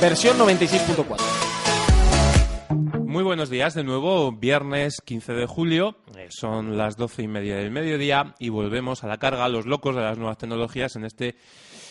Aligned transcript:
versión 0.00 0.38
96.4. 0.38 3.04
Muy 3.04 3.24
buenos 3.24 3.50
días, 3.50 3.74
de 3.74 3.82
nuevo, 3.82 4.30
viernes 4.30 5.00
15 5.04 5.32
de 5.32 5.46
julio, 5.46 5.96
eh, 6.16 6.28
son 6.30 6.78
las 6.78 6.96
doce 6.96 7.22
y 7.22 7.28
media 7.28 7.56
del 7.56 7.72
mediodía 7.72 8.36
y 8.38 8.50
volvemos 8.50 9.02
a 9.02 9.08
la 9.08 9.18
carga, 9.18 9.48
los 9.48 9.66
locos 9.66 9.96
de 9.96 10.02
las 10.02 10.16
nuevas 10.16 10.38
tecnologías 10.38 10.94
en 10.94 11.04
este 11.04 11.34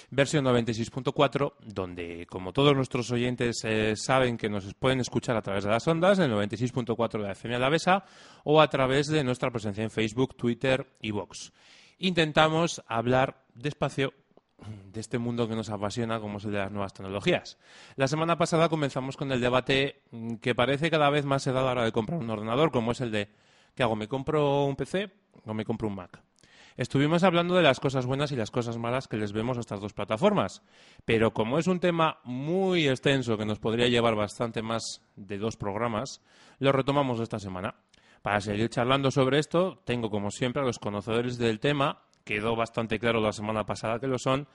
versión 0.10 0.46
96.4, 0.46 1.56
donde, 1.66 2.26
como 2.28 2.54
todos 2.54 2.74
nuestros 2.76 3.12
oyentes 3.12 3.58
eh, 3.66 3.96
saben 3.98 4.38
que 4.38 4.50
nos 4.50 4.74
pueden 4.76 5.02
escuchar 5.02 5.36
a 5.36 5.42
través 5.42 5.66
de 5.66 5.72
las 5.72 5.86
ondas, 5.88 6.18
el 6.20 6.32
96.4 6.32 7.12
de 7.12 7.20
la 7.20 7.34
FM 7.34 7.56
Alavesa 7.56 8.06
o 8.46 8.62
a 8.62 8.70
través 8.70 9.08
de 9.08 9.26
nuestra 9.26 9.52
presencia 9.52 9.84
en 9.84 9.92
Facebook, 9.92 10.38
Twitter 10.38 10.88
y 11.02 11.12
Vox. 11.12 11.52
Intentamos 12.00 12.82
hablar 12.88 13.44
despacio 13.54 14.14
de 14.92 15.00
este 15.00 15.20
mundo 15.20 15.48
que 15.48 15.56
nos 15.56 15.70
apasiona, 15.70 16.20
como 16.20 16.40
es 16.40 16.46
el 16.46 16.52
de 16.52 16.58
las 16.58 16.72
nuevas 16.72 16.94
tecnologías. 16.94 17.58
La 17.96 18.08
semana 18.08 18.38
pasada 18.38 18.70
comenzamos 18.70 19.16
con 19.16 19.32
el 19.32 19.40
debate 19.40 20.02
que 20.42 20.56
parece 20.56 20.90
cada 20.90 21.10
vez 21.10 21.26
más 21.26 21.44
se 21.44 21.52
da 21.52 21.62
a 21.62 21.64
la 21.66 21.72
hora 21.72 21.84
de 21.86 21.92
comprar 21.92 22.20
un 22.20 22.30
ordenador, 22.30 22.72
como 22.72 22.92
es 22.92 23.02
el 23.02 23.12
de 23.12 23.30
¿qué 23.76 23.84
hago? 23.84 23.96
¿Me 23.96 24.08
compro 24.08 24.66
un 24.66 24.76
PC 24.76 25.12
o 25.46 25.54
me 25.54 25.66
compro 25.66 25.88
un 25.88 25.96
Mac? 25.96 26.22
Estuvimos 26.76 27.24
hablando 27.24 27.56
de 27.56 27.64
las 27.64 27.80
cosas 27.80 28.06
buenas 28.06 28.32
y 28.32 28.36
las 28.36 28.52
cosas 28.52 28.78
malas 28.78 29.08
que 29.08 29.18
les 29.18 29.34
vemos 29.34 29.58
a 29.58 29.62
estas 29.62 29.82
dos 29.82 29.94
plataformas, 29.94 30.62
pero 31.06 31.34
como 31.34 31.58
es 31.58 31.66
un 31.66 31.80
tema 31.80 32.20
muy 32.24 32.88
extenso 32.88 33.36
que 33.36 33.46
nos 33.46 33.58
podría 33.58 33.88
llevar 33.88 34.14
bastante 34.14 34.62
más 34.62 35.02
de 35.16 35.40
dos 35.40 35.58
programas, 35.58 36.22
lo 36.60 36.72
retomamos 36.72 37.20
esta 37.20 37.40
semana. 37.40 37.76
Para 38.22 38.42
seguir 38.42 38.70
charlando 38.70 39.10
sobre 39.10 39.40
esto, 39.40 39.82
tengo 39.86 40.12
como 40.12 40.30
siempre 40.30 40.62
a 40.62 40.66
los 40.66 40.78
conocedores 40.78 41.40
del 41.40 41.60
tema, 41.60 42.04
quedó 42.28 42.56
bastante 42.56 43.00
claro 43.00 43.22
la 43.22 43.32
semana 43.32 43.66
pasada 43.66 44.00
que 44.00 44.08
lo 44.08 44.20
son, 44.20 44.48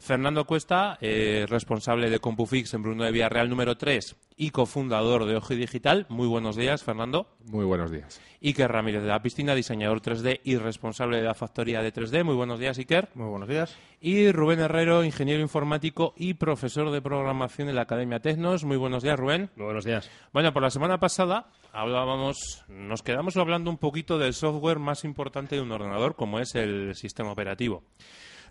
Fernando 0.00 0.46
Cuesta, 0.46 0.96
eh, 1.02 1.44
responsable 1.46 2.08
de 2.08 2.18
CompuFix 2.18 2.72
en 2.72 2.82
Bruno 2.82 3.04
de 3.04 3.12
Villarreal 3.12 3.50
número 3.50 3.76
3 3.76 4.16
y 4.34 4.50
cofundador 4.50 5.26
de 5.26 5.36
Ojo 5.36 5.54
Digital. 5.54 6.06
Muy 6.08 6.26
buenos 6.26 6.56
días, 6.56 6.82
Fernando. 6.82 7.28
Muy 7.44 7.66
buenos 7.66 7.90
días. 7.90 8.18
Iker 8.42 8.72
Ramírez 8.72 9.02
de 9.02 9.08
la 9.08 9.20
Piscina, 9.20 9.54
diseñador 9.54 10.00
3D 10.00 10.40
y 10.42 10.56
responsable 10.56 11.18
de 11.18 11.24
la 11.24 11.34
factoría 11.34 11.82
de 11.82 11.92
3D. 11.92 12.24
Muy 12.24 12.34
buenos 12.34 12.58
días, 12.58 12.78
Iker. 12.78 13.10
Muy 13.14 13.28
buenos 13.28 13.46
días. 13.46 13.76
Y 14.00 14.32
Rubén 14.32 14.60
Herrero, 14.60 15.04
ingeniero 15.04 15.42
informático 15.42 16.14
y 16.16 16.32
profesor 16.32 16.90
de 16.90 17.02
programación 17.02 17.68
en 17.68 17.76
la 17.76 17.82
Academia 17.82 18.20
Tecnos. 18.20 18.64
Muy 18.64 18.78
buenos 18.78 19.02
días, 19.02 19.18
Rubén. 19.18 19.50
Muy 19.56 19.66
buenos 19.66 19.84
días. 19.84 20.10
Bueno, 20.32 20.54
por 20.54 20.62
la 20.62 20.70
semana 20.70 20.98
pasada 20.98 21.48
hablábamos, 21.74 22.64
nos 22.68 23.02
quedamos 23.02 23.36
hablando 23.36 23.70
un 23.70 23.76
poquito 23.76 24.18
del 24.18 24.32
software 24.32 24.78
más 24.78 25.04
importante 25.04 25.56
de 25.56 25.60
un 25.60 25.72
ordenador, 25.72 26.16
como 26.16 26.40
es 26.40 26.54
el 26.54 26.94
sistema 26.94 27.30
operativo. 27.30 27.84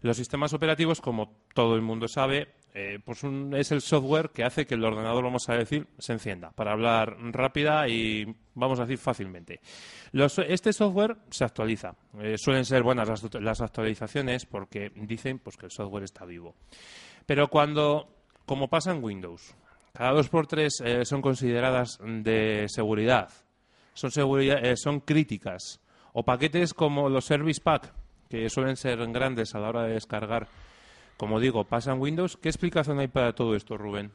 Los 0.02 0.18
sistemas 0.18 0.54
operativos, 0.54 1.02
como 1.02 1.44
todo 1.54 1.76
el 1.76 1.82
mundo 1.82 2.08
sabe, 2.08 2.48
eh, 2.74 3.00
pues 3.04 3.24
es 3.24 3.72
el 3.72 3.82
software 3.82 4.30
que 4.30 4.44
hace 4.44 4.66
que 4.66 4.76
el 4.76 4.84
ordenador, 4.86 5.24
vamos 5.24 5.50
a 5.50 5.56
decir, 5.56 5.88
se 5.98 6.14
encienda, 6.14 6.52
para 6.52 6.72
hablar 6.72 7.18
rápida 7.32 7.88
y, 7.88 8.26
vamos 8.54 8.80
a 8.80 8.84
decir, 8.84 8.98
fácilmente. 8.98 9.60
este 10.48 10.72
software 10.72 11.18
se 11.30 11.44
actualiza. 11.44 11.96
Eh, 12.20 12.36
suelen 12.38 12.66
ser 12.66 12.84
buenas 12.84 13.24
las, 13.34 13.62
actualizaciones 13.62 14.46
porque 14.46 14.92
dicen 14.96 15.40
pues, 15.40 15.58
que 15.58 15.66
el 15.66 15.72
software 15.72 16.04
está 16.04 16.26
vivo. 16.26 16.56
Pero 17.26 17.48
cuando, 17.48 18.24
como 18.46 18.70
pasa 18.70 18.92
en 18.92 19.04
Windows, 19.04 19.56
cada 19.94 20.12
dos 20.12 20.30
por 20.30 20.48
tres 20.48 20.82
eh, 20.86 21.04
son 21.04 21.22
consideradas 21.22 22.00
de 22.02 22.68
seguridad, 22.70 23.30
son, 23.94 24.12
son 24.12 25.00
críticas, 25.02 25.82
o 26.14 26.24
paquetes 26.24 26.74
como 26.74 27.10
los 27.10 27.26
Service 27.26 27.60
Pack, 27.62 27.94
que 28.30 28.50
suelen 28.50 28.78
ser 28.78 29.06
grandes 29.12 29.56
a 29.56 29.60
la 29.60 29.70
hora 29.70 29.84
de 29.84 29.94
descargar, 29.94 30.48
como 31.18 31.40
digo, 31.40 31.66
pasan 31.66 32.00
Windows. 32.00 32.38
¿Qué 32.38 32.48
explicación 32.48 33.00
hay 33.00 33.08
para 33.08 33.34
todo 33.34 33.56
esto, 33.56 33.78
Rubén? 33.78 34.12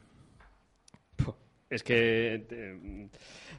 Es 1.69 1.83
que 1.83 2.45
eh, 2.49 3.09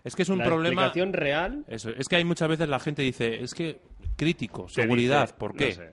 es 0.05 0.17
que 0.17 0.23
es 0.23 0.29
un 0.29 0.39
problema. 0.39 0.83
Explicación 0.83 1.13
real. 1.13 1.65
Eso, 1.69 1.91
es 1.91 2.09
que 2.09 2.17
hay 2.17 2.25
muchas 2.25 2.49
veces 2.49 2.69
la 2.69 2.79
gente 2.79 3.03
dice, 3.03 3.43
es 3.43 3.53
que 3.53 3.81
crítico, 4.17 4.69
seguridad, 4.69 5.37
¿por 5.37 5.55
qué? 5.55 5.93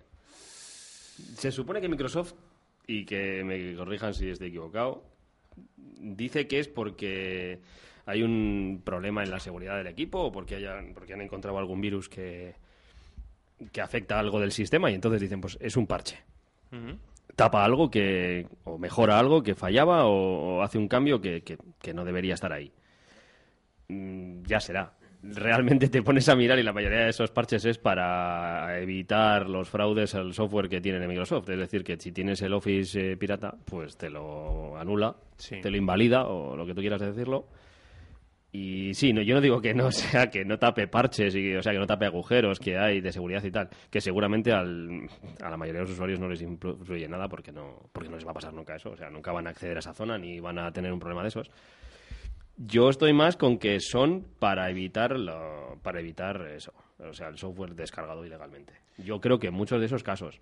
Se 1.35 1.51
supone 1.51 1.81
que 1.81 1.89
Microsoft 1.89 2.33
y 2.87 3.05
que 3.05 3.43
me 3.43 3.75
corrijan 3.75 4.13
si 4.13 4.29
estoy 4.29 4.49
equivocado, 4.49 5.03
dice 5.75 6.47
que 6.47 6.59
es 6.59 6.67
porque 6.67 7.59
hay 8.05 8.23
un 8.23 8.81
problema 8.83 9.23
en 9.23 9.31
la 9.31 9.39
seguridad 9.39 9.77
del 9.77 9.87
equipo 9.87 10.19
o 10.19 10.31
porque 10.31 10.55
hayan 10.55 10.93
porque 10.93 11.13
han 11.13 11.21
encontrado 11.21 11.57
algún 11.57 11.81
virus 11.81 12.07
que 12.07 12.55
que 13.71 13.81
afecta 13.81 14.19
algo 14.19 14.39
del 14.39 14.51
sistema 14.51 14.91
y 14.91 14.95
entonces 14.95 15.21
dicen, 15.21 15.41
pues 15.41 15.57
es 15.61 15.77
un 15.77 15.87
parche. 15.87 16.19
Tapa 17.35 17.63
algo 17.63 17.89
que, 17.89 18.47
o 18.63 18.77
mejora 18.77 19.19
algo 19.19 19.43
que 19.43 19.55
fallaba 19.55 20.05
o, 20.05 20.61
hace 20.63 20.77
un 20.77 20.87
cambio 20.87 21.21
que, 21.21 21.57
no 21.93 22.05
debería 22.05 22.33
estar 22.33 22.51
ahí. 22.51 22.71
Mm, 23.89 24.43
ya 24.43 24.59
será. 24.59 24.93
Realmente 25.21 25.87
te 25.87 26.01
pones 26.01 26.27
a 26.27 26.35
mirar 26.35 26.59
y 26.59 26.63
la 26.63 26.73
mayoría 26.73 26.99
de 26.99 27.09
esos 27.09 27.31
parches 27.31 27.63
es 27.63 27.77
para 27.77 28.77
evitar 28.79 29.49
los 29.49 29.69
fraudes 29.69 30.15
al 30.15 30.33
software 30.33 30.67
que 30.67 30.81
tiene 30.81 31.07
Microsoft. 31.07 31.49
Es 31.49 31.57
decir, 31.57 31.83
que 31.83 31.97
si 31.97 32.11
tienes 32.11 32.41
el 32.41 32.53
Office 32.53 33.13
eh, 33.13 33.17
pirata, 33.17 33.55
pues 33.65 33.95
te 33.95 34.09
lo 34.09 34.77
anula, 34.77 35.15
te 35.37 35.69
lo 35.69 35.77
invalida 35.77 36.25
o 36.25 36.57
lo 36.57 36.65
que 36.65 36.73
tú 36.73 36.81
quieras 36.81 37.01
decirlo 37.01 37.47
y 38.55 38.93
sí, 38.93 39.13
no, 39.13 39.23
yo 39.23 39.33
no 39.33 39.41
digo 39.41 39.59
que 39.59 39.73
no 39.73 39.91
sea 39.91 40.29
que 40.29 40.45
no 40.45 40.59
tape 40.59 40.87
parches, 40.87 41.35
y, 41.35 41.55
o 41.55 41.63
sea, 41.63 41.73
que 41.73 41.79
no 41.79 41.87
tape 41.87 42.05
agujeros 42.05 42.59
que 42.59 42.77
hay 42.77 43.01
de 43.01 43.11
seguridad 43.11 43.43
y 43.43 43.49
tal, 43.49 43.67
que 43.89 43.99
seguramente 43.99 44.51
al, 44.53 45.09
a 45.41 45.49
la 45.49 45.57
mayoría 45.57 45.81
de 45.81 45.87
los 45.87 45.93
usuarios 45.93 46.19
no 46.19 46.29
les 46.29 46.41
influye 46.43 47.07
nada 47.09 47.27
porque 47.27 47.51
no, 47.51 47.89
porque 47.91 48.09
no 48.09 48.15
les 48.15 48.25
va 48.25 48.31
a 48.31 48.35
pasar 48.35 48.53
nunca 48.53 48.75
eso, 48.75 48.91
o 48.91 48.95
sea, 48.95 49.09
nunca 49.09 49.31
van 49.31 49.47
a 49.47 49.49
acceder 49.49 49.77
a 49.77 49.79
esa 49.79 49.95
zona 49.95 50.19
ni 50.19 50.39
van 50.39 50.59
a 50.59 50.71
tener 50.71 50.93
un 50.93 50.99
problema 50.99 51.23
de 51.23 51.29
esos. 51.29 51.49
Yo 52.55 52.89
estoy 52.89 53.13
más 53.13 53.35
con 53.35 53.57
que 53.57 53.79
son 53.79 54.27
para 54.37 54.69
evitar 54.69 55.15
para 55.81 55.99
evitar 55.99 56.47
eso, 56.55 56.73
o 56.99 57.13
sea, 57.13 57.29
el 57.29 57.39
software 57.39 57.73
descargado 57.73 58.23
ilegalmente. 58.23 58.73
Yo 58.99 59.19
creo 59.19 59.39
que 59.39 59.47
en 59.47 59.55
muchos 59.55 59.79
de 59.79 59.87
esos 59.87 60.03
casos 60.03 60.39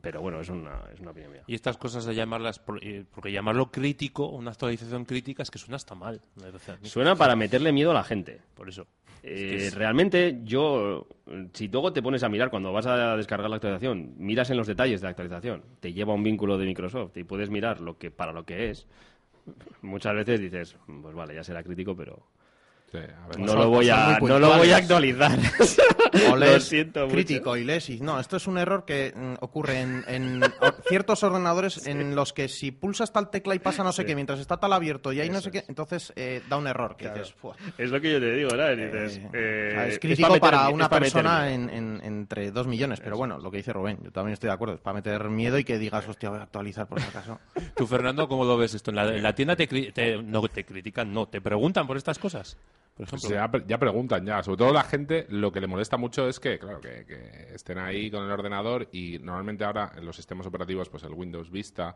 pero 0.00 0.20
bueno, 0.20 0.40
es 0.40 0.48
una, 0.48 0.80
es 0.92 1.00
una 1.00 1.10
opinión 1.10 1.32
mía. 1.32 1.42
Y 1.46 1.54
estas 1.54 1.76
cosas 1.76 2.04
de 2.04 2.14
llamarlas, 2.14 2.60
eh, 2.82 3.04
porque 3.12 3.32
llamarlo 3.32 3.70
crítico, 3.70 4.28
una 4.28 4.50
actualización 4.52 5.04
crítica, 5.04 5.42
es 5.42 5.50
que 5.50 5.58
suena 5.58 5.76
hasta 5.76 5.94
mal. 5.94 6.20
Suena 6.82 7.16
para 7.16 7.36
meterle 7.36 7.72
miedo 7.72 7.90
a 7.90 7.94
la 7.94 8.04
gente. 8.04 8.40
Por 8.54 8.68
eso. 8.68 8.86
Eh, 9.22 9.70
realmente, 9.74 10.40
yo, 10.44 11.08
si 11.52 11.66
luego 11.66 11.92
te 11.92 12.00
pones 12.00 12.22
a 12.22 12.28
mirar 12.28 12.48
cuando 12.48 12.72
vas 12.72 12.86
a 12.86 13.16
descargar 13.16 13.50
la 13.50 13.56
actualización, 13.56 14.14
miras 14.18 14.50
en 14.50 14.56
los 14.56 14.68
detalles 14.68 15.00
de 15.00 15.06
la 15.06 15.10
actualización, 15.10 15.62
te 15.80 15.92
lleva 15.92 16.14
un 16.14 16.22
vínculo 16.22 16.56
de 16.58 16.64
Microsoft 16.64 17.16
y 17.16 17.24
puedes 17.24 17.50
mirar 17.50 17.80
lo 17.80 17.98
que 17.98 18.12
para 18.12 18.32
lo 18.32 18.44
que 18.44 18.70
es, 18.70 18.86
muchas 19.82 20.14
veces 20.14 20.40
dices, 20.40 20.76
pues 21.02 21.14
vale, 21.14 21.34
ya 21.34 21.42
será 21.42 21.64
crítico, 21.64 21.96
pero 21.96 22.24
no, 23.38 23.54
lo 23.54 23.68
voy 23.68 23.90
a, 23.90 24.18
no 24.20 24.38
lo 24.38 24.56
voy 24.56 24.70
a 24.70 24.76
actualizar. 24.76 25.38
lo 26.36 26.60
siento 26.60 27.08
crítico 27.08 27.56
y 27.56 27.64
lesis. 27.64 28.00
No, 28.00 28.20
esto 28.20 28.36
es 28.36 28.46
un 28.46 28.58
error 28.58 28.84
que 28.84 29.12
mm, 29.14 29.34
ocurre 29.40 29.80
en, 29.80 30.42
ciertos 30.88 31.22
ordenadores 31.22 31.86
en 31.86 32.14
los 32.14 32.32
que 32.32 32.48
si 32.48 32.70
pulsas 32.70 33.12
tal 33.12 33.30
tecla 33.30 33.54
y 33.54 33.58
pasa 33.58 33.82
no 33.82 33.92
sé 33.92 34.04
qué, 34.04 34.14
mientras 34.14 34.38
está 34.40 34.58
tal 34.58 34.72
abierto 34.72 35.12
y 35.12 35.20
ahí 35.20 35.30
no 35.30 35.40
sé 35.40 35.50
qué, 35.50 35.64
entonces 35.68 36.12
eh, 36.16 36.42
da 36.48 36.56
un 36.56 36.66
error. 36.66 36.96
Que 36.96 37.08
dices, 37.10 37.34
es 37.76 37.90
lo 37.90 38.00
que 38.00 38.12
yo 38.12 38.20
te 38.20 38.32
digo, 38.32 38.50
¿verdad? 38.50 38.78
Eh, 38.78 39.30
eh, 39.32 39.86
es 39.88 39.98
crítico 39.98 40.38
para, 40.38 40.68
una 40.68 40.88
persona 40.88 41.52
entre 41.52 42.50
dos 42.50 42.66
millones, 42.66 43.00
pero 43.00 43.16
bueno, 43.16 43.38
lo 43.38 43.50
que 43.50 43.58
dice 43.58 43.72
Rubén, 43.72 43.98
yo 44.02 44.12
también 44.12 44.34
estoy 44.34 44.48
de 44.48 44.54
acuerdo, 44.54 44.74
es 44.74 44.80
para 44.80 44.94
meter 44.94 45.28
miedo 45.28 45.58
y 45.58 45.64
que 45.64 45.78
digas, 45.78 46.06
hostia, 46.08 46.30
voy 46.30 46.38
a 46.38 46.42
actualizar 46.42 46.86
por 46.86 47.00
si 47.00 47.08
acaso. 47.08 47.40
Tú, 47.76 47.86
Fernando, 47.86 48.28
¿cómo 48.28 48.44
lo 48.44 48.56
ves 48.56 48.74
esto? 48.74 48.90
¿En 48.90 49.22
la, 49.22 49.34
tienda 49.34 49.56
te, 49.56 49.66
te, 49.66 50.22
no 50.22 50.42
te 50.48 50.64
critican, 50.64 51.12
no, 51.12 51.26
te 51.26 51.40
preguntan 51.40 51.86
por 51.86 51.96
estas 51.96 52.18
cosas? 52.18 52.56
Ya, 53.66 53.78
preguntan 53.78 54.24
ya. 54.24 54.42
Sobre 54.42 54.58
todo 54.58 54.72
la 54.72 54.84
gente 54.84 55.26
lo 55.28 55.52
que 55.52 55.60
le 55.60 55.66
molesta 55.66 55.96
mucho 55.96 56.28
es 56.28 56.40
que, 56.40 56.58
claro, 56.58 56.80
que, 56.80 57.04
que, 57.04 57.54
estén 57.54 57.78
ahí 57.78 58.10
con 58.10 58.24
el 58.24 58.30
ordenador 58.30 58.88
y 58.92 59.18
normalmente 59.18 59.64
ahora 59.64 59.92
en 59.96 60.04
los 60.04 60.16
sistemas 60.16 60.46
operativos, 60.46 60.88
pues 60.88 61.02
el 61.04 61.12
Windows 61.12 61.50
Vista, 61.50 61.94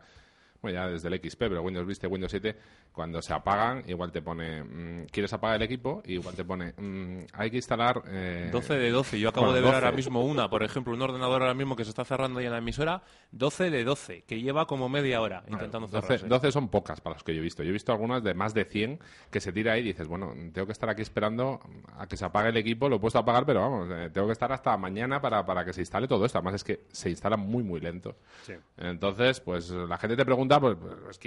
bueno, 0.61 0.79
ya 0.79 0.87
desde 0.87 1.07
el 1.07 1.15
XP, 1.15 1.39
pero 1.39 1.61
Windows 1.61 1.87
Vista 1.87 2.07
y 2.07 2.09
Windows 2.09 2.31
7, 2.31 2.55
cuando 2.91 3.21
se 3.21 3.33
apagan, 3.33 3.83
igual 3.87 4.11
te 4.11 4.21
pone, 4.21 4.63
mm, 4.63 5.05
¿quieres 5.11 5.33
apagar 5.33 5.55
el 5.55 5.63
equipo? 5.63 6.03
Y 6.05 6.13
igual 6.13 6.35
te 6.35 6.45
pone, 6.45 6.73
mm, 6.77 7.25
hay 7.33 7.49
que 7.49 7.57
instalar... 7.57 8.03
Eh... 8.07 8.49
12 8.51 8.75
de 8.75 8.91
12. 8.91 9.19
Yo 9.19 9.29
acabo 9.29 9.53
de 9.53 9.61
ver 9.61 9.73
ahora 9.73 9.91
mismo 9.91 10.23
una, 10.23 10.49
por 10.49 10.63
ejemplo, 10.63 10.93
un 10.93 11.01
ordenador 11.01 11.41
ahora 11.41 11.53
mismo 11.53 11.75
que 11.75 11.83
se 11.83 11.89
está 11.89 12.05
cerrando 12.05 12.41
ya 12.41 12.47
en 12.47 12.53
la 12.53 12.59
emisora, 12.59 13.01
12 13.31 13.69
de 13.69 13.83
12, 13.83 14.23
que 14.23 14.41
lleva 14.41 14.67
como 14.67 14.89
media 14.89 15.21
hora 15.21 15.43
intentando 15.47 15.87
cerrarse. 15.87 16.27
12, 16.27 16.51
son 16.51 16.69
pocas 16.69 17.01
para 17.01 17.15
los 17.15 17.23
que 17.23 17.33
yo 17.33 17.41
he 17.41 17.43
visto. 17.43 17.63
Yo 17.63 17.69
he 17.69 17.73
visto 17.73 17.91
algunas 17.91 18.23
de 18.23 18.33
más 18.33 18.53
de 18.53 18.65
100 18.65 18.99
que 19.31 19.39
se 19.39 19.51
tira 19.51 19.73
ahí 19.73 19.81
y 19.81 19.85
dices, 19.85 20.07
bueno, 20.07 20.33
tengo 20.53 20.67
que 20.67 20.73
estar 20.73 20.89
aquí 20.89 21.01
esperando 21.01 21.59
a 21.97 22.07
que 22.07 22.17
se 22.17 22.25
apague 22.25 22.49
el 22.49 22.57
equipo, 22.57 22.87
lo 22.89 22.97
he 22.97 22.99
puesto 22.99 23.17
a 23.17 23.21
apagar, 23.21 23.45
pero 23.45 23.61
vamos, 23.61 23.89
eh, 23.91 24.09
tengo 24.13 24.27
que 24.27 24.33
estar 24.33 24.51
hasta 24.51 24.75
mañana 24.77 25.21
para, 25.21 25.45
para 25.45 25.65
que 25.65 25.73
se 25.73 25.81
instale 25.81 26.07
todo 26.07 26.25
esto. 26.25 26.37
Además 26.37 26.55
es 26.55 26.63
que 26.63 26.81
se 26.91 27.09
instala 27.09 27.37
muy, 27.37 27.63
muy 27.63 27.79
lento. 27.79 28.15
Entonces, 28.77 29.39
pues 29.39 29.69
la 29.69 29.97
gente 29.97 30.15
te 30.15 30.25
pregunta, 30.25 30.50
pues, 30.59 30.77
pues 31.03 31.19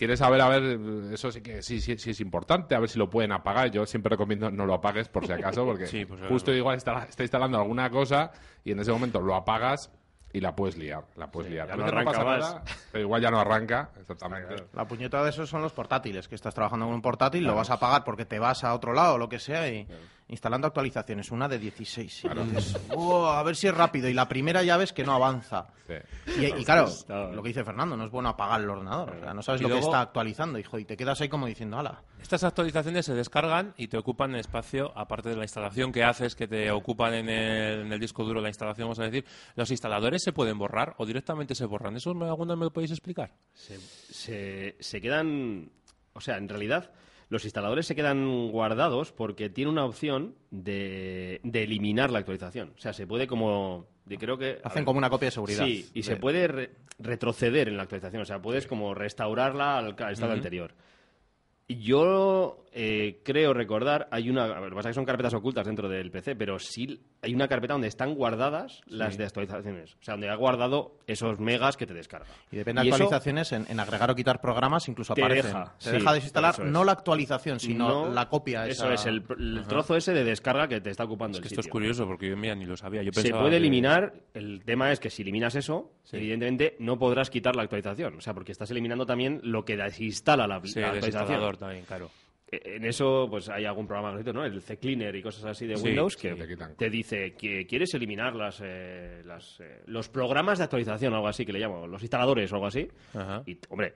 quiere 0.00 0.16
saber, 0.16 0.40
a 0.40 0.48
ver, 0.48 0.80
eso 1.12 1.30
sí 1.30 1.42
que 1.42 1.62
sí, 1.62 1.78
sí, 1.80 1.98
sí, 1.98 2.10
es 2.10 2.20
importante, 2.20 2.74
a 2.74 2.80
ver 2.80 2.88
si 2.88 2.98
lo 2.98 3.10
pueden 3.10 3.32
apagar. 3.32 3.70
Yo 3.70 3.84
siempre 3.84 4.08
recomiendo 4.08 4.50
no 4.50 4.64
lo 4.64 4.72
apagues 4.72 5.08
por 5.08 5.26
si 5.26 5.32
acaso, 5.32 5.66
porque 5.66 6.06
pues 6.08 6.20
justo 6.28 6.52
igual 6.52 6.78
está, 6.78 7.04
está, 7.04 7.22
instalando 7.22 7.58
alguna 7.58 7.90
cosa 7.90 8.32
y 8.64 8.72
en 8.72 8.80
ese 8.80 8.92
momento 8.92 9.20
lo 9.20 9.34
apagas 9.34 9.90
y 10.32 10.40
la 10.40 10.56
puedes 10.56 10.78
liar, 10.78 11.04
la 11.16 11.30
puedes 11.30 11.50
liar. 11.50 11.68
ya 11.68 11.76
no 11.76 12.04
pasa 12.04 12.24
nada, 12.24 12.62
pero 12.92 13.02
igual 13.02 13.20
ya 13.20 13.30
no 13.30 13.40
arranca, 13.40 13.90
exactamente. 14.00 14.56
La 14.72 14.86
puñeta 14.86 15.22
de 15.22 15.30
esos 15.30 15.50
son 15.50 15.60
los 15.60 15.72
portátiles, 15.72 16.28
que 16.28 16.34
estás 16.34 16.54
trabajando 16.54 16.86
con 16.86 16.94
un 16.94 17.02
portátil, 17.02 17.44
lo 17.44 17.54
vas 17.54 17.70
a 17.70 17.78
pagar 17.78 18.04
porque 18.04 18.24
te 18.24 18.38
vas 18.38 18.64
a 18.64 18.72
otro 18.74 18.94
lado 18.94 19.14
o 19.14 19.18
lo 19.18 19.28
que 19.28 19.38
sea 19.38 19.68
y 19.68 19.86
instalando 20.30 20.66
actualizaciones, 20.66 21.30
una 21.30 21.46
de 21.48 21.58
16. 21.58 22.24
Y 22.24 22.28
dices, 22.28 22.78
"Oh, 22.94 23.26
a 23.26 23.42
ver 23.42 23.54
si 23.56 23.66
es 23.66 23.74
rápido. 23.74 24.08
Y 24.08 24.14
la 24.14 24.28
primera 24.28 24.62
ya 24.62 24.76
ves 24.78 24.92
que 24.92 25.04
no 25.04 25.12
avanza. 25.12 25.66
Sí. 25.86 25.94
Y, 26.40 26.46
y 26.60 26.64
claro, 26.64 26.88
lo 27.34 27.42
que 27.42 27.48
dice 27.48 27.64
Fernando, 27.64 27.96
no 27.96 28.04
es 28.04 28.10
bueno 28.10 28.28
apagar 28.30 28.60
el 28.60 28.70
ordenador. 28.70 29.10
O 29.16 29.20
sea, 29.20 29.34
no 29.34 29.42
sabes 29.42 29.60
Y 29.60 29.64
lo 29.64 29.68
luego- 29.70 29.82
que 29.82 29.86
está 29.88 30.00
actualizando, 30.00 30.58
hijo, 30.58 30.78
y 30.78 30.84
te 30.84 30.96
quedas 30.96 31.20
ahí 31.20 31.28
como 31.28 31.46
diciendo, 31.46 31.78
ala. 31.78 32.02
Estas 32.22 32.44
actualizaciones 32.44 33.04
se 33.06 33.14
descargan 33.14 33.74
y 33.76 33.88
te 33.88 33.98
ocupan 33.98 34.34
espacio, 34.36 34.92
aparte 34.96 35.28
de 35.30 35.36
la 35.36 35.42
instalación 35.44 35.90
que 35.90 36.04
haces, 36.04 36.34
que 36.36 36.46
te 36.46 36.70
ocupan 36.70 37.14
en 37.14 37.28
el, 37.28 37.80
en 37.86 37.92
el 37.92 37.98
disco 38.00 38.24
duro 38.24 38.40
la 38.40 38.48
instalación, 38.48 38.86
vamos 38.86 39.00
a 39.00 39.04
decir. 39.04 39.24
¿Los 39.56 39.70
instaladores 39.70 40.22
se 40.22 40.32
pueden 40.32 40.58
borrar 40.58 40.94
o 40.98 41.06
directamente 41.06 41.54
se 41.54 41.64
borran? 41.64 41.96
¿Eso 41.96 42.10
alguna 42.10 42.56
me 42.56 42.66
lo 42.66 42.72
podéis 42.72 42.92
explicar? 42.92 43.32
se, 43.54 43.78
se, 43.80 44.76
se 44.78 45.00
quedan. 45.00 45.70
O 46.12 46.20
sea, 46.20 46.36
en 46.36 46.48
realidad, 46.48 46.90
los 47.30 47.44
instaladores 47.44 47.86
se 47.86 47.94
quedan 47.94 48.50
guardados 48.50 49.12
porque 49.12 49.48
tiene 49.48 49.70
una 49.70 49.84
opción 49.86 50.34
de, 50.50 51.40
de 51.42 51.62
eliminar 51.62 52.10
la 52.10 52.18
actualización. 52.18 52.72
O 52.76 52.80
sea, 52.80 52.92
se 52.92 53.06
puede 53.06 53.26
como. 53.26 53.86
de- 54.04 54.18
creo 54.18 54.36
que. 54.36 54.58
Hacen 54.62 54.80
ver, 54.80 54.84
como 54.84 54.98
una 54.98 55.08
copia 55.08 55.26
de 55.28 55.32
seguridad. 55.32 55.64
Sí, 55.64 55.88
y 55.94 56.02
se 56.02 56.14
De- 56.16 56.20
puede 56.20 56.46
re- 56.48 56.70
retroceder 56.98 57.68
en 57.68 57.76
la 57.76 57.84
actualización. 57.84 58.20
O 58.22 58.26
sea, 58.26 58.42
puedes 58.42 58.66
como 58.66 58.94
restaurarla 58.94 59.78
al 59.78 59.94
estado 60.12 60.32
anterior. 60.32 60.74
Yo 61.78 62.64
eh, 62.72 63.20
creo 63.24 63.52
recordar, 63.52 64.08
hay 64.10 64.30
una, 64.30 64.46
lo 64.46 64.68
que 64.68 64.74
pasa 64.76 64.88
es 64.90 64.94
que 64.94 64.98
son 64.98 65.04
carpetas 65.04 65.34
ocultas 65.34 65.66
dentro 65.66 65.88
del 65.88 66.10
PC, 66.10 66.36
pero 66.36 66.58
sí 66.58 67.00
hay 67.22 67.34
una 67.34 67.48
carpeta 67.48 67.74
donde 67.74 67.88
están 67.88 68.14
guardadas 68.14 68.80
las 68.86 69.16
de 69.18 69.24
actualizaciones. 69.24 69.94
O 69.94 70.02
sea, 70.02 70.14
donde 70.14 70.28
ha 70.30 70.34
guardado 70.36 70.96
esos 71.06 71.38
megas 71.40 71.76
que 71.76 71.86
te 71.86 71.94
descarga. 71.94 72.26
Y 72.50 72.56
depende 72.56 72.82
de 72.82 72.90
actualizaciones, 72.90 73.52
en, 73.52 73.66
en 73.68 73.78
agregar 73.80 74.10
o 74.10 74.14
quitar 74.14 74.40
programas 74.40 74.88
incluso 74.88 75.14
Te 75.14 75.22
aparecen. 75.22 75.46
deja, 75.52 75.74
te 75.78 75.84
sí, 75.84 75.90
deja 75.90 76.12
desinstalar 76.12 76.54
es. 76.54 76.60
no 76.60 76.84
la 76.84 76.92
actualización, 76.92 77.60
sino 77.60 77.88
No, 78.06 78.12
la 78.12 78.28
copia. 78.28 78.66
Eso 78.66 78.84
esa- 78.90 78.94
es, 78.94 79.06
el, 79.06 79.24
el 79.38 79.64
trozo 79.66 79.96
ese 79.96 80.12
de 80.14 80.24
descarga 80.24 80.68
que 80.68 80.80
te 80.80 80.90
está 80.90 81.04
ocupando 81.04 81.38
Es 81.38 81.42
el 81.42 81.42
que 81.42 81.54
esto 81.54 81.60
es 81.60 81.68
curioso 81.68 82.06
porque 82.06 82.28
yo 82.30 82.36
mira, 82.36 82.54
ni 82.54 82.64
lo 82.66 82.76
sabía. 82.76 83.02
Yo 83.02 83.12
Se 83.12 83.30
puede 83.30 83.50
que- 83.50 83.56
eliminar, 83.56 84.14
el 84.34 84.62
tema 84.64 84.90
es 84.92 85.00
que 85.00 85.10
si 85.10 85.22
eliminas 85.22 85.54
eso, 85.56 85.92
evidentemente 86.12 86.76
no 86.78 86.98
podrás 86.98 87.30
quitar 87.30 87.54
la 87.56 87.62
actualización. 87.62 88.16
O 88.16 88.20
sea, 88.20 88.32
porque 88.34 88.52
estás 88.52 88.70
eliminando 88.70 89.04
también 89.06 89.40
lo 89.42 89.64
que 89.64 89.76
desinstala 89.76 90.46
la, 90.46 90.60
Sí, 90.64 90.80
la 90.80 90.88
el 90.90 90.94
actualización. 90.94 91.40
También, 91.60 91.84
claro. 91.84 92.10
Eh, 92.50 92.60
En 92.76 92.84
eso, 92.84 93.28
pues 93.30 93.48
hay 93.48 93.64
algún 93.64 93.86
programa 93.86 94.08
gratuito, 94.10 94.32
¿no? 94.32 94.44
El 94.44 94.60
CCleaner 94.60 95.14
y 95.14 95.22
cosas 95.22 95.44
así 95.44 95.66
de 95.68 95.76
Sí, 95.76 95.84
Windows 95.84 96.14
sí, 96.18 96.28
que 96.28 96.56
te 96.76 96.90
dice 96.90 97.34
que 97.34 97.64
quieres 97.66 97.94
eliminar 97.94 98.34
las, 98.34 98.60
eh, 98.64 99.22
las, 99.24 99.60
eh, 99.60 99.82
los 99.86 100.08
programas 100.08 100.58
de 100.58 100.64
actualización, 100.64 101.14
algo 101.14 101.28
así 101.28 101.46
que 101.46 101.52
le 101.52 101.60
llamo, 101.60 101.86
los 101.86 102.02
instaladores 102.02 102.50
o 102.50 102.56
algo 102.56 102.66
así. 102.66 102.88
Ajá. 103.14 103.44
Y, 103.46 103.56
hombre, 103.68 103.94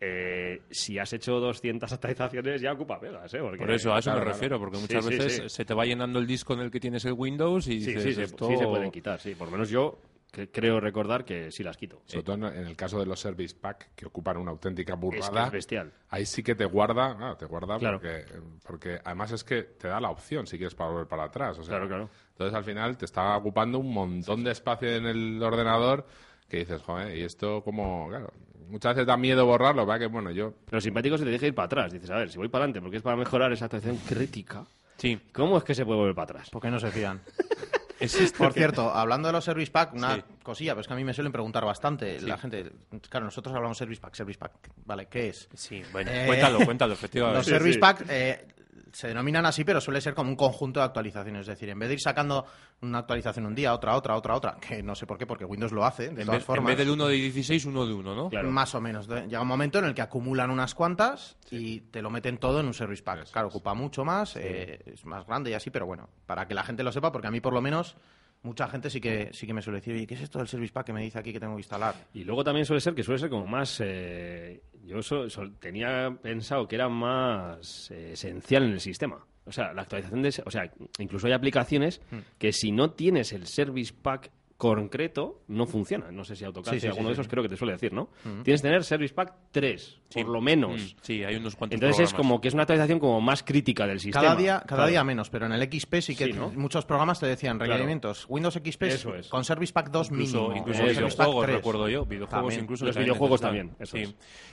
eh, 0.00 0.62
si 0.70 0.98
has 0.98 1.12
hecho 1.12 1.38
200 1.38 1.92
actualizaciones 1.92 2.60
ya 2.60 2.72
ocupa 2.72 2.98
megas, 2.98 3.32
¿eh? 3.34 3.38
Porque- 3.40 3.58
Por 3.58 3.70
eso, 3.70 3.92
a 3.94 3.98
eso 3.98 4.10
Claro, 4.10 4.26
me 4.26 4.32
refiero, 4.32 4.58
porque 4.58 4.76
Sí, 4.78 4.82
muchas 4.82 5.04
sí, 5.04 5.10
veces 5.10 5.32
sí. 5.42 5.48
se 5.48 5.64
te 5.64 5.74
va 5.74 5.84
llenando 5.84 6.18
el 6.18 6.26
disco 6.26 6.54
en 6.54 6.60
el 6.60 6.70
que 6.70 6.80
tienes 6.80 7.04
el 7.04 7.12
Windows 7.12 7.68
y 7.68 7.80
Sí, 7.82 7.86
dices, 7.90 8.02
sí, 8.02 8.14
se, 8.14 8.22
esto... 8.24 8.48
sí 8.48 8.56
se 8.56 8.66
pueden 8.66 8.90
quitar, 8.90 9.20
sí. 9.20 9.34
Por 9.34 9.48
lo 9.48 9.52
menos 9.52 9.68
yo 9.70 9.98
que- 10.30 10.50
creo 10.50 10.80
recordar 10.80 11.24
que 11.24 11.50
sí 11.50 11.62
las 11.62 11.76
quito. 11.76 12.02
Sobre 12.06 12.22
todo 12.22 12.34
en, 12.48 12.66
el 12.66 12.76
caso 12.76 12.98
de 12.98 13.06
los 13.06 13.20
service 13.20 13.54
pack, 13.60 13.90
que 13.94 14.06
ocupan 14.06 14.36
una 14.36 14.50
auténtica 14.50 14.94
Es 14.94 14.98
que 14.98 15.06
burrada. 15.06 15.46
es 15.46 15.52
bestial. 15.52 15.92
Ahí 16.08 16.26
sí 16.26 16.42
que 16.42 16.54
te 16.54 16.64
guarda, 16.64 17.16
claro, 17.16 17.36
te 17.36 17.46
guarda 17.46 17.78
Claro. 17.78 18.00
porque, 18.00 18.24
porque 18.66 19.00
además 19.04 19.32
es 19.32 19.44
que 19.44 19.62
te 19.62 19.88
da 19.88 20.00
la 20.00 20.10
opción 20.10 20.46
si 20.46 20.56
quieres 20.56 20.74
para 20.74 20.90
volver 20.90 21.06
para 21.08 21.24
atrás. 21.24 21.58
O 21.58 21.62
sea, 21.62 21.72
Claro, 21.76 21.88
claro. 21.88 22.10
Entonces 22.32 22.54
al 22.56 22.64
final 22.64 22.96
te 22.96 23.04
está 23.04 23.36
ocupando 23.36 23.78
un 23.78 23.92
montón 23.92 24.42
de 24.44 24.52
espacio 24.52 24.88
en 24.88 25.06
el 25.06 25.42
ordenador 25.42 26.06
que 26.48 26.58
dices, 26.58 26.82
joder, 26.82 27.16
y 27.16 27.22
esto 27.22 27.62
como, 27.62 28.08
claro, 28.08 28.32
muchas 28.68 28.94
veces 28.96 29.06
da 29.06 29.16
miedo 29.16 29.46
borrarlo, 29.46 29.84
¿verdad? 29.86 30.00
Que 30.00 30.06
bueno, 30.06 30.30
yo 30.30 30.54
Lo 30.70 30.80
simpático 30.80 31.16
que 31.16 31.24
te 31.24 31.30
deja 31.30 31.46
ir 31.46 31.54
para 31.54 31.66
atrás. 31.66 31.92
Dices, 31.92 32.10
a 32.10 32.16
ver, 32.16 32.30
si 32.30 32.38
voy 32.38 32.48
para 32.48 32.64
adelante 32.64 32.80
porque 32.80 32.96
es 32.96 33.02
para 33.02 33.16
mejorar 33.16 33.52
esa 33.52 33.66
actuación 33.66 33.96
crítica, 33.98 34.64
Sí, 34.96 35.18
¿cómo 35.32 35.56
es 35.56 35.64
que 35.64 35.74
se 35.74 35.84
puede 35.86 35.98
volver 36.00 36.14
para 36.14 36.24
atrás? 36.24 36.50
¿Por 36.50 36.60
qué 36.60 36.70
no 36.70 36.78
se 36.78 36.90
fían? 36.90 37.20
existe. 38.00 38.36
Por 38.38 38.52
cierto, 38.52 38.92
hablando 38.94 39.28
de 39.28 39.32
los 39.32 39.44
Service 39.44 39.70
Pack, 39.70 39.94
una 39.94 40.16
Sí. 40.16 40.22
cosilla, 40.42 40.72
pero 40.72 40.80
es 40.82 40.86
que 40.86 40.92
a 40.92 40.96
mí 40.96 41.04
me 41.04 41.14
suelen 41.14 41.32
preguntar 41.32 41.64
bastante 41.64 42.20
la 42.20 42.36
gente. 42.38 42.70
Claro, 43.08 43.26
nosotros 43.26 43.54
hablamos 43.54 43.78
Service 43.78 44.00
Pack, 44.00 44.14
Service 44.14 44.38
Pack. 44.38 44.52
Vale, 44.86 45.06
¿qué 45.06 45.28
es? 45.28 45.48
Sí, 45.54 45.82
bueno, 45.92 46.10
Eh, 46.12 46.24
cuéntalo, 46.26 46.58
cuéntalo, 46.64 46.90
Los 46.90 46.98
efectivamente. 46.98 47.44
Service 47.50 47.74
sí. 47.74 47.78
Pack 47.80 48.04
eh, 48.08 48.46
se 48.92 49.08
denominan 49.08 49.46
así, 49.46 49.64
pero 49.64 49.80
suele 49.80 50.00
ser 50.00 50.14
como 50.14 50.30
un 50.30 50.36
conjunto 50.36 50.80
de 50.80 50.86
actualizaciones. 50.86 51.42
Es 51.42 51.46
decir, 51.48 51.68
en 51.68 51.78
vez 51.78 51.88
de 51.88 51.94
ir 51.94 52.00
sacando 52.00 52.44
una 52.82 52.98
actualización 52.98 53.46
un 53.46 53.54
día, 53.54 53.72
otra, 53.74 53.96
otra, 53.96 54.16
otra, 54.16 54.34
otra, 54.34 54.56
que 54.60 54.82
no 54.82 54.94
sé 54.94 55.06
por 55.06 55.18
qué, 55.18 55.26
porque 55.26 55.44
Windows 55.44 55.72
lo 55.72 55.84
hace, 55.84 56.04
de 56.04 56.08
En 56.22 56.26
todas 56.26 56.28
vez, 56.28 56.40
en 56.42 56.46
formas. 56.46 56.66
vez 56.66 56.78
del 56.78 56.90
1 56.90 57.06
de 57.08 57.14
16, 57.14 57.64
uno 57.66 57.86
de 57.86 57.94
1, 57.94 58.14
¿no? 58.14 58.28
Claro. 58.30 58.50
Más 58.50 58.74
o 58.74 58.80
menos. 58.80 59.08
Llega 59.08 59.40
un 59.40 59.48
momento 59.48 59.78
en 59.78 59.86
el 59.86 59.94
que 59.94 60.02
acumulan 60.02 60.50
unas 60.50 60.74
cuantas 60.74 61.36
y 61.50 61.80
te 61.80 62.02
lo 62.02 62.10
meten 62.10 62.38
todo 62.38 62.60
en 62.60 62.66
un 62.66 62.74
service 62.74 63.02
pack. 63.02 63.30
Claro, 63.30 63.48
ocupa 63.48 63.74
mucho 63.74 64.04
más, 64.04 64.36
eh, 64.36 64.80
es 64.86 65.04
más 65.04 65.26
grande 65.26 65.50
y 65.50 65.54
así, 65.54 65.70
pero 65.70 65.86
bueno, 65.86 66.08
para 66.26 66.46
que 66.46 66.54
la 66.54 66.62
gente 66.62 66.82
lo 66.82 66.92
sepa, 66.92 67.12
porque 67.12 67.28
a 67.28 67.30
mí 67.30 67.40
por 67.40 67.52
lo 67.52 67.60
menos 67.60 67.96
mucha 68.42 68.68
gente 68.68 68.88
sí 68.90 69.00
que 69.00 69.30
sí 69.32 69.46
que 69.46 69.52
me 69.54 69.62
suele 69.62 69.80
decir, 69.80 69.94
"Oye, 69.94 70.06
¿qué 70.06 70.14
es 70.14 70.20
esto 70.22 70.38
del 70.38 70.48
service 70.48 70.72
pack 70.72 70.86
que 70.86 70.92
me 70.92 71.02
dice 71.02 71.18
aquí 71.18 71.32
que 71.32 71.40
tengo 71.40 71.54
que 71.56 71.60
instalar? 71.60 71.94
Y 72.14 72.24
luego 72.24 72.42
también 72.44 72.64
suele 72.66 72.80
ser 72.80 72.94
que 72.94 73.02
suele 73.02 73.18
ser 73.18 73.30
como 73.30 73.46
más... 73.46 73.80
eh, 73.84 74.62
yo 74.84 75.02
so- 75.02 75.28
so- 75.28 75.50
tenía 75.60 76.10
pensado 76.22 76.66
que 76.66 76.74
era 76.76 76.88
más 76.88 77.90
eh, 77.90 78.12
esencial 78.12 78.64
en 78.64 78.72
el 78.72 78.80
sistema. 78.80 79.24
O 79.44 79.52
sea, 79.52 79.72
la 79.72 79.82
actualización 79.82 80.22
de... 80.22 80.28
O 80.46 80.50
sea, 80.50 80.70
incluso 80.98 81.26
hay 81.26 81.32
aplicaciones 81.32 82.00
Hmm. 82.10 82.18
que 82.38 82.52
si 82.52 82.72
no 82.72 82.92
tienes 82.92 83.32
el 83.32 83.46
Service 83.46 83.92
Pack 84.00 84.30
concreto, 84.60 85.40
no 85.48 85.66
funciona. 85.66 86.12
No 86.12 86.22
sé 86.22 86.36
si 86.36 86.44
AutoCAD, 86.44 86.74
Sí, 86.74 86.80
si 86.80 86.86
alguno 86.86 87.04
sí, 87.04 87.06
de 87.08 87.12
esos 87.14 87.28
creo 87.28 87.42
que 87.42 87.48
te 87.48 87.56
suele 87.56 87.72
decir, 87.72 87.92
¿no? 87.94 88.10
Tienes 88.44 88.60
que 88.60 88.68
tener 88.68 88.84
Service 88.84 89.14
Pack 89.14 89.34
3, 89.50 89.98
Sí. 90.10 90.22
por 90.22 90.28
lo 90.32 90.40
menos. 90.42 90.80
Mm, 90.80 90.96
Sí, 91.02 91.24
hay 91.24 91.36
unos 91.36 91.56
cuantos 91.56 91.74
Entonces 91.76 92.04
es 92.08 92.14
como 92.14 92.40
que 92.40 92.48
es 92.48 92.54
una 92.54 92.64
actualización 92.64 92.98
como 93.00 93.20
más 93.22 93.42
crítica 93.42 93.86
del 93.86 93.98
sistema. 94.00 94.22
Cada 94.22 94.36
día, 94.36 94.52
cada 94.66 94.82
Claro. 94.82 94.90
día 94.90 95.02
menos, 95.04 95.30
pero 95.30 95.46
en 95.46 95.52
el 95.52 95.62
XP 95.62 96.02
sí 96.02 96.14
que 96.14 96.32
¿no? 96.32 96.50
muchos 96.50 96.84
programas 96.84 97.18
te 97.18 97.26
decían 97.26 97.58
requerimientos. 97.58 98.26
Windows 98.28 98.54
XP 98.54 98.82
Eso 98.88 99.14
es. 99.16 99.28
con 99.28 99.44
Service 99.44 99.72
Pack 99.72 99.90
2 99.90 100.10
Incluso, 100.10 100.42
mínimo. 100.42 100.56
incluso 100.58 100.82
o 100.82 100.86
Service 100.86 101.00
Pack 101.16 101.26
videojuegos, 101.26 101.44
3. 101.46 101.56
recuerdo 101.56 101.88
yo. 101.88 102.04
Videojuegos 102.04 102.42
También. 102.48 102.60
incluso. 102.64 102.84
Los 102.84 102.96
videojuegos 102.96 103.40
también, 103.40 103.70
eso. 103.78 103.96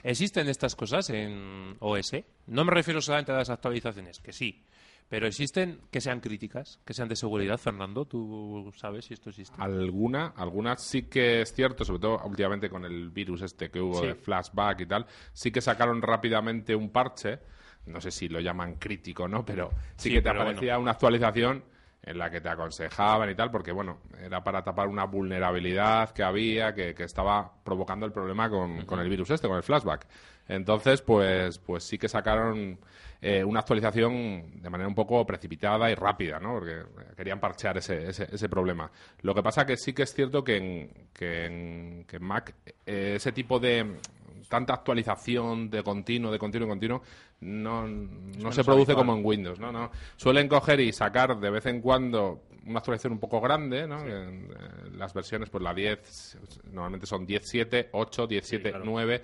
¿Existen 0.03 0.47
estas 0.47 0.75
cosas 0.75 1.09
en 1.09 1.75
OS? 1.79 2.23
No 2.47 2.63
me 2.63 2.71
refiero 2.71 3.01
solamente 3.01 3.33
a 3.33 3.35
las 3.35 3.49
actualizaciones, 3.49 4.19
que 4.21 4.31
sí. 4.31 4.63
Pero 5.09 5.25
existen 5.25 5.79
que 5.89 6.01
sean 6.01 6.19
críticas, 6.19 6.79
que 6.83 6.93
sean 6.93 7.07
de 7.07 7.15
seguridad. 7.15 7.57
Fernando, 7.57 8.03
¿tú 8.05 8.71
sabes 8.75 9.05
si 9.05 9.13
esto 9.13 9.29
existe? 9.29 9.55
Alguna, 9.57 10.33
algunas 10.35 10.81
sí 10.83 11.03
que 11.03 11.41
es 11.41 11.53
cierto, 11.53 11.85
sobre 11.85 11.99
todo 12.01 12.21
últimamente 12.25 12.69
con 12.69 12.83
el 12.83 13.09
virus 13.09 13.41
este 13.43 13.69
que 13.71 13.79
hubo 13.79 14.01
Sí. 14.01 14.07
de 14.07 14.15
flashback 14.15 14.81
y 14.81 14.85
tal, 14.85 15.05
sí 15.31 15.49
que 15.51 15.61
sacaron 15.61 16.01
rápidamente 16.01 16.75
un 16.75 16.89
parche, 16.89 17.39
no 17.85 18.01
sé 18.01 18.11
si 18.11 18.27
lo 18.27 18.41
llaman 18.41 18.75
crítico, 18.75 19.29
¿no? 19.29 19.45
Pero 19.45 19.69
sí, 19.95 20.09
Sí, 20.09 20.15
que 20.15 20.21
te 20.21 20.29
aparecía 20.29 20.77
una 20.77 20.91
actualización 20.91 21.63
en 22.03 22.17
la 22.17 22.29
que 22.29 22.41
te 22.41 22.49
aconsejaban 22.49 23.29
y 23.29 23.35
tal, 23.35 23.49
porque 23.49 23.71
bueno, 23.71 23.99
era 24.21 24.43
para 24.43 24.61
tapar 24.63 24.87
una 24.87 25.05
vulnerabilidad 25.05 26.11
que 26.11 26.23
había, 26.23 26.73
que, 26.73 26.93
que 26.93 27.03
estaba 27.03 27.51
provocando 27.63 28.05
el 28.05 28.11
problema 28.11 28.49
con, 28.49 28.85
con 28.85 28.99
el 28.99 29.09
virus 29.09 29.29
este, 29.31 29.47
con 29.47 29.57
el 29.57 29.63
flashback. 29.63 30.07
Entonces, 30.47 31.01
pues, 31.01 31.57
pues 31.59 31.83
sí 31.83 31.97
que 31.97 32.07
sacaron 32.07 32.79
eh, 33.21 33.43
una 33.43 33.61
actualización 33.61 34.61
de 34.61 34.69
manera 34.69 34.87
un 34.87 34.95
poco 34.95 35.25
precipitada 35.25 35.89
y 35.89 35.95
rápida, 35.95 36.39
¿no? 36.39 36.53
Porque 36.55 36.83
querían 37.15 37.39
parchear 37.39 37.77
ese, 37.77 38.09
ese, 38.09 38.27
ese 38.31 38.49
problema. 38.49 38.91
Lo 39.21 39.33
que 39.33 39.43
pasa 39.43 39.65
que 39.65 39.77
sí 39.77 39.93
que 39.93 40.03
es 40.03 40.13
cierto 40.13 40.43
que 40.43 40.57
en, 40.57 40.91
que 41.13 41.45
en, 41.45 42.05
que 42.07 42.17
en 42.17 42.23
Mac 42.23 42.53
eh, 42.85 43.13
ese 43.15 43.31
tipo 43.31 43.59
de 43.59 43.97
tanta 44.47 44.73
actualización 44.73 45.69
de 45.69 45.83
continuo, 45.83 46.31
de 46.31 46.39
continuo, 46.39 46.67
de 46.67 46.71
continuo, 46.71 47.01
no, 47.41 47.87
no 47.87 48.51
se 48.51 48.63
produce 48.63 48.93
como 48.93 49.13
en 49.15 49.25
Windows, 49.25 49.59
¿no? 49.59 49.71
no 49.71 49.91
Suelen 50.15 50.47
coger 50.47 50.79
y 50.79 50.93
sacar 50.93 51.37
de 51.39 51.49
vez 51.49 51.65
en 51.65 51.81
cuando 51.81 52.43
una 52.65 52.79
actualización 52.79 53.13
un 53.13 53.19
poco 53.19 53.39
grande, 53.41 53.87
¿no? 53.87 54.01
En, 54.01 54.45
eh, 54.45 54.89
las 54.95 55.13
versiones, 55.13 55.49
pues 55.49 55.63
la 55.63 55.73
10, 55.73 56.37
normalmente 56.71 57.05
son 57.05 57.25
10.7, 57.25 57.89
8, 57.91 58.27
17, 58.27 58.69
claro. 58.69 58.85
9, 58.85 59.21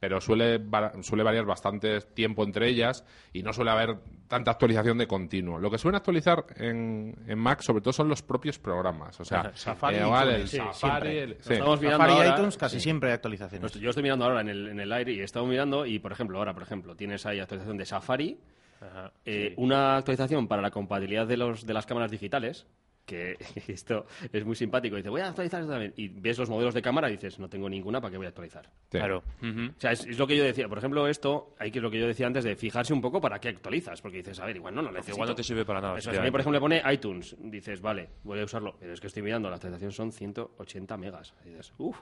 pero 0.00 0.20
suele, 0.20 0.60
suele 1.02 1.22
variar 1.24 1.44
bastante 1.44 2.00
tiempo 2.00 2.44
entre 2.44 2.68
ellas 2.68 3.04
y 3.32 3.42
no 3.42 3.52
suele 3.52 3.70
haber 3.70 3.96
tanta 4.28 4.52
actualización 4.52 4.98
de 4.98 5.06
continuo. 5.06 5.58
Lo 5.58 5.70
que 5.70 5.78
suelen 5.78 5.96
actualizar 5.96 6.44
en, 6.56 7.14
en 7.26 7.38
Mac, 7.38 7.62
sobre 7.62 7.80
todo, 7.80 7.92
son 7.92 8.08
los 8.08 8.22
propios 8.22 8.58
programas. 8.58 9.18
O 9.20 9.24
sea, 9.24 9.50
Safari 9.54 9.96
eh, 9.96 10.34
el 10.36 10.48
sí, 10.48 10.58
Safari, 10.72 11.16
el- 11.18 11.30
Lo 11.30 11.36
sí. 11.40 11.52
estamos 11.54 11.80
mirando 11.80 12.04
Safari 12.04 12.12
ahora, 12.28 12.36
iTunes 12.36 12.56
casi 12.56 12.76
sí. 12.76 12.82
siempre 12.82 13.08
hay 13.10 13.14
actualizaciones. 13.14 13.72
Yo 13.74 13.90
estoy 13.90 14.02
mirando 14.02 14.24
ahora 14.24 14.40
en 14.42 14.48
el, 14.48 14.68
en 14.68 14.80
el 14.80 14.92
aire 14.92 15.12
y 15.12 15.20
he 15.20 15.24
estado 15.24 15.46
mirando 15.46 15.86
y, 15.86 15.98
por 15.98 16.12
ejemplo, 16.12 16.38
ahora, 16.38 16.54
por 16.54 16.62
ejemplo, 16.62 16.94
tienes 16.94 17.26
ahí 17.26 17.40
actualización 17.40 17.76
de 17.76 17.86
Safari, 17.86 18.38
Ajá, 18.80 19.12
eh, 19.24 19.48
sí. 19.48 19.54
una 19.56 19.96
actualización 19.96 20.46
para 20.46 20.62
la 20.62 20.70
compatibilidad 20.70 21.26
de, 21.26 21.36
los, 21.36 21.66
de 21.66 21.74
las 21.74 21.86
cámaras 21.86 22.10
digitales, 22.10 22.66
que 23.08 23.38
esto 23.66 24.06
es 24.30 24.44
muy 24.44 24.54
simpático. 24.54 24.94
Dice, 24.94 25.08
voy 25.08 25.22
a 25.22 25.28
actualizar 25.28 25.60
esto 25.60 25.72
también. 25.72 25.94
Y 25.96 26.08
ves 26.08 26.38
los 26.38 26.50
modelos 26.50 26.74
de 26.74 26.82
cámara 26.82 27.08
y 27.08 27.12
dices, 27.12 27.40
no 27.40 27.48
tengo 27.48 27.68
ninguna, 27.68 28.00
¿para 28.00 28.12
qué 28.12 28.18
voy 28.18 28.26
a 28.26 28.28
actualizar? 28.28 28.70
Claro. 28.90 29.24
O 29.42 29.80
sea, 29.80 29.92
es, 29.92 30.18
lo 30.18 30.26
que 30.26 30.36
yo 30.36 30.44
decía. 30.44 30.68
Por 30.68 30.78
ejemplo, 30.78 31.08
esto, 31.08 31.54
hay 31.58 31.70
que 31.70 31.80
lo 31.80 31.90
que 31.90 31.98
yo 31.98 32.06
decía 32.06 32.26
antes 32.26 32.44
de 32.44 32.54
fijarse 32.54 32.92
un 32.92 33.00
poco 33.00 33.20
para 33.20 33.40
qué 33.40 33.48
actualizas. 33.48 34.00
Porque 34.02 34.18
dices, 34.18 34.38
a 34.38 34.46
ver, 34.46 34.56
igual 34.56 34.74
no, 34.74 34.82
no 34.82 34.92
necesito. 34.92 35.16
Igual 35.16 35.30
no 35.30 35.34
te 35.34 35.42
sirve 35.42 35.64
para 35.64 35.80
nada. 35.80 35.98
Eso, 35.98 36.10
a 36.10 36.22
mí, 36.22 36.30
por 36.30 36.40
ejemplo, 36.40 36.58
le 36.58 36.60
pone 36.60 36.92
iTunes. 36.92 37.34
Dices, 37.40 37.80
vale, 37.80 38.10
voy 38.22 38.38
a 38.40 38.44
usarlo. 38.44 38.76
Pero 38.78 38.92
es 38.92 39.00
que 39.00 39.06
estoy 39.06 39.22
mirando, 39.22 39.48
la 39.48 39.56
actualización 39.56 39.92
son 39.92 40.12
180 40.12 40.96
megas. 40.98 41.34
Y 41.44 41.48
dices, 41.48 41.72
uff. 41.78 41.98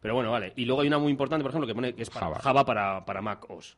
Pero 0.00 0.14
bueno, 0.14 0.30
vale. 0.30 0.52
Y 0.56 0.66
luego 0.66 0.82
hay 0.82 0.88
una 0.88 0.98
muy 0.98 1.10
importante, 1.10 1.42
por 1.42 1.50
ejemplo, 1.50 1.66
que 1.66 1.74
pone 1.74 1.94
que 1.94 2.02
es 2.02 2.10
para 2.10 2.34
Java, 2.38 2.64
para, 2.64 3.04
para 3.04 3.20
Mac 3.20 3.48
OS. 3.50 3.76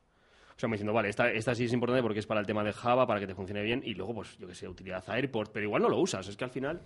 O 0.57 0.59
sea, 0.59 0.69
me 0.69 0.75
diciendo, 0.75 0.93
vale, 0.93 1.09
esta, 1.09 1.31
esta 1.31 1.55
sí 1.55 1.65
es 1.65 1.73
importante 1.73 2.03
porque 2.03 2.21
es 2.21 2.27
para 2.27 2.41
el 2.41 2.47
tema 2.47 2.63
de 2.63 2.73
Java, 2.73 3.07
para 3.07 3.21
que 3.21 3.27
te 3.27 3.35
funcione 3.35 3.63
bien. 3.63 3.83
Y 3.85 3.95
luego, 3.95 4.15
pues, 4.15 4.39
yo 4.39 4.47
que 4.47 4.55
sé, 4.55 4.69
utilidad 4.69 5.05
AirPort. 5.09 5.51
Pero 5.53 5.67
igual 5.67 5.83
no 5.83 5.89
lo 5.89 5.99
usas. 5.99 6.29
Es 6.29 6.37
que 6.37 6.45
al 6.45 6.51
final 6.51 6.81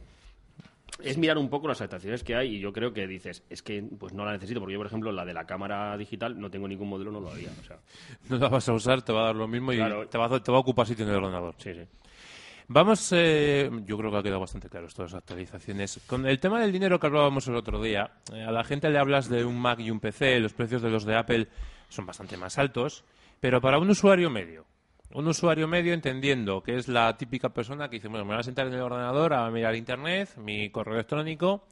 es 1.02 1.18
mirar 1.18 1.36
un 1.36 1.48
poco 1.48 1.68
las 1.68 1.80
adaptaciones 1.80 2.24
que 2.24 2.34
hay 2.34 2.56
y 2.56 2.60
yo 2.60 2.72
creo 2.72 2.92
que 2.92 3.06
dices, 3.06 3.42
es 3.50 3.62
que 3.62 3.82
pues 3.98 4.12
no 4.14 4.24
la 4.24 4.32
necesito, 4.32 4.60
porque 4.60 4.74
yo, 4.74 4.78
por 4.78 4.86
ejemplo, 4.86 5.12
la 5.12 5.24
de 5.24 5.34
la 5.34 5.44
cámara 5.44 5.96
digital 5.96 6.38
no 6.40 6.50
tengo 6.50 6.66
ningún 6.66 6.88
modelo, 6.88 7.10
no 7.10 7.20
lo 7.20 7.30
haría. 7.30 7.50
O 7.60 7.64
sea. 7.64 7.78
No 8.30 8.38
la 8.38 8.48
vas 8.48 8.68
a 8.68 8.72
usar, 8.72 9.02
te 9.02 9.12
va 9.12 9.22
a 9.22 9.26
dar 9.26 9.36
lo 9.36 9.46
mismo 9.46 9.72
y 9.72 9.76
te, 9.76 10.18
va 10.18 10.26
a, 10.26 10.42
te 10.42 10.50
va 10.50 10.58
a 10.58 10.60
ocupar 10.60 10.86
sitio 10.86 11.04
en 11.04 11.10
el 11.10 11.16
ordenador. 11.16 11.54
Sí, 11.58 11.74
sí. 11.74 11.82
Vamos, 12.68 13.12
eh, 13.12 13.70
yo 13.84 13.96
creo 13.96 14.10
que 14.10 14.16
ha 14.16 14.22
quedado 14.22 14.40
bastante 14.40 14.68
claro 14.68 14.86
estas 14.88 15.14
actualizaciones. 15.14 16.00
Con 16.06 16.26
el 16.26 16.40
tema 16.40 16.60
del 16.60 16.72
dinero 16.72 16.98
que 16.98 17.06
hablábamos 17.06 17.46
el 17.46 17.54
otro 17.54 17.80
día, 17.80 18.10
eh, 18.32 18.42
a 18.42 18.50
la 18.50 18.64
gente 18.64 18.90
le 18.90 18.98
hablas 18.98 19.28
de 19.28 19.44
un 19.44 19.56
Mac 19.56 19.78
y 19.78 19.90
un 19.90 20.00
PC, 20.00 20.40
los 20.40 20.52
precios 20.52 20.82
de 20.82 20.90
los 20.90 21.04
de 21.04 21.14
Apple 21.14 21.46
son 21.88 22.06
bastante 22.06 22.36
más 22.36 22.58
altos, 22.58 23.04
pero 23.40 23.60
para 23.60 23.78
un 23.78 23.90
usuario 23.90 24.30
medio, 24.30 24.66
un 25.12 25.26
usuario 25.28 25.68
medio 25.68 25.94
entendiendo 25.94 26.62
que 26.62 26.76
es 26.76 26.88
la 26.88 27.16
típica 27.16 27.50
persona 27.50 27.88
que 27.88 27.96
dice, 27.96 28.08
bueno, 28.08 28.24
me 28.24 28.32
voy 28.32 28.40
a 28.40 28.44
sentar 28.44 28.66
en 28.66 28.74
el 28.74 28.80
ordenador 28.80 29.34
a 29.34 29.50
mirar 29.50 29.74
internet, 29.74 30.36
mi 30.36 30.70
correo 30.70 30.94
electrónico, 30.94 31.66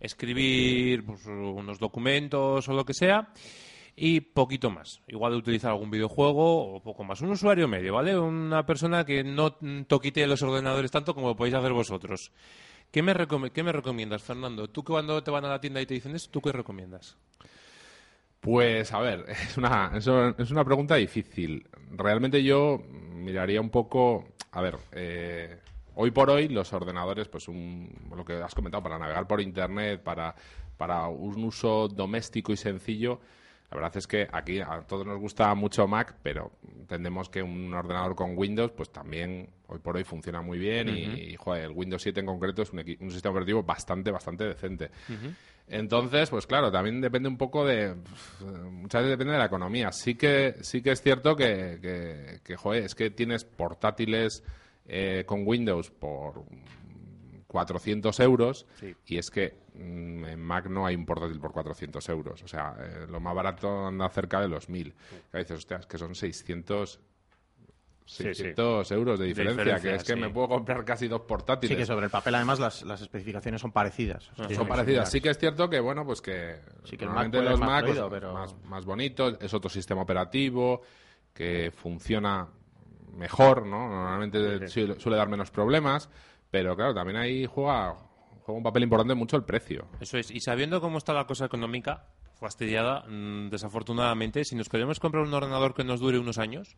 escribir 0.00 1.04
pues, 1.04 1.26
unos 1.26 1.78
documentos 1.78 2.68
o 2.68 2.72
lo 2.72 2.84
que 2.84 2.94
sea 2.94 3.28
y 4.00 4.20
poquito 4.20 4.70
más. 4.70 5.00
Igual 5.08 5.32
de 5.32 5.38
utilizar 5.38 5.72
algún 5.72 5.90
videojuego 5.90 6.76
o 6.76 6.82
poco 6.82 7.02
más. 7.02 7.20
Un 7.20 7.30
usuario 7.30 7.66
medio, 7.66 7.94
¿vale? 7.94 8.16
Una 8.16 8.64
persona 8.64 9.04
que 9.04 9.24
no 9.24 9.58
toquite 9.86 10.26
los 10.26 10.42
ordenadores 10.42 10.90
tanto 10.90 11.14
como 11.14 11.36
podéis 11.36 11.56
hacer 11.56 11.72
vosotros. 11.72 12.30
¿Qué 12.92 13.02
me, 13.02 13.14
¿Qué 13.52 13.62
me 13.62 13.72
recomiendas, 13.72 14.22
Fernando? 14.22 14.68
Tú 14.68 14.84
cuando 14.84 15.22
te 15.22 15.30
van 15.30 15.44
a 15.44 15.48
la 15.48 15.60
tienda 15.60 15.80
y 15.80 15.86
te 15.86 15.94
dicen 15.94 16.14
eso, 16.14 16.30
¿tú 16.30 16.40
qué 16.40 16.52
recomiendas? 16.52 17.18
Pues 18.40 18.92
a 18.92 19.00
ver, 19.00 19.24
es 19.28 19.56
una, 19.56 19.92
es 19.96 20.50
una 20.50 20.64
pregunta 20.64 20.94
difícil. 20.96 21.68
Realmente 21.90 22.42
yo 22.42 22.78
miraría 22.78 23.60
un 23.60 23.70
poco, 23.70 24.24
a 24.52 24.60
ver, 24.60 24.76
eh, 24.92 25.58
hoy 25.94 26.10
por 26.10 26.30
hoy 26.30 26.48
los 26.48 26.72
ordenadores, 26.72 27.28
pues 27.28 27.48
un, 27.48 27.92
lo 28.14 28.24
que 28.24 28.34
has 28.34 28.54
comentado, 28.54 28.82
para 28.82 28.98
navegar 28.98 29.26
por 29.26 29.40
Internet, 29.40 30.02
para, 30.02 30.34
para 30.76 31.08
un 31.08 31.44
uso 31.44 31.88
doméstico 31.88 32.52
y 32.52 32.56
sencillo, 32.56 33.20
la 33.70 33.76
verdad 33.76 33.96
es 33.96 34.06
que 34.06 34.26
aquí 34.32 34.60
a 34.60 34.80
todos 34.86 35.06
nos 35.06 35.18
gusta 35.18 35.54
mucho 35.54 35.86
Mac, 35.86 36.16
pero 36.22 36.52
entendemos 36.78 37.28
que 37.28 37.42
un 37.42 37.72
ordenador 37.74 38.14
con 38.14 38.36
Windows, 38.36 38.72
pues 38.72 38.90
también 38.90 39.50
hoy 39.66 39.78
por 39.78 39.96
hoy 39.96 40.04
funciona 40.04 40.40
muy 40.40 40.58
bien 40.58 40.88
y, 40.88 41.36
joder, 41.36 41.64
el 41.64 41.72
Windows 41.72 42.00
7 42.00 42.20
en 42.20 42.26
concreto 42.26 42.62
es 42.62 42.72
un, 42.72 42.78
un 42.78 43.10
sistema 43.10 43.32
operativo 43.32 43.62
bastante, 43.62 44.10
bastante 44.10 44.44
decente. 44.44 44.90
Entonces, 45.66 46.30
pues 46.30 46.46
claro, 46.46 46.72
también 46.72 47.02
depende 47.02 47.28
un 47.28 47.36
poco 47.36 47.66
de. 47.66 47.94
Muchas 48.70 49.02
veces 49.02 49.10
depende 49.10 49.34
de 49.34 49.38
la 49.38 49.46
economía. 49.46 49.92
Sí 49.92 50.14
que, 50.14 50.56
sí 50.62 50.80
que 50.80 50.92
es 50.92 51.02
cierto 51.02 51.36
que, 51.36 52.40
que, 52.42 52.56
joder, 52.56 52.84
es 52.84 52.94
que 52.94 53.10
tienes 53.10 53.44
portátiles 53.44 54.42
eh, 54.86 55.24
con 55.26 55.46
Windows 55.46 55.90
por 55.90 56.44
400 57.48 58.20
euros 58.20 58.66
y 59.06 59.16
es 59.18 59.30
que 59.30 59.56
mm, 59.74 60.24
en 60.24 60.40
Mac 60.40 60.66
no 60.68 60.86
hay 60.86 60.94
un 60.94 61.04
portátil 61.04 61.40
por 61.40 61.52
400 61.52 62.08
euros. 62.10 62.42
O 62.42 62.48
sea, 62.48 62.76
eh, 62.78 63.06
lo 63.08 63.20
más 63.20 63.34
barato 63.34 63.86
anda 63.86 64.08
cerca 64.10 64.40
de 64.40 64.48
los 64.48 64.68
1000. 64.68 64.94
Que 65.32 65.38
dices, 65.38 65.58
hostias, 65.58 65.86
que 65.86 65.98
son 65.98 66.14
600 66.14 67.00
600 68.04 68.90
euros 68.92 69.18
de 69.18 69.26
diferencia, 69.26 69.78
que 69.80 69.94
es 69.94 70.02
que 70.02 70.16
me 70.16 70.30
puedo 70.30 70.48
comprar 70.48 70.82
casi 70.82 71.08
dos 71.08 71.22
portátiles. 71.22 71.76
Sí, 71.76 71.76
que 71.76 71.84
sobre 71.84 72.06
el 72.06 72.10
papel 72.10 72.36
además 72.36 72.58
las, 72.58 72.82
las 72.82 73.02
especificaciones 73.02 73.60
son 73.60 73.70
parecidas. 73.70 74.30
son 74.54 74.66
parecidas. 74.66 75.10
Sí 75.10 75.20
que 75.20 75.28
es 75.28 75.38
cierto 75.38 75.68
que, 75.68 75.78
bueno, 75.78 76.06
pues 76.06 76.22
que, 76.22 76.56
sí 76.84 76.96
que 76.96 77.04
normalmente 77.04 77.42
los 77.42 77.60
Mac 77.60 77.84
pues, 77.84 78.00
pero... 78.08 78.32
más, 78.32 78.56
más 78.64 78.86
bonitos, 78.86 79.36
es 79.42 79.52
otro 79.52 79.68
sistema 79.68 80.00
operativo 80.00 80.80
que 81.34 81.70
funciona 81.70 82.48
mejor, 83.12 83.66
¿no? 83.66 83.88
Normalmente 83.88 84.68
suele, 84.68 85.16
dar 85.16 85.28
menos 85.28 85.50
problemas, 85.50 86.08
pero 86.50 86.76
claro, 86.76 86.94
también 86.94 87.16
ahí 87.16 87.46
juega, 87.46 87.94
juega 88.42 88.58
un 88.58 88.62
papel 88.62 88.84
importante 88.84 89.14
mucho 89.14 89.36
el 89.36 89.44
precio. 89.44 89.86
Eso 90.00 90.18
es, 90.18 90.30
y 90.30 90.40
sabiendo 90.40 90.80
cómo 90.80 90.98
está 90.98 91.12
la 91.12 91.26
cosa 91.26 91.46
económica, 91.46 92.06
fastidiada, 92.34 93.04
mm, 93.08 93.50
desafortunadamente, 93.50 94.44
si 94.44 94.56
nos 94.56 94.68
queremos 94.68 95.00
comprar 95.00 95.24
un 95.24 95.34
ordenador 95.34 95.74
que 95.74 95.84
nos 95.84 96.00
dure 96.00 96.18
unos 96.18 96.38
años, 96.38 96.76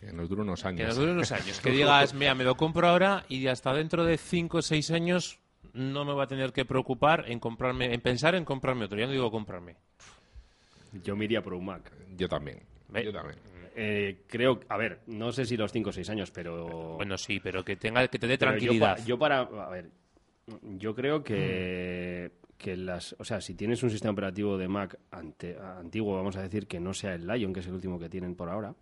que 0.00 0.12
nos 0.12 0.30
dure 0.30 0.42
unos 0.42 0.64
años. 0.64 0.80
Que 0.80 0.86
nos 0.86 0.96
dure 0.96 1.12
unos 1.12 1.30
años. 1.30 1.60
Que 1.60 1.70
digas, 1.70 2.14
mira, 2.14 2.34
me 2.34 2.42
lo 2.42 2.56
compro 2.56 2.88
ahora 2.88 3.26
y 3.28 3.46
hasta 3.48 3.74
dentro 3.74 4.04
de 4.04 4.16
5 4.16 4.58
o 4.58 4.62
6 4.62 4.90
años 4.92 5.38
no 5.74 6.06
me 6.06 6.14
va 6.14 6.24
a 6.24 6.26
tener 6.26 6.54
que 6.54 6.64
preocupar 6.64 7.24
en 7.28 7.38
comprarme, 7.38 7.92
en 7.92 8.00
pensar 8.00 8.34
en 8.34 8.46
comprarme 8.46 8.86
otro. 8.86 8.98
Ya 8.98 9.06
no 9.06 9.12
digo 9.12 9.30
comprarme. 9.30 9.76
Yo 11.04 11.16
me 11.16 11.26
iría 11.26 11.42
por 11.42 11.52
un 11.52 11.66
Mac. 11.66 11.92
Yo 12.16 12.28
también. 12.28 12.62
Yo 13.04 13.12
también. 13.12 13.38
Eh, 13.74 14.22
creo, 14.26 14.60
a 14.68 14.76
ver, 14.76 15.00
no 15.06 15.32
sé 15.32 15.44
si 15.44 15.56
los 15.56 15.72
5 15.72 15.90
o 15.90 15.92
6 15.92 16.10
años, 16.10 16.30
pero... 16.30 16.96
Bueno, 16.96 17.16
sí, 17.16 17.40
pero 17.40 17.64
que 17.64 17.76
tenga 17.76 18.06
que 18.08 18.18
te 18.18 18.26
dé 18.26 18.36
tranquilidad. 18.36 19.04
Yo, 19.04 19.18
para, 19.18 19.40
a 19.40 19.68
ver, 19.70 19.90
yo 20.62 20.94
creo 20.94 21.22
que, 21.22 22.32
que 22.58 22.76
las, 22.76 23.14
o 23.18 23.24
sea, 23.24 23.40
si 23.40 23.54
tienes 23.54 23.82
un 23.82 23.90
sistema 23.90 24.12
operativo 24.12 24.58
de 24.58 24.68
Mac 24.68 24.98
antiguo, 25.10 26.16
vamos 26.16 26.36
a 26.36 26.42
decir 26.42 26.66
que 26.66 26.80
no 26.80 26.92
sea 26.92 27.14
el 27.14 27.26
Lion, 27.26 27.52
que 27.52 27.60
es 27.60 27.66
el 27.66 27.74
último 27.74 27.98
que 27.98 28.08
tienen 28.08 28.34
por 28.34 28.48
ahora, 28.48 28.74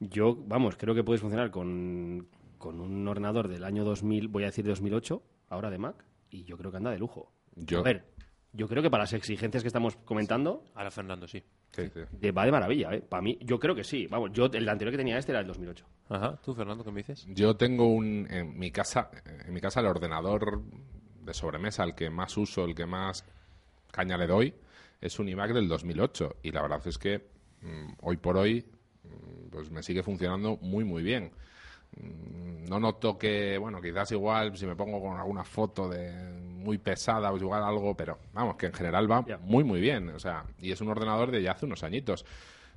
yo, 0.00 0.36
vamos, 0.46 0.76
creo 0.76 0.94
que 0.94 1.04
puedes 1.04 1.20
funcionar 1.20 1.50
con, 1.50 2.28
un 2.62 3.08
ordenador 3.08 3.48
del 3.48 3.64
año 3.64 3.84
2000, 3.84 4.28
voy 4.28 4.42
a 4.42 4.46
decir 4.46 4.64
2008, 4.64 5.22
ahora 5.48 5.70
de 5.70 5.78
Mac, 5.78 6.04
y 6.30 6.44
yo 6.44 6.56
creo 6.56 6.70
que 6.70 6.76
anda 6.78 6.90
de 6.90 6.98
lujo. 6.98 7.32
Yo... 7.56 7.80
A 7.80 7.82
ver, 7.82 8.04
yo 8.54 8.68
creo 8.68 8.82
que 8.82 8.90
para 8.90 9.02
las 9.02 9.12
exigencias 9.12 9.62
que 9.62 9.66
estamos 9.66 9.96
comentando... 10.04 10.64
Ahora 10.74 10.90
Fernando, 10.90 11.26
sí. 11.26 11.42
va 11.76 12.44
de 12.44 12.52
maravilla, 12.52 12.94
¿eh? 12.94 13.00
Para 13.00 13.22
mí, 13.22 13.36
yo 13.42 13.58
creo 13.58 13.74
que 13.74 13.84
sí. 13.84 14.06
Vamos, 14.06 14.30
yo 14.32 14.46
el 14.46 14.68
anterior 14.68 14.92
que 14.92 14.98
tenía 14.98 15.18
este 15.18 15.32
era 15.32 15.40
el 15.40 15.46
2008. 15.46 15.84
Ajá. 16.08 16.40
¿Tú, 16.42 16.54
Fernando, 16.54 16.84
qué 16.84 16.90
me 16.90 17.00
dices? 17.00 17.26
Yo 17.28 17.56
tengo 17.56 17.86
un... 17.88 18.26
En 18.30 18.58
mi 18.58 18.70
casa, 18.70 19.10
en 19.46 19.52
mi 19.52 19.60
casa 19.60 19.80
el 19.80 19.86
ordenador 19.86 20.62
de 21.20 21.34
sobremesa, 21.34 21.84
el 21.84 21.94
que 21.94 22.10
más 22.10 22.36
uso, 22.36 22.64
el 22.64 22.74
que 22.74 22.86
más 22.86 23.24
caña 23.90 24.16
le 24.16 24.26
doy, 24.26 24.54
es 25.00 25.18
un 25.18 25.28
iMac 25.28 25.52
del 25.52 25.68
2008. 25.68 26.36
Y 26.42 26.52
la 26.52 26.62
verdad 26.62 26.80
es 26.86 26.96
que 26.96 27.26
mm, 27.60 27.94
hoy 28.02 28.16
por 28.16 28.36
hoy 28.36 28.64
pues 29.54 29.70
me 29.70 29.82
sigue 29.82 30.02
funcionando 30.02 30.58
muy, 30.60 30.84
muy 30.84 31.02
bien. 31.02 31.30
Mm, 31.96 32.64
no 32.68 32.80
noto 32.80 33.16
que, 33.16 33.56
bueno, 33.56 33.80
quizás 33.80 34.10
igual 34.12 34.56
si 34.56 34.66
me 34.66 34.74
pongo 34.74 35.00
con 35.00 35.16
alguna 35.16 35.44
foto 35.44 35.88
de 35.88 36.10
muy 36.64 36.78
pesada, 36.78 37.30
o 37.30 37.36
igual 37.36 37.62
algo, 37.62 37.96
pero 37.96 38.18
vamos, 38.32 38.56
que 38.56 38.66
en 38.66 38.72
general 38.72 39.10
va 39.10 39.24
muy, 39.40 39.62
muy 39.62 39.80
bien. 39.80 40.08
O 40.10 40.18
sea, 40.18 40.44
y 40.58 40.72
es 40.72 40.80
un 40.80 40.88
ordenador 40.88 41.30
de 41.30 41.42
ya 41.42 41.52
hace 41.52 41.66
unos 41.66 41.84
añitos. 41.84 42.24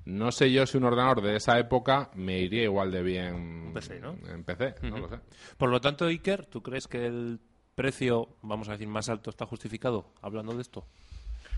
No 0.06 0.32
sé 0.32 0.52
yo 0.52 0.66
si 0.66 0.78
un 0.78 0.86
ordenador 0.86 1.22
de 1.22 1.36
esa 1.36 1.58
época 1.60 2.12
me 2.14 2.40
iría 2.40 2.64
igual 2.64 2.92
de 2.92 3.04
bien 3.04 3.74
en 3.76 4.44
PC, 4.44 4.76
no 4.84 5.00
lo 5.00 5.10
sé. 5.10 5.20
Por 5.58 5.70
lo 5.70 5.82
tanto, 5.82 6.06
Iker, 6.06 6.46
¿tú 6.46 6.62
crees 6.62 6.88
que 6.88 7.06
el 7.06 7.40
precio, 7.76 8.38
vamos 8.42 8.70
a 8.70 8.74
decir, 8.74 8.88
más 8.88 9.10
alto 9.10 9.30
está 9.30 9.46
justificado 9.46 10.14
hablando 10.22 10.54
de 10.54 10.62
esto? 10.62 10.86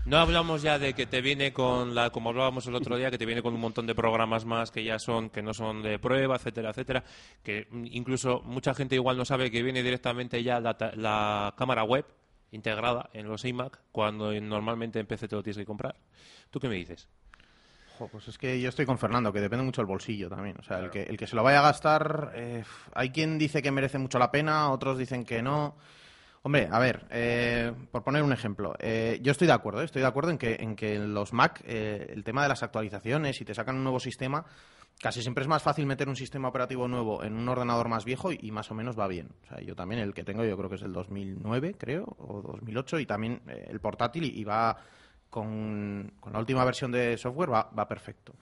No 0.06 0.16
hablamos 0.16 0.62
ya 0.62 0.78
de 0.78 0.94
que 0.94 1.06
te 1.06 1.20
viene 1.20 1.52
con 1.52 1.94
la, 1.94 2.10
como 2.10 2.30
hablábamos 2.30 2.66
el 2.66 2.74
otro 2.74 2.96
día, 2.96 3.10
que 3.10 3.18
te 3.18 3.26
viene 3.26 3.42
con 3.42 3.54
un 3.54 3.60
montón 3.60 3.86
de 3.86 3.94
programas 3.94 4.46
más 4.46 4.70
que 4.70 4.82
ya 4.82 4.98
son, 4.98 5.28
que 5.28 5.42
no 5.42 5.52
son 5.52 5.82
de 5.82 5.98
prueba, 5.98 6.36
etcétera, 6.36 6.70
etcétera, 6.70 7.04
que 7.42 7.68
incluso 7.70 8.40
mucha 8.40 8.72
gente 8.72 8.94
igual 8.94 9.18
no 9.18 9.26
sabe 9.26 9.50
que 9.50 9.62
viene 9.62 9.82
directamente 9.82 10.42
ya 10.42 10.58
la, 10.58 11.54
cámara 11.56 11.84
web 11.84 12.06
integrada 12.52 13.10
en 13.12 13.28
los 13.28 13.44
iMac, 13.44 13.80
cuando 13.92 14.32
normalmente 14.40 14.98
en 14.98 15.06
PC 15.06 15.28
te 15.28 15.36
lo 15.36 15.42
tienes 15.42 15.58
que 15.58 15.66
comprar. 15.66 15.96
¿Tú 16.50 16.60
qué 16.60 16.68
me 16.68 16.76
dices? 16.76 17.08
pues 18.08 18.28
es 18.28 18.38
que 18.38 18.60
yo 18.60 18.68
estoy 18.68 18.86
con 18.86 18.98
Fernando, 18.98 19.32
que 19.32 19.40
depende 19.40 19.64
mucho 19.64 19.82
del 19.82 19.86
bolsillo 19.86 20.28
también. 20.28 20.56
O 20.58 20.62
sea, 20.62 20.78
el, 20.78 20.90
que, 20.90 21.02
el 21.02 21.16
que 21.16 21.26
se 21.26 21.36
lo 21.36 21.42
vaya 21.42 21.58
a 21.58 21.62
gastar, 21.62 22.32
eh, 22.34 22.64
hay 22.94 23.10
quien 23.10 23.38
dice 23.38 23.62
que 23.62 23.70
merece 23.70 23.98
mucho 23.98 24.18
la 24.18 24.30
pena, 24.30 24.70
otros 24.70 24.98
dicen 24.98 25.24
que 25.24 25.42
no. 25.42 25.76
Hombre, 26.42 26.68
a 26.70 26.78
ver, 26.78 27.06
eh, 27.10 27.70
por 27.90 28.02
poner 28.02 28.22
un 28.22 28.32
ejemplo, 28.32 28.74
eh, 28.78 29.18
yo 29.22 29.32
estoy 29.32 29.46
de 29.46 29.52
acuerdo, 29.52 29.82
¿eh? 29.82 29.84
estoy 29.84 30.00
de 30.00 30.08
acuerdo 30.08 30.30
en 30.30 30.38
que 30.38 30.56
en 30.58 30.74
que 30.74 30.98
los 30.98 31.34
Mac, 31.34 31.62
el 31.66 32.24
tema 32.24 32.42
de 32.42 32.48
las 32.48 32.62
actualizaciones, 32.62 33.36
si 33.36 33.44
te 33.44 33.54
sacan 33.54 33.76
un 33.76 33.82
nuevo 33.82 34.00
sistema, 34.00 34.46
casi 35.00 35.22
siempre 35.22 35.42
es 35.42 35.48
más 35.48 35.62
fácil 35.62 35.86
meter 35.86 36.08
un 36.08 36.16
sistema 36.16 36.48
operativo 36.48 36.86
nuevo 36.86 37.24
en 37.24 37.34
un 37.34 37.48
ordenador 37.48 37.88
más 37.88 38.04
viejo 38.04 38.30
y, 38.32 38.50
más 38.50 38.70
o 38.70 38.74
menos 38.74 38.98
va 38.98 39.08
bien. 39.08 39.30
O 39.44 39.46
sea, 39.46 39.60
yo 39.60 39.74
también 39.74 40.00
el 40.00 40.12
que 40.12 40.24
tengo, 40.24 40.44
yo 40.44 40.56
creo 40.56 40.68
que 40.68 40.76
es 40.76 40.82
el 40.82 40.92
2009, 40.92 41.74
creo, 41.78 42.04
o 42.18 42.42
2008, 42.42 43.00
y 43.00 43.06
también 43.06 43.40
el 43.46 43.80
portátil 43.80 44.24
y, 44.24 44.44
va 44.44 44.76
con, 45.30 46.12
la 46.30 46.38
última 46.38 46.64
versión 46.64 46.92
de 46.92 47.16
software 47.16 47.50
va, 47.50 47.70
va 47.76 47.88
perfecto. 47.88 48.34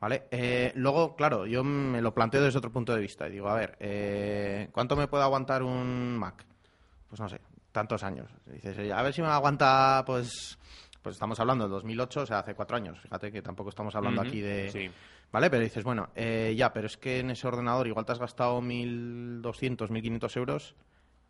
¿Vale? 0.00 0.24
Eh, 0.30 0.72
luego, 0.76 1.14
claro, 1.14 1.46
yo 1.46 1.62
me 1.62 2.00
lo 2.00 2.14
planteo 2.14 2.42
desde 2.42 2.58
otro 2.58 2.72
punto 2.72 2.94
de 2.94 3.00
vista 3.00 3.28
y 3.28 3.32
digo, 3.32 3.48
a 3.48 3.54
ver, 3.54 3.76
eh, 3.78 4.68
¿cuánto 4.72 4.96
me 4.96 5.06
puede 5.06 5.24
aguantar 5.24 5.62
un 5.62 6.16
Mac? 6.16 6.44
Pues 7.08 7.20
no 7.20 7.28
sé, 7.28 7.40
tantos 7.72 8.02
años. 8.04 8.30
dices, 8.46 8.90
a 8.90 9.02
ver 9.02 9.12
si 9.12 9.20
me 9.20 9.28
aguanta, 9.28 10.02
pues, 10.06 10.58
pues 11.02 11.16
estamos 11.16 11.38
hablando 11.40 11.64
del 11.64 11.72
2008, 11.72 12.22
o 12.22 12.26
sea, 12.26 12.38
hace 12.38 12.54
cuatro 12.54 12.76
años. 12.76 12.98
Fíjate 13.00 13.30
que 13.30 13.42
tampoco 13.42 13.68
estamos 13.68 13.94
hablando 13.94 14.22
aquí 14.22 14.40
de... 14.40 14.90
¿Vale? 15.32 15.48
Pero 15.50 15.62
dices, 15.62 15.84
bueno, 15.84 16.08
eh, 16.14 16.54
ya, 16.56 16.72
pero 16.72 16.86
es 16.86 16.96
que 16.96 17.20
en 17.20 17.30
ese 17.30 17.46
ordenador 17.46 17.86
igual 17.86 18.04
te 18.04 18.12
has 18.12 18.18
gastado 18.18 18.60
1.200, 18.60 19.88
1.500 19.88 20.36
euros. 20.36 20.74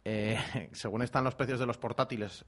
según 0.73 1.03
están 1.03 1.25
los 1.25 1.35
precios 1.35 1.61
de 1.61 1.67
los 1.67 1.77
portátiles 1.77 2.47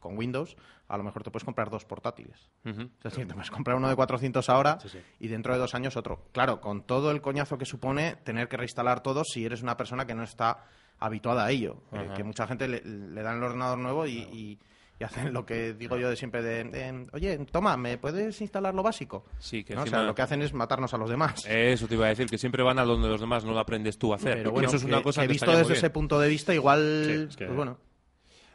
con 0.00 0.16
Windows, 0.16 0.56
a 0.88 0.96
lo 0.96 1.04
mejor 1.04 1.22
te 1.22 1.30
puedes 1.30 1.44
comprar 1.44 1.70
dos 1.70 1.84
portátiles. 1.84 2.50
Es 2.64 2.76
decir, 3.02 3.28
te 3.28 3.34
puedes 3.34 3.50
comprar 3.50 3.76
uno 3.76 3.88
de 3.88 3.94
400 3.94 4.48
ahora 4.48 4.78
y 5.20 5.28
dentro 5.28 5.52
de 5.52 5.60
dos 5.60 5.74
años 5.74 5.96
otro. 5.96 6.24
Claro, 6.32 6.60
con 6.60 6.82
todo 6.82 7.12
el 7.12 7.20
coñazo 7.20 7.58
que 7.58 7.66
supone 7.66 8.16
tener 8.16 8.48
que 8.48 8.56
reinstalar 8.56 9.02
todo 9.02 9.22
si 9.24 9.44
eres 9.44 9.62
una 9.62 9.76
persona 9.76 10.06
que 10.06 10.14
no 10.14 10.24
está 10.24 10.64
habituada 10.98 11.44
a 11.44 11.50
ello. 11.50 11.82
Eh, 11.92 12.10
que 12.16 12.24
mucha 12.24 12.46
gente 12.46 12.66
le, 12.66 13.22
dan 13.22 13.36
el 13.36 13.42
ordenador 13.44 13.78
nuevo 13.78 14.06
y, 14.06 14.58
hacen 15.04 15.32
lo 15.32 15.46
que 15.46 15.72
digo 15.72 15.96
yo 15.96 16.10
de 16.10 16.16
siempre 16.16 16.42
de, 16.42 17.06
oye, 17.12 17.38
toma, 17.50 17.76
¿me 17.76 17.98
puedes 17.98 18.40
instalar 18.40 18.74
lo 18.74 18.82
básico? 18.82 19.24
Sí, 19.38 19.64
que 19.64 19.76
o 19.76 19.86
sea, 19.86 20.02
lo 20.02 20.14
que 20.14 20.22
hacen 20.22 20.42
es 20.42 20.52
matarnos 20.52 20.92
a 20.94 20.98
los 20.98 21.10
demás. 21.10 21.44
Eso 21.48 21.86
te 21.86 21.94
iba 21.94 22.06
a 22.06 22.10
decir, 22.10 22.26
que 22.26 22.38
siempre 22.38 22.62
van 22.62 22.78
a 22.78 22.84
donde 22.84 23.08
los 23.08 23.20
demás 23.20 23.44
no 23.44 23.52
lo 23.52 23.60
aprendes 23.60 23.98
tú 23.98 24.12
a 24.12 24.16
hacer. 24.16 24.38
Pero 24.38 24.52
bueno, 24.52 24.68
eso 24.68 24.76
es 24.76 24.84
una 24.84 25.02
cosa 25.02 25.22
que, 25.22 25.26
he 25.26 25.28
visto 25.28 25.50
desde 25.56 25.74
ese 25.74 25.90
punto 25.90 26.18
de 26.18 26.28
vista, 26.28 26.54
igual, 26.54 27.28
pues 27.36 27.54
bueno 27.54 27.78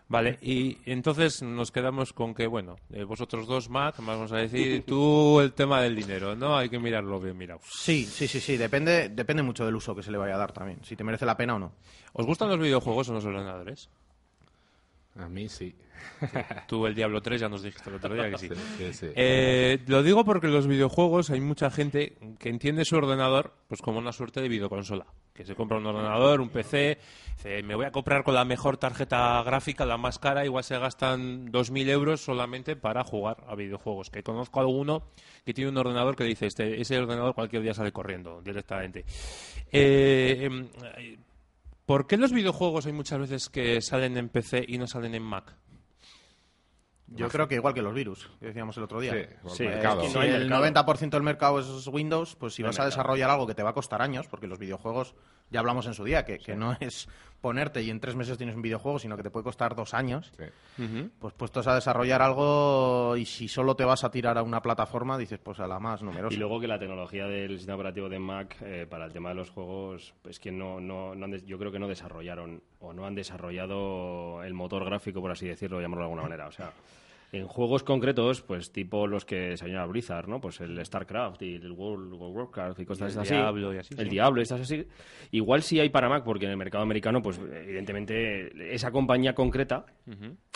Vale, 0.07 0.37
y 0.41 0.77
entonces 0.85 1.41
nos 1.41 1.71
quedamos 1.71 2.13
con 2.13 2.35
que, 2.35 2.45
bueno, 2.45 2.75
eh, 2.93 3.03
vosotros 3.03 3.47
dos, 3.47 3.69
Mac, 3.69 3.95
vamos 3.97 4.31
a 4.31 4.37
decir, 4.37 4.83
tú 4.87 5.39
el 5.39 5.53
tema 5.53 5.81
del 5.81 5.95
dinero, 5.95 6.35
¿no? 6.35 6.55
Hay 6.55 6.69
que 6.69 6.77
mirarlo 6.77 7.19
bien 7.19 7.35
mirado. 7.35 7.61
Sí, 7.63 8.05
sí, 8.05 8.27
sí, 8.27 8.39
sí, 8.39 8.55
depende, 8.55 9.09
depende 9.09 9.41
mucho 9.41 9.65
del 9.65 9.75
uso 9.75 9.95
que 9.95 10.03
se 10.03 10.11
le 10.11 10.19
vaya 10.19 10.35
a 10.35 10.37
dar 10.37 10.51
también, 10.51 10.83
si 10.83 10.95
te 10.95 11.03
merece 11.03 11.25
la 11.25 11.35
pena 11.35 11.55
o 11.55 11.59
no. 11.59 11.71
¿Os 12.13 12.25
gustan 12.25 12.49
los 12.49 12.59
videojuegos 12.59 13.09
o 13.09 13.13
los 13.13 13.25
ordenadores? 13.25 13.89
A 15.17 15.29
mí 15.29 15.47
sí. 15.47 15.73
Tú 16.67 16.85
el 16.87 16.95
Diablo 16.95 17.21
3 17.21 17.41
ya 17.41 17.49
nos 17.49 17.63
dijiste 17.63 17.89
el 17.89 17.95
otro 17.95 18.13
día 18.13 18.29
que 18.29 18.37
sí. 18.93 19.07
Eh, 19.15 19.79
lo 19.87 20.03
digo 20.03 20.25
porque 20.25 20.47
en 20.47 20.53
los 20.53 20.67
videojuegos 20.67 21.29
hay 21.29 21.39
mucha 21.39 21.71
gente 21.71 22.17
que 22.39 22.49
entiende 22.49 22.85
su 22.85 22.95
ordenador 22.95 23.53
pues 23.67 23.81
como 23.81 23.99
una 23.99 24.11
suerte 24.11 24.41
de 24.41 24.49
videoconsola. 24.49 25.05
Que 25.33 25.43
se 25.43 25.53
compra 25.53 25.77
un 25.77 25.85
ordenador, 25.85 26.39
un 26.39 26.47
PC, 26.47 26.97
dice, 27.35 27.61
me 27.63 27.75
voy 27.75 27.85
a 27.85 27.91
comprar 27.91 28.23
con 28.23 28.35
la 28.35 28.45
mejor 28.45 28.77
tarjeta 28.77 29.43
gráfica, 29.43 29.85
la 29.85 29.97
más 29.97 30.17
cara, 30.17 30.45
igual 30.45 30.63
se 30.63 30.77
gastan 30.79 31.51
2.000 31.51 31.89
euros 31.89 32.21
solamente 32.21 32.77
para 32.77 33.03
jugar 33.03 33.43
a 33.45 33.55
videojuegos. 33.55 34.09
Que 34.09 34.23
conozco 34.23 34.61
a 34.61 34.63
alguno 34.63 35.03
que 35.45 35.53
tiene 35.53 35.71
un 35.71 35.77
ordenador 35.77 36.15
que 36.15 36.23
dice, 36.23 36.45
este, 36.45 36.79
ese 36.79 36.97
ordenador 36.97 37.35
cualquier 37.35 37.63
día 37.63 37.73
sale 37.73 37.91
corriendo 37.91 38.41
directamente. 38.41 39.03
Eh, 39.73 40.39
em, 40.43 40.69
¿Por 41.85 42.07
qué 42.07 42.17
los 42.17 42.31
videojuegos 42.31 42.87
hay 42.87 42.93
muchas 42.93 43.19
veces 43.19 43.49
que 43.49 43.79
salen 43.81 44.17
en 44.17 44.29
PC 44.29 44.65
y 44.67 44.79
no 44.79 44.87
salen 44.87 45.13
en 45.13 45.21
Mac? 45.21 45.55
Yo 47.07 47.29
creo 47.29 47.47
que 47.47 47.55
igual 47.55 47.73
que 47.73 47.81
los 47.81 47.93
virus, 47.93 48.29
que 48.39 48.47
decíamos 48.47 48.75
el 48.77 48.83
otro 48.83 48.99
día. 48.99 49.11
Sí, 49.47 49.63
el, 49.65 50.09
si 50.09 50.17
el 50.17 50.49
90% 50.49 51.09
del 51.09 51.23
mercado 51.23 51.59
es 51.59 51.87
Windows, 51.87 52.35
pues 52.35 52.53
si 52.55 52.63
vas 52.63 52.79
a 52.79 52.85
desarrollar 52.85 53.29
algo 53.29 53.45
que 53.45 53.53
te 53.53 53.63
va 53.63 53.69
a 53.69 53.73
costar 53.73 54.01
años, 54.01 54.27
porque 54.27 54.47
los 54.47 54.57
videojuegos, 54.57 55.15
ya 55.51 55.59
hablamos 55.59 55.85
en 55.85 55.93
su 55.93 56.03
día, 56.03 56.25
que, 56.25 56.39
que 56.39 56.55
no 56.55 56.75
es 56.79 57.07
ponerte 57.45 57.83
y 57.83 57.91
en 57.91 57.99
tres 57.99 58.15
meses 58.15 58.39
tienes 58.39 58.55
un 58.55 58.63
videojuego, 58.63 58.97
sino 58.97 59.15
que 59.15 59.21
te 59.21 59.29
puede 59.29 59.43
costar 59.43 59.75
dos 59.75 59.93
años, 59.93 60.31
pues 61.19 61.33
puestos 61.35 61.67
a 61.67 61.75
desarrollar 61.75 62.23
algo 62.23 63.15
y 63.17 63.25
si 63.25 63.47
solo 63.47 63.75
te 63.75 63.85
vas 63.85 64.03
a 64.03 64.09
tirar 64.09 64.39
a 64.39 64.41
una 64.41 64.63
plataforma, 64.63 65.15
dices 65.15 65.37
pues 65.37 65.59
a 65.59 65.67
la 65.67 65.79
más 65.79 66.01
numerosa. 66.01 66.33
Y 66.33 66.39
luego 66.39 66.59
que 66.59 66.67
la 66.67 66.79
tecnología 66.79 67.27
del 67.27 67.57
sistema 67.57 67.75
operativo 67.75 68.09
de 68.09 68.17
Mac 68.17 68.57
eh, 68.61 68.87
para 68.89 69.05
el 69.05 69.13
tema 69.13 69.29
de 69.29 69.35
los 69.35 69.51
juegos, 69.51 70.15
pues 70.23 70.39
que 70.39 70.51
no, 70.51 70.79
no, 70.81 71.13
yo 71.45 71.59
creo 71.59 71.71
que 71.71 71.77
no 71.77 71.87
desarrollaron 71.87 72.63
o 72.85 72.93
no 72.93 73.05
han 73.05 73.15
desarrollado 73.15 74.43
el 74.43 74.53
motor 74.53 74.85
gráfico, 74.85 75.21
por 75.21 75.31
así 75.31 75.47
decirlo, 75.47 75.81
llamarlo 75.81 76.03
de 76.03 76.05
alguna 76.05 76.23
manera. 76.23 76.47
O 76.47 76.51
sea, 76.51 76.71
en 77.31 77.47
juegos 77.47 77.83
concretos, 77.83 78.41
pues 78.41 78.71
tipo 78.71 79.07
los 79.07 79.25
que 79.25 79.57
se 79.57 79.67
llama 79.67 79.87
Blizzard, 79.87 80.27
¿no? 80.27 80.39
Pues 80.39 80.61
el 80.61 80.83
StarCraft 80.85 81.41
y 81.41 81.55
el 81.55 81.71
World, 81.71 82.13
of 82.13 82.35
Warcraft 82.35 82.79
y 82.79 82.85
cosas 82.85 83.17
así. 83.17 83.33
Diablo 83.33 83.73
y 83.73 83.77
así. 83.77 83.95
El 83.97 84.09
Diablo 84.09 84.39
y 84.39 84.43
estas 84.43 84.61
así. 84.61 84.87
Igual 85.31 85.63
sí 85.63 85.79
hay 85.79 85.89
para 85.89 86.07
Mac, 86.07 86.23
porque 86.23 86.45
en 86.45 86.51
el 86.51 86.57
mercado 86.57 86.83
americano, 86.83 87.21
pues 87.21 87.39
evidentemente 87.39 88.73
esa 88.73 88.91
compañía 88.91 89.33
concreta 89.33 89.85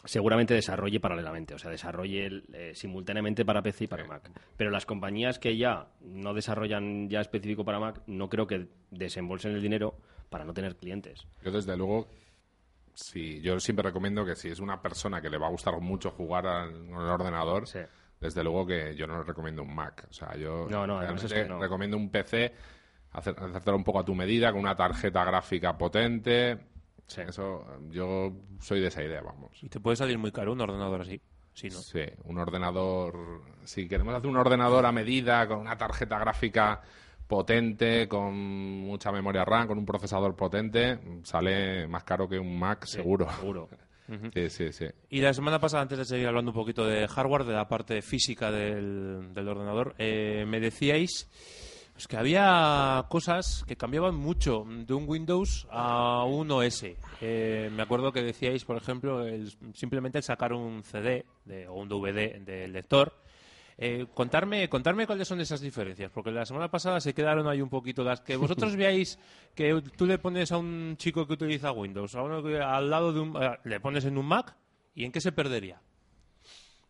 seguramente 0.06 0.54
desarrolle 0.54 1.00
paralelamente, 1.00 1.54
o 1.54 1.60
sea, 1.60 1.70
desarrolle 1.70 2.44
eh, 2.54 2.72
simultáneamente 2.74 3.44
para 3.44 3.62
PC 3.62 3.86
y 3.86 3.88
para 3.88 4.06
Mac. 4.06 4.32
Pero 4.56 4.70
las 4.70 4.86
compañías 4.86 5.40
que 5.40 5.58
ya 5.58 5.88
no 6.02 6.34
desarrollan 6.34 7.10
ya 7.10 7.20
específico 7.20 7.66
para 7.66 7.80
Mac, 7.80 8.02
no 8.08 8.30
creo 8.30 8.48
que 8.48 8.68
desembolsen 8.92 9.52
el 9.52 9.62
dinero 9.62 9.98
para 10.30 10.46
no 10.46 10.54
tener 10.54 10.76
clientes. 10.76 11.26
Yo 11.44 11.52
desde 11.52 11.76
luego 11.76 12.08
Sí, 13.00 13.40
yo 13.42 13.60
siempre 13.62 13.84
recomiendo 13.84 14.26
que 14.26 14.36
si 14.36 14.50
es 14.50 14.60
una 14.60 14.82
persona 14.82 15.22
que 15.22 15.30
le 15.30 15.38
va 15.38 15.48
a 15.48 15.52
gustar 15.52 15.80
mucho 15.80 16.12
jugar 16.12 16.46
al, 16.46 16.92
ordenador, 16.94 17.64
desde 18.20 18.44
luego 18.44 18.68
que 18.68 18.94
yo 18.96 19.08
no 19.08 19.20
le 19.20 19.24
recomiendo 19.24 19.64
un 19.64 19.74
Mac. 19.74 20.06
O 20.10 20.14
sea, 20.14 20.36
yo 20.36 20.68
recomiendo 20.68 21.96
un 21.96 22.10
PC, 22.10 22.54
hacer, 23.12 23.36
hacértelo 23.40 23.78
un 23.78 23.86
poco 23.86 24.00
a 24.00 24.06
tu 24.06 24.14
medida, 24.14 24.52
con 24.52 24.60
una 24.60 24.76
tarjeta 24.76 25.24
gráfica 25.24 25.78
potente. 25.78 26.60
Eso, 27.08 27.66
yo 27.90 28.34
soy 28.60 28.82
de 28.82 28.88
esa 28.88 29.02
idea, 29.02 29.22
vamos. 29.22 29.64
Y 29.64 29.70
te 29.70 29.80
puede 29.80 29.96
salir 29.96 30.18
muy 30.18 30.34
caro 30.34 30.52
un 30.52 30.60
ordenador 30.60 31.02
así. 31.02 31.22
Sí, 31.54 31.70
¿no? 31.70 31.78
sí, 31.78 32.04
un 32.26 32.38
ordenador. 32.38 33.42
Si 33.64 33.88
queremos 33.88 34.14
hacer 34.14 34.30
un 34.30 34.38
ordenador 34.38 34.86
a 34.86 34.92
medida 34.92 35.48
con 35.48 35.60
una 35.60 35.78
tarjeta 35.78 36.20
gráfica 36.20 36.82
potente, 37.30 38.08
con 38.08 38.36
mucha 38.36 39.12
memoria 39.12 39.46
RAM, 39.46 39.68
con 39.68 39.78
un 39.78 39.86
procesador 39.86 40.36
potente, 40.36 41.00
sale 41.24 41.88
más 41.88 42.04
caro 42.04 42.28
que 42.28 42.40
un 42.40 42.58
Mac 42.58 42.86
seguro. 42.86 43.30
Seguro. 43.32 43.70
Sí, 44.34 44.50
sí, 44.50 44.74
sí. 44.74 44.88
Y 45.12 45.22
la 45.22 45.32
semana 45.36 45.60
pasada, 45.60 45.84
antes 45.84 46.00
de 46.00 46.06
seguir 46.06 46.28
hablando 46.28 46.50
un 46.50 46.56
poquito 46.56 46.84
de 46.84 47.08
hardware, 47.08 47.44
de 47.44 47.54
la 47.54 47.68
parte 47.68 48.02
física 48.02 48.50
del, 48.50 49.32
ordenador, 49.36 49.94
eh, 50.00 50.44
me 50.48 50.60
decíais 50.60 51.30
pues, 51.94 52.08
que 52.08 52.18
había 52.18 53.06
cosas 53.10 53.64
que 53.68 53.76
cambiaban 53.76 54.16
mucho 54.16 54.64
de 54.68 54.94
un 54.96 55.08
Windows 55.08 55.68
a 55.70 56.24
un 56.24 56.50
OS. 56.50 56.86
Eh, 57.22 57.70
me 57.72 57.84
acuerdo 57.84 58.12
que 58.12 58.24
decíais, 58.24 58.66
por 58.66 58.78
ejemplo, 58.78 59.24
simplemente 59.76 60.24
sacar 60.24 60.54
un 60.54 60.82
CD 60.82 61.26
o 61.68 61.80
un 61.80 61.88
DVD 61.88 62.40
del 62.40 62.74
lector 62.74 63.14
eh, 63.82 64.08
contarme, 64.14 64.68
contarme 64.68 65.08
cuáles 65.08 65.26
son 65.26 65.40
esas 65.40 65.62
diferencias, 65.62 66.12
porque 66.12 66.32
la 66.32 66.46
semana 66.46 66.70
pasada 66.70 67.00
se 67.00 67.14
quedaron 67.14 67.48
ahí 67.48 67.62
un 67.62 67.70
poquito 67.70 68.04
las 68.04 68.20
que 68.20 68.36
vosotros 68.36 68.76
veáis 68.78 69.18
que 69.56 69.82
tú 69.96 70.06
le 70.06 70.18
pones 70.18 70.52
a 70.52 70.58
un 70.58 70.98
chico 70.98 71.26
que 71.26 71.34
utiliza 71.34 71.72
Windows, 71.72 72.14
a 72.16 72.22
uno 72.22 72.44
que 72.44 72.60
al 72.60 72.90
lado 72.90 73.14
de 73.14 73.22
un, 73.22 73.40
le 73.64 73.80
pones 73.80 74.04
en 74.04 74.18
un 74.18 74.26
Mac 74.26 74.54
y 74.94 75.06
en 75.06 75.14
qué 75.14 75.22
se 75.22 75.32
perdería. 75.32 75.82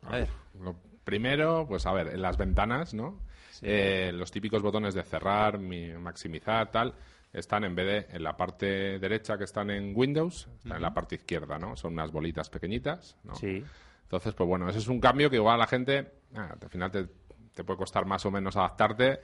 A 0.01 0.15
ver. 0.15 0.29
Lo 0.59 0.75
primero, 1.03 1.67
pues 1.67 1.85
a 1.85 1.93
ver, 1.93 2.07
en 2.07 2.23
las 2.23 2.37
ventanas, 2.37 2.95
¿no? 2.95 3.19
Eh, 3.61 4.11
los 4.11 4.31
típicos 4.31 4.63
botones 4.63 4.95
de 4.95 5.03
cerrar, 5.03 5.59
maximizar, 5.59 6.71
tal, 6.71 6.95
están 7.31 7.65
en 7.65 7.75
vez 7.75 8.07
de 8.09 8.15
en 8.15 8.23
la 8.23 8.35
parte 8.35 8.97
derecha 8.97 9.37
que 9.37 9.43
están 9.43 9.69
en 9.69 9.93
Windows, 9.95 10.47
están 10.57 10.77
en 10.77 10.81
la 10.81 10.93
parte 10.93 11.15
izquierda, 11.15 11.59
¿no? 11.59 11.75
Son 11.75 11.93
unas 11.93 12.11
bolitas 12.11 12.49
pequeñitas, 12.49 13.15
¿no? 13.23 13.35
Sí. 13.35 13.63
Entonces, 14.09 14.33
pues 14.33 14.47
bueno, 14.47 14.67
ese 14.67 14.79
es 14.79 14.87
un 14.87 14.99
cambio 14.99 15.29
que 15.29 15.35
igual 15.35 15.53
a 15.53 15.57
la 15.59 15.67
gente, 15.67 16.13
ah, 16.33 16.55
al 16.59 16.69
final 16.69 16.89
te, 16.89 17.63
puede 17.63 17.77
costar 17.77 18.07
más 18.07 18.25
o 18.25 18.31
menos 18.31 18.57
adaptarte, 18.57 19.19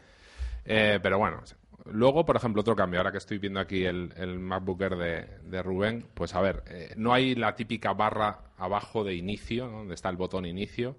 eh, 0.63 0.99
pero 1.01 1.17
bueno. 1.17 1.41
Luego, 1.85 2.23
por 2.23 2.35
ejemplo, 2.35 2.61
otro 2.61 2.75
cambio, 2.75 2.99
ahora 2.99 3.11
que 3.11 3.17
estoy 3.17 3.39
viendo 3.39 3.59
aquí 3.59 3.83
el, 3.83 4.13
el 4.15 4.39
MacBooker 4.39 4.95
de, 4.95 5.25
de 5.43 5.63
Rubén, 5.63 6.05
pues 6.13 6.35
a 6.35 6.41
ver, 6.41 6.63
eh, 6.67 6.93
no 6.97 7.13
hay 7.13 7.33
la 7.33 7.55
típica 7.55 7.93
barra 7.93 8.41
abajo 8.57 9.03
de 9.03 9.15
inicio, 9.15 9.69
donde 9.69 9.95
está 9.95 10.09
el 10.09 10.17
botón 10.17 10.45
inicio. 10.45 10.97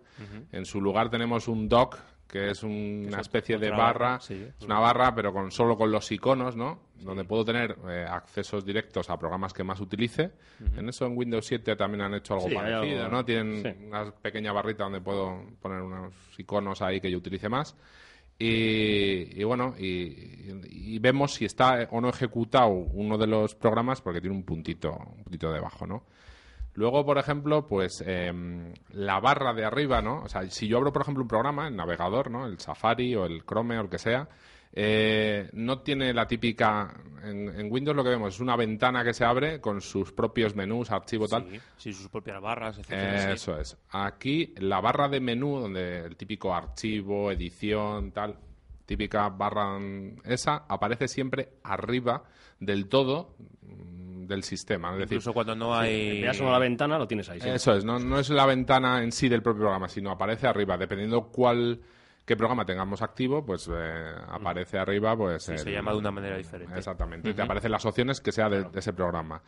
En 0.50 0.64
su 0.64 0.80
lugar 0.80 1.08
tenemos 1.08 1.46
un 1.46 1.68
dock 1.68 1.96
que 2.26 2.50
es 2.50 2.62
una 2.62 3.20
especie 3.20 3.58
de 3.58 3.70
barra, 3.70 4.18
es 4.28 4.64
una 4.64 4.80
barra 4.80 5.14
pero 5.14 5.32
con 5.32 5.50
solo 5.50 5.76
con 5.76 5.90
los 5.90 6.10
iconos, 6.10 6.56
¿no? 6.56 6.80
Donde 7.00 7.24
puedo 7.24 7.44
tener 7.44 7.76
eh, 7.88 8.06
accesos 8.08 8.64
directos 8.64 9.08
a 9.10 9.18
programas 9.18 9.52
que 9.52 9.62
más 9.62 9.80
utilice. 9.80 10.32
En 10.76 10.88
eso 10.88 11.06
en 11.06 11.16
Windows 11.16 11.46
7 11.46 11.76
también 11.76 12.02
han 12.02 12.14
hecho 12.14 12.34
algo 12.34 12.48
parecido, 12.52 13.08
¿no? 13.08 13.24
Tienen 13.24 13.86
una 13.86 14.10
pequeña 14.10 14.52
barrita 14.52 14.84
donde 14.84 15.00
puedo 15.00 15.42
poner 15.60 15.82
unos 15.82 16.14
iconos 16.38 16.82
ahí 16.82 17.00
que 17.00 17.10
yo 17.10 17.18
utilice 17.18 17.48
más. 17.48 17.76
Y, 18.38 19.42
bueno, 19.44 19.74
y, 19.78 20.98
vemos 20.98 21.34
si 21.34 21.46
está 21.46 21.88
o 21.90 22.00
no 22.00 22.10
ejecutado 22.10 22.68
uno 22.68 23.16
de 23.16 23.26
los 23.26 23.54
programas 23.54 24.02
porque 24.02 24.20
tiene 24.20 24.36
un 24.36 24.42
puntito, 24.42 24.92
un 24.92 25.22
puntito 25.24 25.50
debajo, 25.50 25.86
¿no? 25.86 26.04
Luego, 26.76 27.04
por 27.04 27.18
ejemplo, 27.18 27.66
pues 27.66 28.04
em, 28.06 28.72
la 28.90 29.18
barra 29.18 29.52
de 29.54 29.64
arriba, 29.64 30.02
¿no? 30.02 30.22
O 30.22 30.28
sea, 30.28 30.48
si 30.50 30.68
yo 30.68 30.76
abro, 30.76 30.92
por 30.92 31.02
ejemplo, 31.02 31.22
un 31.22 31.28
programa, 31.28 31.68
el 31.68 31.74
navegador, 31.74 32.30
¿no? 32.30 32.46
El 32.46 32.58
Safari 32.58 33.16
o 33.16 33.24
el 33.24 33.44
Chrome 33.44 33.78
o 33.78 33.82
el 33.82 33.88
que 33.88 33.98
sea, 33.98 34.28
Eh, 34.78 35.48
no 35.54 35.80
tiene 35.80 36.12
la 36.12 36.26
típica. 36.26 36.92
En, 37.24 37.72
Windows 37.72 37.96
lo 37.96 38.04
que 38.04 38.10
vemos 38.10 38.34
es 38.34 38.40
una 38.40 38.56
ventana 38.56 39.02
que 39.02 39.14
se 39.14 39.24
abre 39.24 39.58
con 39.58 39.80
sus 39.80 40.12
propios 40.12 40.54
menús, 40.54 40.90
archivo 40.90 41.26
tal. 41.26 41.46
Sí, 41.78 41.94
sus 41.94 42.10
propias 42.10 42.42
barras, 42.42 42.78
etc. 42.78 43.32
Eso 43.32 43.58
es. 43.58 43.74
Aquí 43.88 44.52
la 44.58 44.82
barra 44.82 45.08
de 45.08 45.20
menú, 45.20 45.60
donde 45.60 46.00
el 46.00 46.16
típico 46.16 46.54
archivo, 46.54 47.32
edición, 47.32 48.12
tal, 48.12 48.36
típica 48.84 49.30
barra 49.30 49.78
esa, 50.24 50.66
aparece 50.68 51.08
siempre 51.08 51.54
arriba 51.62 52.24
del 52.60 52.86
todo 52.88 53.34
mm, 53.62 53.95
del 54.26 54.42
sistema. 54.42 54.94
Es 54.96 55.02
Incluso 55.02 55.32
cuando 55.32 55.54
no 55.54 55.74
hay... 55.74 56.26
Si 56.32 56.42
la 56.42 56.58
ventana, 56.58 56.98
lo 56.98 57.06
tienes 57.06 57.28
ahí. 57.28 57.38
Eso 57.44 57.74
es, 57.74 57.84
no, 57.84 57.98
no 57.98 58.18
es 58.18 58.30
la 58.30 58.46
ventana 58.46 59.02
en 59.02 59.12
sí 59.12 59.28
del 59.28 59.42
propio 59.42 59.62
programa, 59.62 59.88
sino 59.88 60.10
aparece 60.10 60.46
arriba, 60.46 60.76
dependiendo 60.76 61.28
cuál 61.28 61.80
qué 62.26 62.36
programa 62.36 62.64
tengamos 62.64 63.00
activo, 63.02 63.44
pues 63.46 63.70
eh, 63.72 64.14
aparece 64.28 64.78
arriba, 64.78 65.16
pues... 65.16 65.44
se 65.44 65.70
llama 65.70 65.92
de 65.92 65.98
una 65.98 66.10
manera 66.10 66.36
diferente. 66.36 66.76
Exactamente, 66.76 67.32
te 67.32 67.42
aparecen 67.42 67.70
las 67.70 67.86
opciones 67.86 68.20
que 68.20 68.32
sea 68.32 68.48
de, 68.48 68.66
ese 68.74 68.92
programa. 68.92 69.40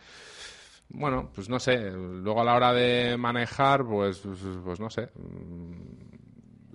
Bueno, 0.90 1.30
pues 1.34 1.48
no 1.48 1.58
sé, 1.58 1.90
luego 1.90 2.40
a 2.40 2.44
la 2.44 2.54
hora 2.54 2.72
de 2.72 3.16
manejar, 3.18 3.84
pues, 3.84 4.20
pues, 4.20 4.38
pues 4.64 4.80
no 4.80 4.88
sé, 4.88 5.10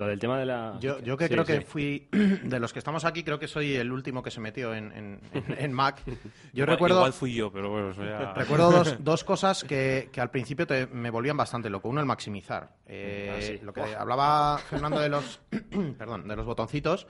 lo 0.03 0.09
del 0.09 0.19
tema 0.19 0.37
de 0.37 0.45
la... 0.45 0.77
Yo, 0.79 0.99
yo 0.99 1.17
que 1.17 1.29
creo 1.29 1.45
que 1.45 1.61
fui, 1.61 2.07
de 2.11 2.59
los 2.59 2.73
que 2.73 2.79
estamos 2.79 3.05
aquí, 3.05 3.23
creo 3.23 3.39
que 3.39 3.47
soy 3.47 3.75
el 3.75 3.91
último 3.91 4.21
que 4.21 4.31
se 4.31 4.39
metió 4.39 4.73
en, 4.73 5.21
en, 5.33 5.73
Mac. 5.73 6.01
Yo 6.53 6.65
recuerdo... 6.65 6.97
Igual 6.97 7.13
fui 7.13 7.33
yo, 7.33 7.51
pero 7.51 7.69
bueno, 7.69 7.93
Recuerdo 8.35 8.71
dos, 8.71 8.95
dos 8.99 9.23
cosas 9.23 9.63
que, 9.63 10.09
que 10.11 10.21
al 10.21 10.29
principio 10.29 10.67
me 10.91 11.09
volvían 11.09 11.37
bastante 11.37 11.69
loco. 11.69 11.89
Uno, 11.89 11.99
el 11.99 12.05
maximizar. 12.05 12.75
Eh, 12.85 13.59
ah, 13.61 13.65
lo 13.65 13.73
que 13.73 13.81
hablaba 13.81 14.57
Fernando 14.57 14.99
de 14.99 15.09
los, 15.09 15.39
perdón, 15.97 16.27
de 16.27 16.35
los 16.35 16.45
botoncitos, 16.45 17.07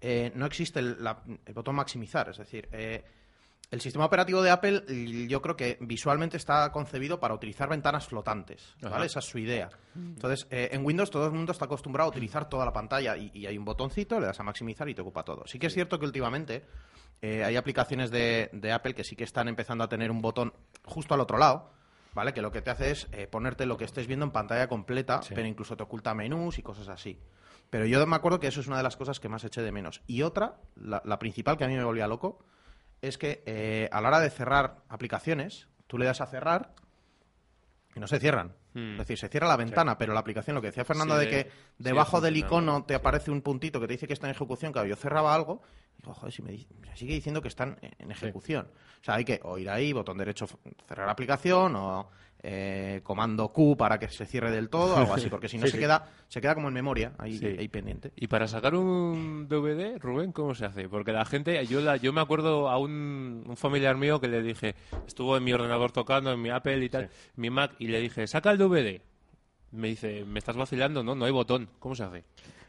eh, 0.00 0.32
no 0.34 0.46
existe 0.46 0.78
el, 0.78 0.96
el, 1.44 1.54
botón 1.54 1.74
maximizar. 1.74 2.28
Es 2.28 2.38
decir... 2.38 2.68
Eh, 2.72 3.04
el 3.70 3.80
sistema 3.80 4.04
operativo 4.04 4.42
de 4.42 4.50
Apple 4.50 4.84
yo 5.26 5.42
creo 5.42 5.56
que 5.56 5.76
visualmente 5.80 6.36
está 6.36 6.70
concebido 6.70 7.18
para 7.18 7.34
utilizar 7.34 7.68
ventanas 7.68 8.06
flotantes, 8.06 8.76
¿vale? 8.80 9.06
Esa 9.06 9.18
es 9.18 9.24
su 9.24 9.38
idea. 9.38 9.70
Entonces, 9.94 10.46
eh, 10.50 10.68
en 10.72 10.84
Windows 10.84 11.10
todo 11.10 11.26
el 11.26 11.32
mundo 11.32 11.50
está 11.50 11.64
acostumbrado 11.64 12.08
a 12.08 12.12
utilizar 12.12 12.48
toda 12.48 12.64
la 12.64 12.72
pantalla 12.72 13.16
y, 13.16 13.44
hay 13.44 13.58
un 13.58 13.64
botoncito, 13.64 14.20
le 14.20 14.26
das 14.26 14.38
a 14.38 14.44
maximizar 14.44 14.88
y 14.88 14.94
te 14.94 15.02
ocupa 15.02 15.24
todo. 15.24 15.46
Sí 15.46 15.58
que 15.58 15.66
es 15.66 15.74
cierto 15.74 15.98
que 15.98 16.06
últimamente 16.06 16.64
eh, 17.20 17.42
hay 17.42 17.56
aplicaciones 17.56 18.10
de, 18.10 18.50
Apple 18.72 18.94
que 18.94 19.02
sí 19.02 19.16
que 19.16 19.24
están 19.24 19.48
empezando 19.48 19.82
a 19.82 19.88
tener 19.88 20.12
un 20.12 20.22
botón 20.22 20.52
justo 20.84 21.14
al 21.14 21.20
otro 21.20 21.36
lado, 21.36 21.72
¿vale? 22.14 22.32
Que 22.32 22.42
lo 22.42 22.52
que 22.52 22.62
te 22.62 22.70
hace 22.70 22.92
es 22.92 23.08
eh, 23.10 23.26
ponerte 23.26 23.66
lo 23.66 23.76
que 23.76 23.84
estés 23.84 24.06
viendo 24.06 24.24
en 24.24 24.30
pantalla 24.30 24.68
completa, 24.68 25.20
pero 25.28 25.46
incluso 25.46 25.76
te 25.76 25.82
oculta 25.82 26.14
menús 26.14 26.58
y 26.58 26.62
cosas 26.62 26.88
así. 26.88 27.18
Pero 27.68 27.84
yo 27.84 28.06
me 28.06 28.14
acuerdo 28.14 28.38
que 28.38 28.46
eso 28.46 28.60
es 28.60 28.68
una 28.68 28.76
de 28.76 28.84
las 28.84 28.96
cosas 28.96 29.18
que 29.18 29.28
más 29.28 29.42
eché 29.42 29.60
de 29.60 29.72
menos. 29.72 30.02
Y 30.06 30.22
otra, 30.22 30.60
la 30.76 31.18
principal 31.18 31.56
que 31.56 31.64
a 31.64 31.66
mí 31.66 31.74
me 31.74 31.82
volvía 31.82 32.06
loco, 32.06 32.38
es 33.02 33.18
que 33.18 33.42
eh, 33.46 33.88
a 33.92 34.00
la 34.00 34.08
hora 34.08 34.20
de 34.20 34.30
cerrar 34.30 34.78
aplicaciones, 34.88 35.68
tú 35.86 35.98
le 35.98 36.06
das 36.06 36.20
a 36.20 36.26
cerrar 36.26 36.74
y 37.94 38.00
no 38.00 38.06
se 38.06 38.18
cierran. 38.20 38.54
Hmm. 38.74 38.92
Es 38.92 38.98
decir, 38.98 39.18
se 39.18 39.28
cierra 39.28 39.48
la 39.48 39.56
ventana, 39.56 39.96
pero 39.96 40.12
la 40.12 40.20
aplicación, 40.20 40.54
lo 40.54 40.60
que 40.60 40.68
decía 40.68 40.84
Fernando 40.84 41.16
de 41.16 41.28
que 41.28 41.50
debajo 41.78 42.20
del 42.20 42.36
icono 42.36 42.84
te 42.84 42.94
aparece 42.94 43.30
un 43.30 43.40
puntito 43.40 43.80
que 43.80 43.86
te 43.86 43.94
dice 43.94 44.06
que 44.06 44.12
está 44.12 44.26
en 44.26 44.32
ejecución, 44.32 44.72
claro, 44.72 44.86
yo 44.86 44.96
cerraba 44.96 45.34
algo 45.34 45.62
y 45.98 46.02
digo, 46.02 46.14
joder, 46.14 46.32
si 46.32 46.42
me, 46.42 46.58
sigue 46.94 47.14
diciendo 47.14 47.40
que 47.40 47.48
están 47.48 47.78
en 47.80 48.10
ejecución. 48.10 48.68
O 49.00 49.04
sea, 49.04 49.14
hay 49.14 49.24
que 49.24 49.40
o 49.44 49.56
ir 49.56 49.70
ahí, 49.70 49.92
botón 49.92 50.18
derecho, 50.18 50.46
cerrar 50.86 51.08
aplicación, 51.08 51.74
o 51.76 52.10
eh, 52.42 53.00
comando 53.02 53.48
Q 53.48 53.76
para 53.76 53.98
que 53.98 54.08
se 54.08 54.26
cierre 54.26 54.50
del 54.50 54.68
todo, 54.68 54.96
algo 54.96 55.14
así, 55.14 55.28
porque 55.28 55.48
si 55.48 55.58
no 55.58 55.66
se 55.66 55.78
queda 55.78 56.08
se 56.28 56.40
queda 56.40 56.54
como 56.54 56.68
en 56.68 56.74
memoria 56.74 57.12
ahí, 57.18 57.68
pendiente. 57.68 58.12
Y 58.16 58.26
para 58.26 58.48
sacar 58.48 58.74
un 58.74 59.46
DVD, 59.48 59.98
Rubén, 59.98 60.32
¿cómo 60.32 60.54
se 60.54 60.64
hace? 60.64 60.88
Porque 60.88 61.12
la 61.12 61.24
gente, 61.24 61.64
yo 61.66 61.80
la, 61.80 61.96
yo 61.96 62.12
me 62.12 62.20
acuerdo 62.20 62.68
a 62.68 62.78
un, 62.78 63.54
familiar 63.56 63.96
mío 63.96 64.20
que 64.20 64.28
le 64.28 64.42
dije, 64.42 64.74
estuvo 65.06 65.36
en 65.36 65.44
mi 65.44 65.52
ordenador 65.52 65.92
tocando, 65.92 66.32
en 66.32 66.42
mi 66.42 66.50
Apple 66.50 66.84
y 66.84 66.88
tal, 66.88 67.10
mi 67.36 67.50
Mac, 67.50 67.74
y 67.78 67.88
le 67.88 68.00
dije, 68.00 68.26
saca 68.26 68.50
el 68.50 68.58
DVD. 68.58 69.00
Me 69.72 69.88
dice, 69.88 70.24
me 70.24 70.38
estás 70.38 70.56
vacilando, 70.56 71.02
no, 71.02 71.14
no 71.14 71.24
hay 71.24 71.32
botón, 71.32 71.68
¿cómo 71.78 71.94
se 71.94 72.04
hace? 72.04 72.24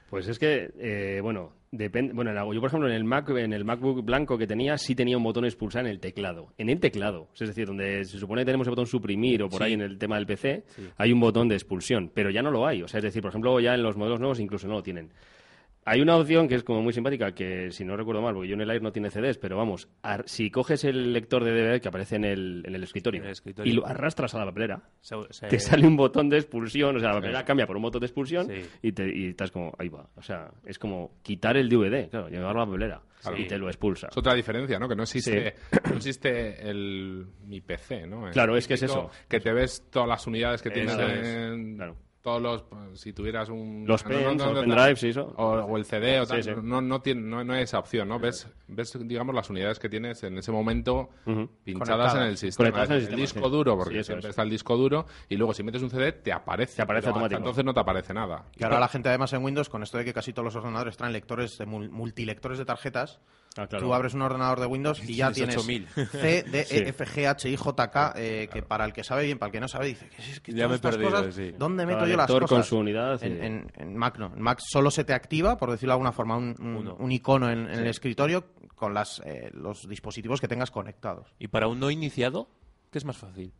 Pues 0.09 0.27
es 0.27 0.39
que, 0.39 0.71
eh, 0.79 1.19
bueno, 1.21 1.51
depende. 1.71 2.13
Bueno, 2.13 2.31
yo 2.53 2.59
por 2.61 2.69
ejemplo 2.69 2.87
en 2.87 2.95
el 2.95 3.03
Mac, 3.03 3.29
en 3.29 3.51
el 3.51 3.65
MacBook 3.65 4.05
blanco 4.05 4.37
que 4.37 4.47
tenía, 4.47 4.77
sí 4.77 4.95
tenía 4.95 5.17
un 5.17 5.23
botón 5.23 5.43
expulsar 5.43 5.85
en 5.85 5.91
el 5.91 5.99
teclado. 5.99 6.53
En 6.57 6.69
el 6.69 6.79
teclado, 6.79 7.27
es 7.33 7.47
decir, 7.47 7.67
donde 7.67 8.05
se 8.05 8.17
supone 8.17 8.41
que 8.41 8.45
tenemos 8.45 8.67
el 8.67 8.71
botón 8.71 8.87
suprimir 8.87 9.43
o 9.43 9.49
por 9.49 9.63
ahí 9.63 9.73
en 9.73 9.81
el 9.81 9.97
tema 9.97 10.15
del 10.15 10.25
PC, 10.25 10.63
hay 10.97 11.11
un 11.11 11.19
botón 11.19 11.49
de 11.49 11.55
expulsión, 11.55 12.09
pero 12.13 12.29
ya 12.29 12.41
no 12.41 12.51
lo 12.51 12.65
hay. 12.65 12.83
O 12.83 12.87
sea, 12.87 12.99
es 12.99 13.03
decir, 13.03 13.21
por 13.21 13.29
ejemplo, 13.29 13.59
ya 13.59 13.73
en 13.73 13.83
los 13.83 13.97
modelos 13.97 14.19
nuevos 14.19 14.39
incluso 14.39 14.67
no 14.67 14.75
lo 14.75 14.83
tienen. 14.83 15.09
Hay 15.89 16.01
una 16.01 16.17
opción 16.17 16.49
que 16.49 16.55
es 16.55 16.65
como 16.65 16.81
muy 16.81 16.91
simpática, 16.91 17.31
que 17.31 17.71
si 17.71 17.85
no 17.85 17.95
recuerdo 17.95 18.21
mal, 18.21 18.33
porque 18.33 18.49
yo 18.49 18.55
en 18.55 18.61
el 18.61 18.69
Air 18.69 18.81
no 18.81 18.91
tiene 18.91 19.09
CDs, 19.09 19.37
pero 19.37 19.55
vamos, 19.55 19.87
si 20.25 20.51
coges 20.51 20.83
el 20.83 21.13
lector 21.13 21.45
de 21.45 21.51
DVD 21.51 21.81
que 21.81 21.87
aparece 21.87 22.17
en 22.17 22.25
el, 22.25 22.61
en 22.67 22.75
el, 22.75 22.83
escritorio, 22.83 23.23
y 23.63 23.71
lo 23.71 23.87
arrastras 23.87 24.35
a 24.35 24.39
la 24.39 24.45
papelera, 24.47 24.81
te 25.49 25.59
sale 25.61 25.87
un 25.87 25.95
botón 25.95 26.27
de 26.27 26.39
expulsión, 26.39 26.97
o 26.97 26.99
sea, 26.99 27.09
la 27.09 27.15
papelera 27.15 27.45
cambia 27.45 27.65
por 27.65 27.77
un 27.77 27.83
botón 27.83 28.01
de 28.01 28.07
expulsión 28.07 28.51
y, 28.81 28.91
te, 28.91 29.09
y 29.09 29.29
estás 29.29 29.49
como, 29.49 29.73
ahí 29.79 29.87
va. 29.87 30.09
O 30.17 30.21
sea, 30.21 30.51
es 30.65 30.77
como 30.77 31.21
quitar 31.23 31.55
el 31.55 31.69
DVD, 31.69 32.09
claro, 32.09 32.27
llevarlo 32.27 32.63
a 32.63 32.65
la 32.65 32.71
papelera 32.71 33.01
y 33.37 33.47
te 33.47 33.57
lo 33.57 33.69
expulsa. 33.69 34.07
Es 34.11 34.17
otra 34.17 34.33
diferencia, 34.33 34.77
¿no? 34.79 34.89
Que 34.89 34.95
no 34.97 35.03
existe, 35.03 35.55
no 35.89 35.95
existe 35.95 36.69
el, 36.69 37.27
mi 37.45 37.61
PC, 37.61 38.07
¿no? 38.07 38.29
claro, 38.31 38.57
es 38.57 38.67
que 38.67 38.73
es 38.73 38.83
eso. 38.83 39.09
Que 39.29 39.39
te 39.39 39.53
ves 39.53 39.87
todas 39.89 40.09
las 40.09 40.27
unidades 40.27 40.61
que 40.61 40.69
tienes 40.69 40.97
en... 40.97 41.77
Claro 41.77 42.06
todos 42.27 42.41
los 42.41 42.63
pues, 42.63 42.99
si 42.99 43.13
tuvieras 43.13 43.47
un 43.47 43.85
los 43.87 44.03
pens, 44.03 44.41
o 44.41 44.53
pendrives 44.53 45.17
o, 45.37 45.77
el 45.77 45.85
CD 45.85 46.19
o 46.19 46.27
tal, 46.27 46.67
no 46.67 46.81
no 46.81 46.99
tiene 46.99 47.21
no, 47.21 47.41
no, 47.41 47.53
hay 47.53 47.63
esa 47.63 47.79
opción 47.79 48.09
no 48.09 48.19
ves 48.19 48.49
ves 48.67 48.97
digamos 49.07 49.33
las 49.33 49.49
unidades 49.49 49.79
que 49.79 49.87
tienes 49.87 50.21
en 50.23 50.37
ese 50.37 50.51
momento 50.51 51.09
pinchadas 51.63 52.15
en 52.15 52.23
el 52.23 52.37
sistema 52.37 52.83
en 52.83 52.91
el, 52.91 53.15
disco 53.15 53.49
duro 53.49 53.77
porque 53.77 54.03
siempre 54.03 54.29
está 54.29 54.41
el 54.41 54.49
disco 54.49 54.75
duro 54.75 55.05
y 55.29 55.37
luego 55.37 55.53
si 55.53 55.63
metes 55.63 55.81
un 55.81 55.89
CD 55.89 56.11
te 56.11 56.33
aparece 56.33 56.75
te 56.75 56.81
aparece 56.81 57.07
automáticamente 57.07 57.47
entonces 57.47 57.63
no 57.63 57.73
te 57.73 57.79
aparece 57.79 58.13
nada. 58.13 58.43
Y 58.57 58.63
ahora 58.65 58.81
la 58.81 58.89
gente 58.89 59.07
además 59.07 59.31
en 59.31 59.45
Windows 59.45 59.69
con 59.69 59.83
esto 59.83 59.97
de 59.97 60.03
que 60.03 60.13
casi 60.13 60.33
todos 60.33 60.43
los 60.43 60.55
ordenadores 60.57 60.97
traen 60.97 61.13
lectores 61.13 61.57
de 61.57 61.65
multilectores 61.65 62.57
de 62.57 62.65
tarjetas 62.65 63.21
Ah, 63.57 63.67
Tú 63.67 63.93
abres 63.93 64.13
un 64.13 64.21
ordenador 64.21 64.59
de 64.59 64.65
Windows 64.65 65.01
y 65.07 65.15
ya 65.15 65.31
tienes 65.31 65.61
C, 65.63 66.43
D, 66.43 66.67
E, 66.69 66.89
F, 66.89 67.05
G, 67.05 67.27
H, 67.27 67.49
I, 67.49 67.55
J, 67.55 67.91
K, 67.91 68.13
eh, 68.15 68.49
que 68.51 68.61
para 68.61 68.85
el 68.85 68.93
que 68.93 69.03
sabe 69.03 69.25
bien, 69.25 69.37
para 69.37 69.47
el 69.47 69.53
que 69.53 69.59
no 69.59 69.67
sabe, 69.67 69.87
dice, 69.87 70.09
¿qué 70.09 70.21
es, 70.21 70.39
que 70.39 70.53
ya 70.53 70.67
me 70.67 70.75
he 70.75 70.79
perdido, 70.79 71.09
cosas, 71.09 71.37
¿dónde 71.57 71.85
meto 71.85 72.05
yo 72.05 72.17
las 72.17 72.27
cosas? 72.27 72.49
con 72.49 72.63
su 72.63 72.77
unidad. 72.77 73.21
En, 73.23 73.95
Mac 73.95 74.17
no. 74.17 74.33
En 74.35 74.41
Mac 74.41 74.59
solo 74.61 74.91
se 74.91 75.03
te 75.03 75.13
activa, 75.13 75.57
por 75.57 75.71
decirlo 75.71 75.91
de 75.91 75.93
alguna 75.93 76.11
forma, 76.11 76.37
un, 76.37 77.11
icono 77.11 77.49
en, 77.49 77.67
el 77.67 77.87
escritorio 77.87 78.45
con 78.75 78.93
las, 78.93 79.21
eh, 79.25 79.49
los 79.53 79.87
dispositivos 79.87 80.39
que 80.39 80.47
tengas 80.47 80.71
conectados. 80.71 81.33
¿Y 81.39 81.47
para 81.47 81.67
un 81.67 81.79
no 81.79 81.89
iniciado, 81.89 82.49
qué 82.91 82.97
es 82.99 83.05
más 83.05 83.17
fácil? 83.17 83.53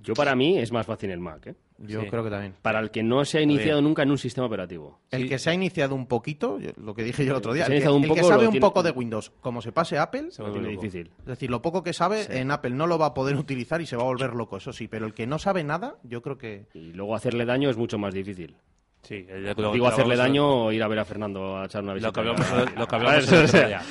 Yo 0.00 0.14
para 0.14 0.34
mí 0.34 0.58
es 0.58 0.72
más 0.72 0.84
fácil 0.84 1.10
el 1.10 1.20
Mac, 1.20 1.46
¿eh? 1.46 1.54
Yo 1.86 2.06
creo 2.06 2.24
que 2.24 2.30
también. 2.30 2.54
Para 2.62 2.80
el 2.80 2.90
que 2.90 3.02
no 3.02 3.24
se 3.24 3.38
ha 3.38 3.42
iniciado 3.42 3.82
nunca 3.82 4.02
en 4.02 4.10
un 4.10 4.18
sistema 4.18 4.46
operativo. 4.46 5.00
El 5.10 5.28
que 5.28 5.38
se 5.38 5.50
ha 5.50 5.54
iniciado 5.54 5.94
un 5.94 6.06
poquito, 6.06 6.58
lo 6.76 6.94
que 6.94 7.02
dije 7.02 7.24
yo 7.24 7.32
el 7.32 7.38
otro 7.38 7.52
día, 7.52 7.66
el, 7.66 7.74
que, 7.74 7.80
sabe 8.22 8.46
un 8.46 8.60
poco 8.60 8.82
de 8.82 8.90
Windows, 8.90 9.30
como 9.40 9.60
se 9.62 9.72
pase 9.72 9.98
Apple, 9.98 10.30
se 10.30 10.42
vuelve 10.42 10.68
difícil. 10.68 11.10
Es 11.20 11.26
decir, 11.26 11.50
lo 11.50 11.60
poco 11.60 11.82
que 11.82 11.92
sabe 11.92 12.26
en 12.38 12.50
Apple 12.50 12.70
no 12.70 12.86
lo 12.86 12.98
va 12.98 13.06
a 13.06 13.14
poder 13.14 13.36
utilizar 13.36 13.80
y 13.80 13.86
se 13.86 13.96
va 13.96 14.02
a 14.02 14.06
volver 14.06 14.34
loco, 14.34 14.56
eso 14.56 14.72
sí, 14.72 14.88
pero 14.88 15.06
el 15.06 15.14
que 15.14 15.26
no 15.26 15.38
sabe 15.38 15.64
nada, 15.64 15.96
yo 16.02 16.22
creo 16.22 16.38
que... 16.38 16.66
Y 16.74 16.92
luego 16.92 17.14
hacerle 17.14 17.44
daño 17.44 17.70
es 17.70 17.76
mucho 17.76 17.98
más 17.98 18.14
difícil. 18.14 18.56
Sí, 19.02 19.26
Digo 19.72 19.88
hacerle 19.88 20.14
daño 20.14 20.66
o 20.66 20.72
ir 20.72 20.80
a 20.80 20.86
ver 20.86 21.00
a 21.00 21.04
Fernando 21.04 21.56
a 21.58 21.64
echar 21.64 21.82
una 21.82 21.94
visita. 21.94 22.08
Lo 22.08 22.12
que 22.12 22.20
hablamos, 22.20 22.76
lo 22.78 22.86
que 22.86 22.94
hablamos 22.94 23.24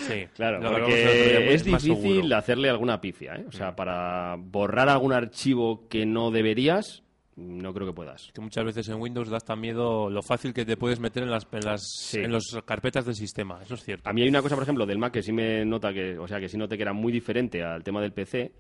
sí. 0.08 0.28
Claro, 0.34 0.72
porque 0.72 1.54
es, 1.54 1.66
difícil 1.66 2.32
hacerle 2.32 2.70
alguna 2.70 3.02
pifia. 3.02 3.36
¿eh? 3.36 3.46
O 3.46 3.52
sea, 3.52 3.72
mm. 3.72 3.76
para 3.76 4.36
borrar 4.40 4.88
algún 4.88 5.12
archivo 5.12 5.90
que 5.90 6.06
no 6.06 6.32
deberías, 6.32 7.04
no 7.36 7.74
creo 7.74 7.88
que 7.88 7.94
puedas. 7.94 8.32
Que 8.34 8.42
muchas 8.42 8.66
veces 8.66 8.90
en 8.90 9.02
Windows 9.02 9.30
das 9.30 9.44
tan 9.44 9.60
miedo 9.60 10.10
lo 10.10 10.22
fácil 10.22 10.54
que 10.54 10.66
te 10.66 10.78
puedes 10.78 11.00
meter 11.00 11.24
en 11.24 11.32
las, 11.32 11.48
en 11.52 11.66
las, 11.66 12.14
en 12.14 12.32
las 12.32 12.58
carpetas 12.66 13.06
del 13.06 13.16
sistema. 13.16 13.62
Eso 13.64 13.76
es 13.76 13.84
cierto. 13.84 14.10
A 14.10 14.14
mí 14.14 14.22
hay 14.22 14.30
una 14.30 14.42
cosa, 14.42 14.56
por 14.56 14.64
ejemplo, 14.64 14.86
del 14.86 14.98
Mac 14.98 15.14
que 15.14 15.24
sí 15.24 15.32
me 15.32 15.66
nota 15.66 15.94
que, 15.94 16.18
o 16.18 16.28
sea, 16.28 16.40
que 16.40 16.50
sí 16.50 16.58
noté 16.58 16.78
que 16.78 16.84
era 16.84 16.94
muy 16.94 17.12
diferente 17.12 17.64
al 17.64 17.84
tema 17.84 18.02
del 18.02 18.14
PC 18.14 18.52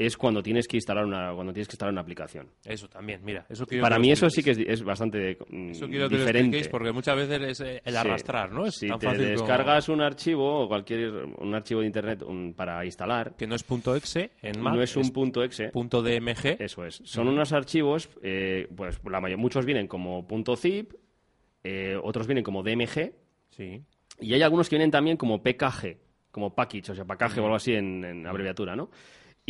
es 0.00 0.16
cuando 0.16 0.42
tienes 0.42 0.66
que 0.66 0.78
instalar 0.78 1.04
una 1.04 1.34
cuando 1.34 1.52
tienes 1.52 1.68
que 1.68 1.74
instalar 1.74 1.92
una 1.92 2.00
aplicación. 2.00 2.48
Eso 2.64 2.88
también, 2.88 3.20
mira, 3.22 3.44
eso 3.50 3.66
Para 3.82 3.98
mí 3.98 4.10
eso 4.10 4.30
sí 4.30 4.42
que 4.42 4.52
es, 4.66 4.82
bastante 4.82 5.36
mm, 5.50 5.70
eso 5.72 5.86
quiero 5.88 6.08
que 6.08 6.16
diferente. 6.16 6.66
porque 6.70 6.90
muchas 6.90 7.16
veces 7.16 7.42
es 7.42 7.60
eh, 7.60 7.82
el 7.84 7.96
arrastrar, 7.98 8.50
¿no? 8.50 8.64
Es 8.64 8.76
si 8.76 8.88
te 8.88 9.18
descargas 9.18 9.90
un 9.90 10.00
archivo 10.00 10.62
o 10.62 10.68
cualquier 10.68 11.12
un 11.12 11.54
archivo 11.54 11.80
de 11.80 11.86
internet 11.86 12.24
para 12.56 12.82
instalar 12.86 13.36
que 13.36 13.46
no 13.46 13.54
es 13.54 13.64
.exe 13.68 14.30
en 14.40 14.60
Mac, 14.62 14.74
no 14.74 14.82
es 14.82 14.96
un 14.96 15.10
punto 15.10 15.44
.exe, 15.44 15.70
.dmg. 15.70 16.56
Eso 16.58 16.86
es. 16.86 17.02
Son 17.04 17.28
unos 17.28 17.52
archivos 17.52 18.08
eh, 18.22 18.68
pues 18.74 18.98
la 19.04 19.20
mayor, 19.20 19.38
muchos 19.38 19.66
vienen 19.66 19.86
como 19.86 20.26
.zip, 20.56 20.94
eh, 21.62 21.98
otros 22.02 22.26
vienen 22.26 22.42
como 22.42 22.62
DMG. 22.62 23.12
Sí. 23.50 23.82
Y 24.18 24.32
hay 24.32 24.40
algunos 24.40 24.70
que 24.70 24.76
vienen 24.76 24.90
también 24.90 25.18
como 25.18 25.42
PKG, 25.42 25.98
como 26.30 26.54
package, 26.54 26.92
o 26.92 26.94
sea, 26.94 27.04
package 27.04 27.38
o 27.40 27.44
algo 27.44 27.56
así 27.56 27.74
en, 27.74 28.02
en 28.02 28.26
abreviatura, 28.26 28.74
¿no? 28.74 28.88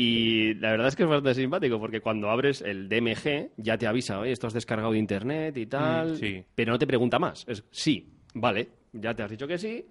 Y 0.01 0.55
la 0.55 0.71
verdad 0.71 0.89
es 0.89 0.97
que 0.97 1.03
es 1.03 1.09
bastante 1.09 1.35
simpático 1.35 1.79
porque 1.79 2.01
cuando 2.01 2.31
abres 2.31 2.63
el 2.63 2.89
DMG 2.89 3.51
ya 3.59 3.77
te 3.77 3.87
avisa, 3.87 4.19
oye, 4.21 4.33
esto 4.33 4.47
has 4.47 4.55
descargado 4.55 4.93
de 4.93 4.99
internet 4.99 5.57
y 5.59 5.67
tal, 5.67 6.13
mm, 6.15 6.45
pero 6.55 6.73
no 6.73 6.79
te 6.79 6.87
pregunta 6.87 7.19
más. 7.19 7.45
Es 7.47 7.65
sí, 7.71 8.09
vale, 8.35 8.69
ya 8.93 9.15
te 9.15 9.23
has 9.23 9.31
dicho 9.31 9.47
que 9.47 9.59
sí. 9.59 9.87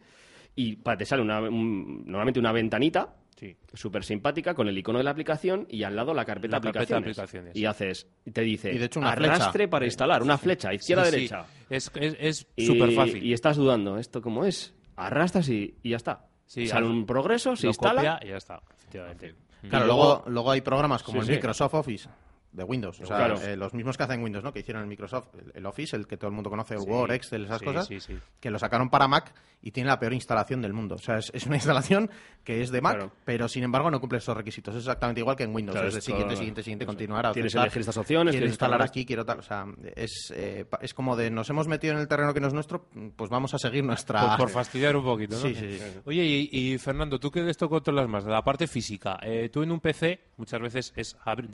y 0.56 0.76
pa- 0.78 0.98
te 0.98 1.06
sale 1.06 1.22
una, 1.22 1.39
un- 1.41 2.04
normalmente 2.06 2.39
una 2.39 2.52
ventanita 2.52 3.15
Sí. 3.36 3.56
súper 3.74 4.04
simpática 4.04 4.54
con 4.54 4.67
el 4.67 4.78
icono 4.78 4.98
de 4.98 5.04
la 5.06 5.12
aplicación 5.12 5.65
y 5.69 5.84
al 5.84 5.95
lado 5.95 6.13
la 6.13 6.26
carpeta, 6.26 6.58
La 6.58 6.62
carpeta 6.62 6.80
aplicaciones. 6.98 7.17
aplicaciones. 7.19 7.56
Y 7.56 7.65
haces, 7.65 8.08
te 8.34 8.41
dice, 8.41 8.74
Y 8.74 8.78
de 8.78 8.86
hecho 8.86 9.00
una 9.00 9.12
arrastre 9.12 9.52
flecha. 9.52 9.69
para 9.69 9.86
instalar, 9.86 10.22
una 10.24 10.38
flecha, 10.38 10.74
izquierda, 10.74 11.06
Sí, 11.06 11.12
sí. 11.12 11.15
derecha. 11.17 11.45
Es, 11.69 11.89
es, 11.95 12.17
es 12.19 12.48
Y- 12.58 12.65
súper 12.65 12.91
fácil. 12.91 13.24
Y 13.24 13.32
estás 13.32 13.56
dudando, 13.56 13.98
¿esto 13.98 14.22
cómo 14.22 14.43
es? 14.43 14.76
Arrastras 14.98 15.48
y, 15.50 15.76
y 15.84 15.91
ya 15.91 15.98
está. 15.98 16.26
Sí, 16.45 16.67
Sale 16.67 16.88
un 16.88 17.06
progreso, 17.06 17.56
se 17.56 17.67
instala. 17.67 18.17
copia 18.17 18.19
y 18.28 18.32
ya 18.32 18.38
está, 18.38 18.60
efectivamente. 18.76 19.36
Claro, 19.67 19.86
luego, 19.86 20.24
luego- 20.28 20.52
hay 20.52 20.62
programas 20.62 21.04
como 21.04 21.22
Sí, 21.22 21.30
el. 21.30 21.36
Microsoft 21.36 21.74
Office 21.74 22.10
de 22.52 22.64
Windows. 22.64 23.00
O 23.02 23.06
sea, 23.06 23.18
Claro. 23.18 23.42
eh, 23.42 23.56
los 23.56 23.74
mismos 23.74 23.96
que 23.98 24.04
hacen 24.04 24.24
Windows, 24.24 24.44
¿no? 24.44 24.52
Que 24.52 24.60
hicieron 24.60 24.82
el 24.84 24.88
Microsoft, 24.90 25.28
el, 25.36 25.52
el 25.56 25.66
Office, 25.66 25.96
el 25.96 26.08
que 26.08 26.18
todo 26.18 26.30
el 26.30 26.34
mundo 26.36 26.50
conoce, 26.50 26.74
el 26.74 26.82
Sí. 26.82 26.90
Word, 26.90 27.12
Excel, 27.12 27.46
esas 27.46 27.60
Sí, 27.60 27.66
cosas, 27.66 27.88
sí, 27.88 28.00
sí. 28.00 28.18
que 28.40 28.50
lo 28.50 28.58
sacaron 28.58 28.90
para 28.90 29.08
Mac 29.08 29.34
y 29.62 29.72
tiene 29.72 29.90
la 29.90 30.00
peor 30.00 30.14
instalación 30.14 30.62
del 30.62 30.74
mundo. 30.74 30.96
O 30.96 31.00
sea, 31.00 31.18
es, 31.20 31.32
es 31.34 31.46
una 31.46 31.56
instalación 31.62 32.10
que 32.44 32.62
es 32.62 32.72
de 32.72 32.82
Mac, 32.82 32.96
Claro. 32.96 33.12
pero 33.26 33.48
sin 33.48 33.64
embargo 33.64 33.92
no 33.92 34.00
cumple 34.00 34.18
esos 34.18 34.36
requisitos. 34.36 34.74
Es 34.74 34.80
exactamente 34.82 35.22
igual 35.22 35.36
que 35.36 35.44
en 35.44 35.54
Windows. 35.54 35.74
Claro, 35.76 35.90
es 35.90 35.94
de 35.96 36.02
siguiente, 36.02 36.36
siguiente, 36.36 36.64
siguiente, 36.64 36.84
eso. 36.86 36.90
continuar. 36.90 37.26
a 37.28 37.32
Tienes 37.34 37.52
que 37.54 37.58
aceptar. 37.60 37.68
elegir 37.68 37.80
estas 37.82 37.98
opciones, 37.98 38.32
Quiero 38.32 38.44
tienes 38.44 38.50
que 38.50 38.54
instalar 38.54 38.82
aquí, 38.82 39.06
quiero 39.06 39.26
tal. 39.26 39.40
O 39.40 39.44
sea, 39.44 39.66
es, 39.96 40.34
eh, 40.36 40.66
es 40.82 40.94
como 40.96 41.16
de 41.16 41.30
nos 41.30 41.50
hemos 41.52 41.68
metido 41.68 41.94
en 41.94 42.00
el 42.00 42.08
terreno 42.08 42.34
que 42.34 42.40
no 42.40 42.48
es 42.48 42.54
nuestro, 42.54 42.88
pues 43.16 43.30
vamos 43.30 43.54
a 43.54 43.60
seguir 43.60 43.84
nuestra. 43.84 44.22
Por, 44.30 44.38
por 44.38 44.50
fastidiar 44.50 44.96
un 44.96 45.04
poquito, 45.04 45.36
¿no? 45.36 45.42
Sí, 45.42 45.54
sí, 45.54 45.78
sí. 45.78 46.00
Oye, 46.06 46.24
y, 46.24 46.50
y, 46.52 46.78
Fernando, 46.80 47.20
tú 47.20 47.30
que 47.30 47.44
de 47.44 47.52
esto 47.52 47.70
controlas 47.70 48.08
más, 48.10 48.26
de 48.26 48.32
la 48.32 48.42
parte 48.42 48.66
física. 48.66 49.20
Eh, 49.22 49.50
tú 49.50 49.62
en 49.62 49.72
un 49.72 49.80
PC 49.80 50.20
muchas 50.38 50.62
veces 50.62 50.94
es 50.96 51.16
abrir- 51.26 51.50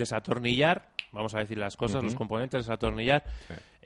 vamos 1.12 1.34
a 1.36 1.40
decir 1.40 1.58
las 1.58 1.76
cosas, 1.78 2.04
los 2.04 2.16
componentes, 2.16 2.66
desatornillar 2.66 3.24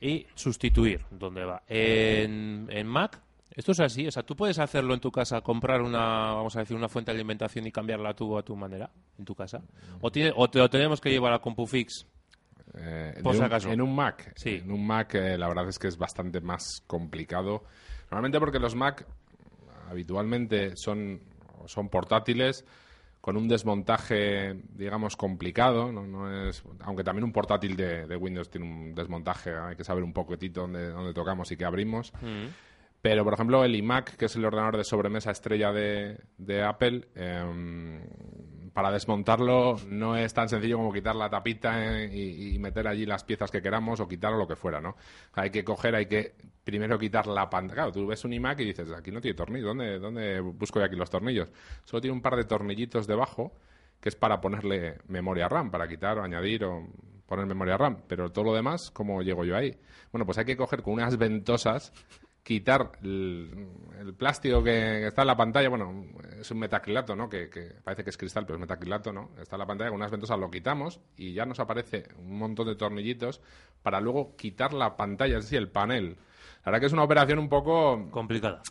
y 0.02 0.26
sustituir 0.36 1.02
donde 1.12 1.44
va. 1.46 1.62
En, 1.68 2.68
en 2.72 2.88
Mac, 2.88 3.20
esto 3.56 3.72
es 3.74 3.80
así, 3.82 4.08
o 4.08 4.12
sea, 4.12 4.24
tú 4.24 4.36
puedes 4.36 4.58
hacerlo 4.60 4.94
en 4.94 5.00
tu 5.00 5.12
casa, 5.12 5.42
comprar 5.42 5.82
una, 5.82 6.34
vamos 6.34 6.56
a 6.56 6.60
decir, 6.60 6.76
una 6.78 6.88
fuente 6.88 7.12
de 7.12 7.18
alimentación 7.18 7.68
y 7.68 7.72
cambiarla 7.72 8.14
tú 8.14 8.38
a 8.38 8.44
tu 8.44 8.56
manera, 8.56 8.90
en 9.18 9.26
tu 9.26 9.36
casa. 9.36 9.62
O, 10.02 10.12
tiene, 10.12 10.32
o 10.36 10.50
te 10.50 10.60
lo 10.60 10.70
tenemos 10.70 11.02
que 11.02 11.10
llevar 11.12 11.34
a 11.34 11.40
CompuFix. 11.40 12.06
Eh, 12.76 13.20
Por 13.24 13.34
de 13.34 13.38
si 13.38 13.40
un- 13.40 13.46
acaso. 13.46 13.72
En 13.72 13.82
un 13.82 13.96
Mac. 13.96 14.32
Sí. 14.36 14.62
En 14.64 14.72
un 14.72 14.86
Mac 14.86 15.16
eh, 15.16 15.38
la 15.38 15.48
verdad 15.48 15.68
es 15.68 15.80
que 15.80 15.88
es 15.88 15.98
bastante 15.98 16.40
más 16.40 16.84
complicado. 16.88 17.64
Normalmente 18.12 18.40
porque 18.40 18.60
los 18.60 18.76
Mac 18.76 19.06
habitualmente 19.90 20.76
son, 20.78 21.20
son 21.66 21.90
portátiles 21.90 22.66
con 23.22 23.36
un 23.36 23.48
desmontaje, 23.48 24.56
digamos, 24.70 25.16
complicado. 25.16 25.92
No, 25.92 26.06
No 26.06 26.48
es, 26.48 26.64
aunque 26.82 27.04
también 27.04 27.26
un 27.26 27.32
portátil 27.32 27.76
de, 27.76 28.08
de 28.08 28.16
Windows 28.16 28.50
tiene 28.50 28.68
un 28.68 28.96
desmontaje, 28.96 29.56
hay 29.56 29.76
que 29.76 29.84
saber 29.84 30.04
un 30.04 30.14
poquitito 30.14 30.62
dónde, 30.62 30.90
dónde 30.90 31.14
tocamos 31.14 31.52
y 31.52 31.58
qué 31.58 31.66
abrimos. 31.66 32.14
Pero, 33.02 33.24
por 33.24 33.34
ejemplo, 33.34 33.64
el 33.64 33.76
iMac, 33.76 34.18
que 34.18 34.26
es 34.26 34.36
el 34.36 34.44
ordenador 34.44 34.78
de 34.78 34.84
sobremesa 34.84 35.32
estrella 35.32 35.72
de, 35.72 36.20
de 36.38 36.64
Apple, 36.64 37.08
em, 37.16 38.02
para 38.80 38.94
desmontarlo 38.94 39.76
no 39.90 40.16
es 40.16 40.34
tan 40.34 40.48
sencillo 40.48 40.78
como 40.78 40.94
quitar 40.94 41.14
la 41.14 41.30
tapita 41.30 42.02
eh, 42.02 42.10
y, 42.16 42.58
meter 42.60 42.88
allí 42.88 43.06
las 43.06 43.26
piezas 43.26 43.52
que 43.52 43.62
queramos 43.62 44.00
o 44.00 44.08
quitar 44.08 44.32
lo 44.32 44.48
que 44.48 44.56
fuera, 44.56 44.80
¿no? 44.80 44.96
Hay 45.34 45.50
que 45.50 45.66
coger, 45.66 45.96
hay 45.96 46.06
que 46.06 46.34
primero 46.64 46.98
quitar 46.98 47.28
la 47.28 47.50
pantalla. 47.50 47.74
Claro, 47.74 47.92
tú 47.92 48.08
ves 48.08 48.24
un 48.24 48.32
iMac 48.32 48.62
y 48.62 48.68
dices, 48.68 48.90
aquí 48.94 49.12
no 49.12 49.20
tiene 49.20 49.36
tornillos, 49.36 49.68
¿dónde, 49.68 50.00
¿dónde 50.00 50.40
busco 50.40 50.80
yo 50.80 50.86
aquí 50.86 50.96
los 50.96 51.10
tornillos? 51.10 51.52
Solo 51.84 52.00
tiene 52.00 52.16
un 52.16 52.22
par 52.22 52.38
de 52.38 52.46
tornillitos 52.46 53.06
debajo 53.06 53.52
que 54.00 54.08
es 54.08 54.16
para 54.16 54.40
ponerle 54.40 55.00
memoria 55.10 55.50
RAM, 55.50 55.72
para 55.72 55.86
quitar 55.86 56.18
o 56.18 56.24
añadir 56.24 56.64
o 56.64 56.88
poner 57.28 57.46
memoria 57.48 57.76
RAM. 57.76 58.04
Pero 58.08 58.32
todo 58.32 58.46
lo 58.46 58.54
demás, 58.54 58.92
¿cómo 58.92 59.22
llego 59.22 59.44
yo 59.44 59.58
ahí? 59.58 59.78
Bueno, 60.14 60.26
pues 60.26 60.38
hay 60.38 60.46
que 60.46 60.56
coger 60.56 60.84
con 60.84 60.94
unas 60.94 61.18
ventosas 61.18 61.92
quitar 62.50 62.94
el, 63.04 63.68
plástico 64.18 64.64
que 64.64 65.06
está 65.06 65.22
en 65.22 65.28
la 65.28 65.38
pantalla, 65.38 65.70
bueno, 65.70 66.04
es 66.40 66.50
un 66.50 66.58
metacrilato, 66.58 67.16
¿no? 67.16 67.30
Que, 67.30 67.48
que 67.48 67.74
parece 67.84 68.04
que 68.04 68.10
es 68.10 68.18
cristal, 68.18 68.48
pero 68.48 68.56
es 68.56 68.60
metacrilato, 68.60 69.14
¿no? 69.14 69.30
Está 69.40 69.56
en 69.56 69.60
la 69.60 69.68
pantalla 69.68 69.92
con 69.92 69.98
unas 69.98 70.10
ventosas, 70.10 70.40
lo 70.40 70.50
quitamos 70.50 71.00
y 71.16 71.34
ya 71.34 71.46
nos 71.46 71.60
aparece 71.60 72.08
un 72.18 72.40
montón 72.40 72.66
de 72.66 72.76
tornillitos 72.76 73.40
para 73.84 74.02
luego 74.02 74.36
quitar 74.36 74.74
la 74.74 74.98
pantalla, 74.98 75.38
es 75.38 75.44
decir, 75.44 75.60
el 75.60 75.70
panel. 75.70 76.18
La 76.66 76.72
verdad 76.72 76.80
que 76.80 76.86
es 76.88 76.94
una 76.94 77.04
operación 77.04 77.38
un 77.38 77.50
poco... 77.50 78.10
Complicada. 78.10 78.64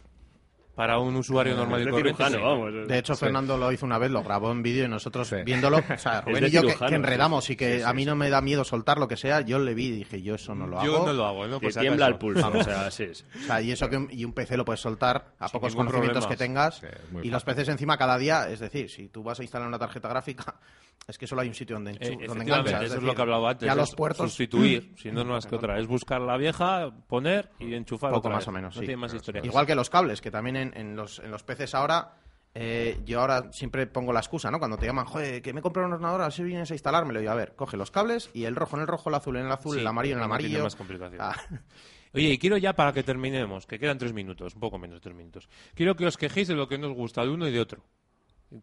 Para 0.78 0.98
un 1.00 1.16
usuario 1.16 1.56
normal 1.56 1.82
y 1.82 1.84
de 1.86 1.90
corriente. 1.90 2.24
cirujano, 2.24 2.36
sí. 2.38 2.42
vamos. 2.72 2.88
De 2.88 2.98
hecho, 2.98 3.16
Fernando 3.16 3.58
lo 3.58 3.72
hizo 3.72 3.84
una 3.84 3.98
vez, 3.98 4.12
lo 4.12 4.22
grabó 4.22 4.52
en 4.52 4.62
vídeo 4.62 4.84
y 4.84 4.88
nosotros 4.88 5.26
Sí. 5.26 5.36
viéndolo, 5.44 5.78
o 5.94 5.98
sea, 5.98 6.20
Rubén 6.20 6.44
y 6.44 6.50
yo 6.50 6.60
que, 6.62 6.68
cirujano, 6.68 6.88
que 6.90 6.94
enredamos 6.94 7.50
y 7.50 7.56
que 7.56 7.72
Sí, 7.72 7.78
sí, 7.80 7.84
a 7.84 7.92
mí 7.92 8.02
sí. 8.02 8.06
no 8.06 8.14
me 8.14 8.30
da 8.30 8.40
miedo 8.40 8.62
soltar 8.62 8.98
lo 8.98 9.08
que 9.08 9.16
sea, 9.16 9.40
yo 9.40 9.58
le 9.58 9.74
vi 9.74 9.86
y 9.86 9.90
dije, 9.90 10.22
yo 10.22 10.36
eso 10.36 10.54
no 10.54 10.68
lo 10.68 10.78
hago. 10.80 10.86
Yo 10.86 11.04
no 11.06 11.12
lo 11.12 11.26
hago, 11.26 11.46
¿no? 11.48 11.58
Si 11.58 11.80
tiembla 11.80 12.06
el 12.06 12.16
pulso, 12.16 12.48
o 12.48 12.62
sea, 12.62 12.90
sí, 12.92 13.08
sí. 13.12 13.24
O 13.42 13.46
sea, 13.46 13.60
y 13.60 13.72
eso 13.72 13.90
que 13.90 13.96
un, 13.96 14.08
y 14.12 14.24
un 14.24 14.32
PC 14.32 14.56
lo 14.56 14.64
puedes 14.64 14.80
soltar 14.80 15.32
a 15.40 15.48
Sin 15.48 15.52
pocos 15.54 15.74
conocimientos 15.74 16.24
problema. 16.26 16.28
que 16.28 16.36
tengas. 16.36 16.82
Y 17.24 17.28
los 17.30 17.42
PCs 17.42 17.68
encima 17.70 17.98
cada 17.98 18.16
día, 18.16 18.48
es 18.48 18.60
decir, 18.60 18.88
si 18.88 19.08
tú 19.08 19.24
vas 19.24 19.40
a 19.40 19.42
instalar 19.42 19.66
una 19.66 19.78
tarjeta 19.80 20.08
gráfica, 20.08 20.54
es 21.08 21.18
que 21.18 21.26
solo 21.26 21.40
hay 21.42 21.48
un 21.48 21.54
sitio 21.54 21.74
donde, 21.74 21.92
Eh, 22.00 22.26
donde 22.26 22.44
enganchas. 22.44 22.74
eso 22.74 22.82
es 22.84 22.90
decir, 22.92 23.02
lo 23.06 23.14
que 23.16 23.22
hablaba 23.22 23.50
antes. 23.50 23.66
Ya 23.66 23.74
los 23.74 23.94
puertos. 23.96 24.30
Sustituir, 24.30 24.94
si 24.96 25.10
no, 25.10 25.24
no 25.24 25.36
es 25.36 25.46
que 25.46 25.56
otra. 25.56 25.78
Es 25.80 25.88
buscar 25.88 26.20
la 26.20 26.36
vieja, 26.36 26.90
poner 27.08 27.50
y 27.58 27.74
enchufar 27.74 28.12
Poco 28.12 28.30
más 28.30 28.46
o 28.46 28.52
menos, 28.52 28.76
No 28.76 28.80
sí. 28.80 28.86
tiene 28.86 29.00
más 29.00 29.12
historia. 29.12 29.42
Igual 29.44 29.66
que 29.66 29.74
los 29.74 29.90
cables, 29.90 30.20
que 30.20 30.30
también 30.30 30.56
en, 30.56 30.67
en 30.74 30.96
los, 30.96 31.18
en 31.18 31.31
los 31.31 31.42
PCs 31.42 31.74
ahora, 31.74 32.14
eh, 32.54 33.00
yo 33.04 33.20
ahora 33.20 33.52
siempre 33.52 33.87
pongo 33.87 34.12
la 34.12 34.20
excusa, 34.20 34.50
¿no? 34.50 34.59
Cuando 34.59 34.76
te 34.78 34.87
llaman, 34.87 35.04
joder, 35.04 35.42
que 35.42 35.52
me 35.52 35.61
he 35.61 35.62
comprado 35.62 35.87
un 35.87 35.94
ordenador, 35.94 36.22
así 36.22 36.42
vienes 36.42 36.70
a 36.70 36.74
instalármelo. 36.74 37.22
Y 37.22 37.26
a 37.26 37.35
ver, 37.35 37.54
coge 37.54 37.76
los 37.76 37.90
cables 37.90 38.31
y 38.35 38.44
el 38.44 38.57
rojo 38.57 38.76
en 38.76 38.83
el 38.83 38.88
rojo, 38.88 39.09
el 39.11 39.14
azul 39.14 39.37
en 39.37 39.46
el 39.46 39.52
azul, 39.52 39.74
Sí, 39.74 39.81
el 39.81 39.87
amarillo 39.87 40.14
en 40.14 40.20
el 40.20 40.24
amarillo. 40.24 40.62
más 40.62 40.76
complicación. 40.76 41.20
Ah, 41.20 41.37
Oye, 42.14 42.31
y 42.31 42.38
quiero 42.38 42.57
ya 42.57 42.72
para 42.72 42.92
que 42.92 43.02
terminemos, 43.02 43.66
que 43.66 43.78
quedan 43.78 43.98
tres 43.98 44.12
minutos, 44.14 44.54
un 44.54 44.61
poco 44.61 44.78
menos 44.78 44.96
de 44.96 45.00
tres 45.02 45.14
minutos. 45.14 45.48
Quiero 45.74 45.94
que 45.94 46.07
os 46.07 46.16
quejéis 46.16 46.48
de 46.48 46.54
lo 46.54 46.66
que 46.66 46.78
nos 46.78 46.92
gusta 46.94 47.22
de 47.22 47.28
uno 47.28 47.46
y 47.46 47.52
de 47.52 47.61
otro. 47.61 47.85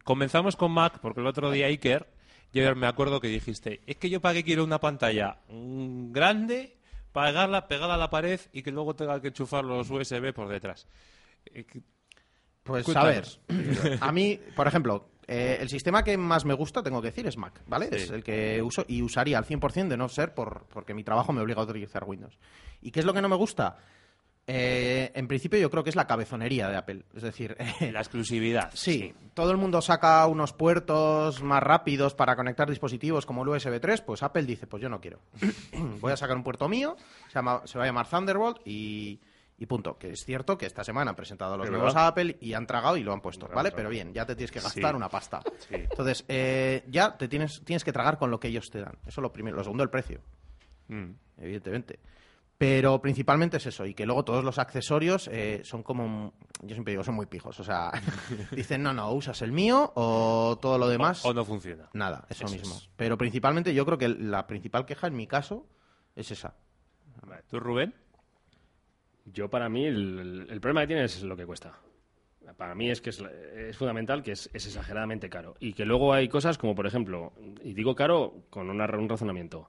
Comenzamos 0.02 0.56
con 0.56 0.72
Mac, 0.72 0.98
porque 1.00 1.20
el 1.20 1.26
otro 1.28 1.50
día 1.52 1.66
Iker, 1.66 2.08
yo 2.52 2.74
me 2.74 2.88
acuerdo 2.88 3.20
que 3.20 3.28
dijiste, 3.28 3.82
es 3.86 3.96
que 3.96 4.10
yo 4.10 4.20
para 4.20 4.34
qué 4.34 4.42
quiero 4.42 4.64
una 4.64 4.80
pantalla 4.80 5.38
grande, 5.48 6.76
pegarla, 7.12 7.68
pegada 7.68 7.94
a 7.94 7.98
la 7.98 8.10
pared 8.10 8.40
y 8.52 8.62
que 8.62 8.72
luego 8.72 8.96
tenga 8.96 9.20
que 9.20 9.28
enchufar 9.28 9.64
los 9.64 9.88
USB 9.90 10.32
por 10.34 10.48
detrás. 10.48 10.88
Pues 12.66 12.96
a 12.96 13.04
ver, 13.04 13.24
a 14.00 14.12
mí, 14.12 14.38
por 14.54 14.66
ejemplo, 14.66 15.08
eh, 15.28 15.58
el 15.60 15.68
sistema 15.68 16.02
que 16.04 16.16
más 16.16 16.44
me 16.44 16.54
gusta, 16.54 16.82
tengo 16.82 17.00
que 17.00 17.08
decir, 17.08 17.26
es 17.26 17.36
Mac, 17.36 17.60
¿vale? 17.66 17.88
Sí. 17.90 17.94
Es 17.96 18.10
el 18.10 18.22
que 18.22 18.60
uso 18.62 18.84
y 18.88 19.02
usaría 19.02 19.38
al 19.38 19.44
100% 19.44 19.88
de 19.88 19.96
no 19.96 20.08
ser 20.08 20.34
por, 20.34 20.66
porque 20.72 20.94
mi 20.94 21.04
trabajo 21.04 21.32
me 21.32 21.40
obliga 21.40 21.60
a 21.60 21.64
utilizar 21.64 22.04
Windows. 22.04 22.38
¿Y 22.82 22.90
qué 22.90 23.00
es 23.00 23.06
lo 23.06 23.12
que 23.14 23.22
no 23.22 23.28
me 23.28 23.36
gusta? 23.36 23.76
Eh, 24.48 25.10
en 25.16 25.26
principio 25.26 25.58
yo 25.58 25.68
creo 25.70 25.82
que 25.82 25.90
es 25.90 25.96
la 25.96 26.06
cabezonería 26.06 26.68
de 26.68 26.76
Apple. 26.76 27.02
Es 27.16 27.22
decir, 27.22 27.56
La 27.92 27.98
exclusividad. 28.00 28.70
Sí, 28.74 29.12
todo 29.34 29.50
el 29.50 29.56
mundo 29.56 29.82
saca 29.82 30.24
unos 30.28 30.52
puertos 30.52 31.42
más 31.42 31.60
rápidos 31.62 32.14
para 32.14 32.36
conectar 32.36 32.68
dispositivos 32.70 33.26
como 33.26 33.42
el 33.42 33.48
USB 33.48 33.80
3, 33.80 34.02
pues 34.02 34.22
Apple 34.22 34.44
dice, 34.44 34.68
pues 34.68 34.80
yo 34.80 34.88
no 34.88 35.00
quiero. 35.00 35.18
Voy 36.00 36.12
a 36.12 36.16
sacar 36.16 36.36
un 36.36 36.44
puerto 36.44 36.68
mío, 36.68 36.96
se, 37.26 37.34
llama- 37.34 37.62
se 37.64 37.76
va 37.78 37.84
a 37.84 37.86
llamar 37.88 38.08
Thunderbolt 38.08 38.58
y, 38.64 39.18
y 39.58 39.66
punto. 39.66 39.96
Que 39.98 40.10
es 40.10 40.24
cierto 40.24 40.56
que 40.58 40.66
esta 40.66 40.84
semana 40.84 41.10
han 41.10 41.16
presentado 41.16 41.56
los 41.56 41.70
nuevos 41.70 41.94
a 41.96 42.06
Apple 42.08 42.36
y 42.40 42.52
han 42.54 42.66
tragado 42.66 42.96
y 42.96 43.02
lo 43.02 43.12
han 43.12 43.20
puesto, 43.20 43.48
¿vale? 43.48 43.72
Pero 43.72 43.88
bien, 43.88 44.12
ya 44.12 44.26
te 44.26 44.34
tienes 44.36 44.50
que 44.52 44.60
gastar 44.60 44.90
Sí. 44.92 44.96
una 44.96 45.08
pasta. 45.08 45.40
Sí. 45.68 45.74
Entonces, 45.74 46.24
eh, 46.28 46.84
ya 46.88 47.16
te 47.16 47.28
tienes, 47.28 47.62
tienes 47.64 47.82
que 47.84 47.92
tragar 47.92 48.18
con 48.18 48.30
lo 48.30 48.38
que 48.40 48.48
ellos 48.48 48.68
te 48.70 48.80
dan. 48.80 48.94
Eso 49.06 49.20
es 49.20 49.22
lo 49.22 49.32
primero. 49.32 49.56
Lo 49.56 49.62
segundo, 49.64 49.82
el 49.82 49.90
precio 49.90 50.20
Mm. 50.88 51.10
evidentemente. 51.38 51.98
Pero 52.58 53.02
principalmente 53.02 53.58
es 53.58 53.66
eso, 53.66 53.84
y 53.84 53.92
que 53.92 54.06
luego 54.06 54.24
todos 54.24 54.42
los 54.42 54.58
accesorios 54.58 55.28
eh, 55.30 55.60
son 55.62 55.82
como, 55.82 56.32
yo 56.62 56.70
siempre 56.74 56.92
digo, 56.92 57.04
son 57.04 57.14
muy 57.14 57.26
pijos. 57.26 57.60
O 57.60 57.64
sea, 57.64 57.90
dicen, 58.52 58.82
no, 58.82 58.94
no, 58.94 59.12
usas 59.12 59.42
el 59.42 59.52
mío 59.52 59.92
o 59.94 60.56
todo 60.60 60.78
lo 60.78 60.88
demás. 60.88 61.22
O 61.26 61.34
no 61.34 61.44
funciona. 61.44 61.90
Nada, 61.92 62.24
eso, 62.30 62.46
Eso 62.46 62.54
mismo. 62.54 62.74
es. 62.76 62.88
Pero 62.96 63.18
principalmente 63.18 63.74
yo 63.74 63.84
creo 63.84 63.98
que 63.98 64.08
la 64.08 64.46
principal 64.46 64.86
queja 64.86 65.06
en 65.08 65.16
mi 65.16 65.26
caso 65.26 65.66
es 66.14 66.30
esa. 66.30 66.54
¿Tú, 67.50 67.60
Rubén? 67.60 67.94
Yo, 69.32 69.50
para 69.50 69.68
mí, 69.68 69.84
el, 69.84 70.46
problema 70.60 70.82
que 70.82 70.86
tiene 70.88 71.04
es 71.04 71.22
lo 71.22 71.36
que 71.36 71.46
cuesta. 71.46 71.78
Para 72.56 72.74
mí 72.74 72.90
es 72.90 73.00
que 73.00 73.10
es, 73.10 73.20
es 73.20 73.76
fundamental 73.76 74.22
que 74.22 74.32
es, 74.32 74.48
exageradamente 74.54 75.28
caro. 75.28 75.56
Y 75.58 75.72
que 75.72 75.84
luego 75.84 76.12
hay 76.12 76.28
cosas 76.28 76.58
como, 76.58 76.74
por 76.74 76.86
ejemplo, 76.86 77.32
y 77.62 77.74
digo 77.74 77.94
caro 77.96 78.44
con 78.50 78.70
una- 78.70 78.86
un 78.96 79.08
razonamiento. 79.08 79.68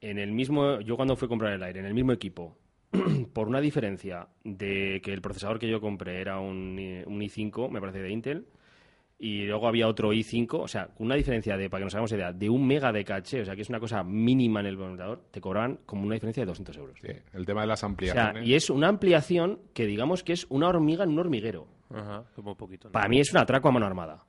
En 0.00 0.18
el 0.18 0.32
mismo, 0.32 0.80
yo 0.80 0.96
cuando 0.96 1.16
fui 1.16 1.26
a 1.26 1.30
comprar 1.30 1.52
el 1.54 1.62
aire, 1.62 1.80
en 1.80 1.86
el 1.86 1.94
mismo 1.94 2.12
equipo, 2.12 2.58
por 3.32 3.48
una 3.48 3.62
diferencia 3.62 4.28
de 4.44 5.00
que 5.02 5.14
el 5.14 5.22
procesador 5.22 5.58
que 5.58 5.68
yo 5.68 5.80
compré 5.80 6.20
era 6.20 6.38
un, 6.38 6.78
un 7.06 7.20
i5, 7.22 7.70
me 7.70 7.80
parece 7.80 8.00
de 8.00 8.10
Intel, 8.10 8.46
y 9.18 9.44
luego 9.46 9.68
había 9.68 9.86
otro 9.88 10.12
i5, 10.12 10.54
o 10.60 10.68
sea, 10.68 10.88
con 10.88 11.06
una 11.06 11.14
diferencia 11.14 11.56
de, 11.56 11.70
para 11.70 11.80
que 11.80 11.84
nos 11.84 11.94
hagamos 11.94 12.12
idea, 12.12 12.32
de 12.32 12.50
un 12.50 12.66
mega 12.66 12.92
de 12.92 13.04
caché, 13.04 13.42
o 13.42 13.44
sea, 13.44 13.54
que 13.54 13.62
es 13.62 13.68
una 13.68 13.80
cosa 13.80 14.02
mínima 14.02 14.60
en 14.60 14.66
el 14.66 14.78
ordenador, 14.80 15.22
te 15.30 15.40
cobraban 15.40 15.78
como 15.86 16.04
una 16.04 16.14
diferencia 16.14 16.42
de 16.42 16.46
200 16.46 16.76
euros. 16.76 16.98
Sí, 17.00 17.08
el 17.32 17.46
tema 17.46 17.62
de 17.62 17.66
las 17.68 17.78
O 17.78 17.80
sea, 17.80 17.88
ampliaciones. 17.88 18.46
y 18.46 18.54
es 18.54 18.70
una 18.70 18.88
ampliación 18.88 19.60
que 19.72 19.86
digamos 19.86 20.22
que 20.24 20.32
es 20.32 20.46
una 20.50 20.68
hormiga 20.68 21.04
en 21.04 21.10
un 21.10 21.18
hormiguero. 21.20 21.66
Ajá, 21.90 22.24
como 22.34 22.52
un 22.52 22.56
poquito. 22.56 22.88
¿no? 22.88 22.92
Para 22.92 23.08
mí 23.08 23.20
es 23.20 23.30
un 23.32 23.38
atraco 23.38 23.68
a 23.68 23.72
mano 23.72 23.86
armada. 23.86 24.24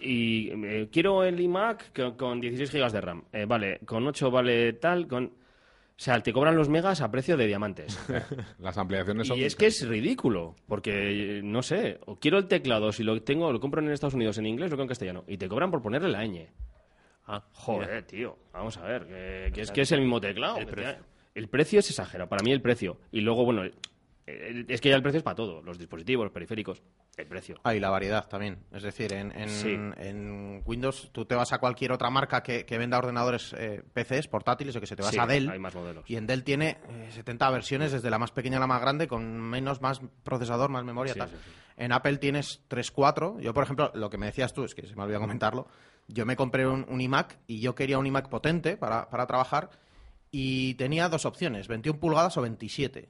Y 0.00 0.50
eh, 0.50 0.88
quiero 0.92 1.24
el 1.24 1.40
iMac 1.40 1.94
con, 1.94 2.16
con 2.16 2.40
16 2.40 2.70
GB 2.72 2.92
de 2.92 3.00
RAM. 3.00 3.24
Eh, 3.32 3.46
vale, 3.46 3.78
con 3.84 4.06
8 4.06 4.30
vale 4.30 4.72
tal, 4.74 5.06
con... 5.06 5.32
O 5.98 6.00
sea, 6.00 6.20
te 6.22 6.32
cobran 6.32 6.54
los 6.54 6.68
megas 6.68 7.00
a 7.00 7.10
precio 7.10 7.36
de 7.36 7.46
diamantes. 7.48 7.98
Las 8.60 8.78
ampliaciones 8.78 9.26
son... 9.26 9.36
Y 9.36 9.42
es 9.42 9.56
que 9.56 9.66
es 9.66 9.86
ridículo, 9.88 10.54
porque, 10.68 11.40
no 11.42 11.60
sé, 11.62 11.98
o 12.06 12.14
quiero 12.16 12.38
el 12.38 12.46
teclado, 12.46 12.92
si 12.92 13.02
lo 13.02 13.20
tengo, 13.22 13.50
lo 13.52 13.58
compro 13.58 13.80
en 13.82 13.90
Estados 13.90 14.14
Unidos 14.14 14.38
en 14.38 14.46
inglés, 14.46 14.70
lo 14.70 14.76
quiero 14.76 14.84
en 14.84 14.88
castellano, 14.88 15.24
y 15.26 15.38
te 15.38 15.48
cobran 15.48 15.72
por 15.72 15.82
ponerle 15.82 16.08
la 16.08 16.24
ñ. 16.24 16.46
Ah, 17.26 17.44
Joder, 17.52 17.88
mira. 17.88 18.06
tío, 18.06 18.38
vamos 18.52 18.76
a 18.78 18.82
ver, 18.84 19.06
que, 19.06 19.50
que 19.52 19.60
es 19.62 19.70
que 19.72 19.80
es 19.80 19.90
el 19.90 20.00
mismo 20.00 20.20
teclado. 20.20 20.58
El 20.58 20.66
que 20.66 20.72
precio. 20.72 20.92
te- 20.94 21.38
el 21.40 21.48
precio 21.48 21.80
es 21.80 21.90
exagerado, 21.90 22.28
para 22.30 22.44
mí 22.44 22.52
el 22.52 22.62
precio. 22.62 22.98
Y 23.10 23.20
luego, 23.20 23.44
bueno, 23.44 23.62
es 24.68 24.80
que 24.80 24.88
ya 24.90 24.96
el 24.96 25.02
precio 25.02 25.18
es 25.18 25.22
para 25.24 25.34
todo, 25.36 25.62
los 25.62 25.78
dispositivos, 25.78 26.24
los 26.24 26.32
periféricos, 26.32 26.82
el 27.16 27.26
precio. 27.26 27.56
Ah, 27.64 27.74
y 27.74 27.80
la 27.80 27.90
variedad 27.90 28.28
también. 28.28 28.58
Es 28.72 28.82
decir, 28.82 29.12
en, 29.12 29.32
en, 29.32 29.48
Sí. 29.48 29.70
en 29.72 30.62
Windows 30.66 31.10
tú 31.12 31.24
te 31.24 31.34
vas 31.34 31.52
a 31.52 31.58
cualquier 31.58 31.92
otra 31.92 32.10
marca 32.10 32.42
que, 32.42 32.64
que 32.66 32.78
venda 32.78 32.98
ordenadores 32.98 33.54
eh, 33.58 33.82
PCs, 33.94 34.28
portátiles, 34.28 34.76
o 34.76 34.80
que 34.80 34.86
se 34.86 34.96
te 34.96 35.02
vas 35.02 35.12
Sí, 35.12 35.18
a 35.18 35.26
Dell. 35.26 35.48
hay 35.50 35.58
más 35.58 35.74
modelos. 35.74 36.04
Y 36.08 36.16
en 36.16 36.26
Dell 36.26 36.44
tiene 36.44 36.78
eh, 36.88 37.08
70 37.10 37.50
versiones, 37.50 37.92
desde 37.92 38.10
la 38.10 38.18
más 38.18 38.30
pequeña 38.32 38.58
a 38.58 38.60
la 38.60 38.66
más 38.66 38.80
grande, 38.80 39.08
con 39.08 39.40
menos, 39.40 39.80
más 39.80 40.00
procesador, 40.22 40.70
más 40.70 40.84
memoria. 40.84 41.14
Sí, 41.14 41.18
tal. 41.18 41.30
En 41.76 41.92
Apple 41.92 42.18
tienes 42.18 42.62
3, 42.68 42.90
4. 42.90 43.40
Yo, 43.40 43.54
por 43.54 43.62
ejemplo, 43.64 43.90
lo 43.94 44.10
que 44.10 44.18
me 44.18 44.26
decías 44.26 44.52
tú, 44.52 44.64
es 44.64 44.74
que 44.74 44.86
se 44.86 44.94
me 44.96 45.02
olvidó 45.04 45.20
comentarlo. 45.20 45.68
Yo 46.08 46.26
me 46.26 46.36
compré 46.36 46.66
un, 46.66 46.84
un 46.88 47.00
iMac 47.00 47.38
y 47.46 47.60
yo 47.60 47.74
quería 47.74 47.98
un 47.98 48.06
iMac 48.06 48.28
potente 48.28 48.76
para, 48.76 49.08
para 49.10 49.26
trabajar 49.26 49.70
y 50.30 50.74
tenía 50.74 51.08
dos 51.08 51.24
opciones, 51.24 51.68
21 51.68 51.98
pulgadas 52.00 52.36
o 52.36 52.42
27. 52.42 53.08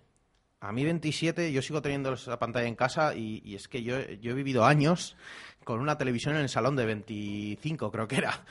A 0.61 0.73
mí 0.73 0.85
27, 0.85 1.53
yo 1.53 1.62
sigo 1.62 1.81
teniendo 1.83 2.12
esa 2.12 2.38
pantalla 2.38 2.66
en 2.66 2.75
casa 2.75 3.14
y, 3.14 3.40
y 3.44 3.55
es 3.55 3.68
que 3.68 3.83
yo, 3.83 4.01
yo 4.21 4.33
he 4.33 4.35
vivido 4.35 4.64
años 4.64 5.16
con 5.64 5.81
una 5.81 5.97
televisión 5.99 6.35
en 6.35 6.42
el 6.42 6.49
salón 6.49 6.75
de 6.75 6.85
25, 6.87 7.90
creo 7.92 8.09
que 8.09 8.16
era. 8.16 8.44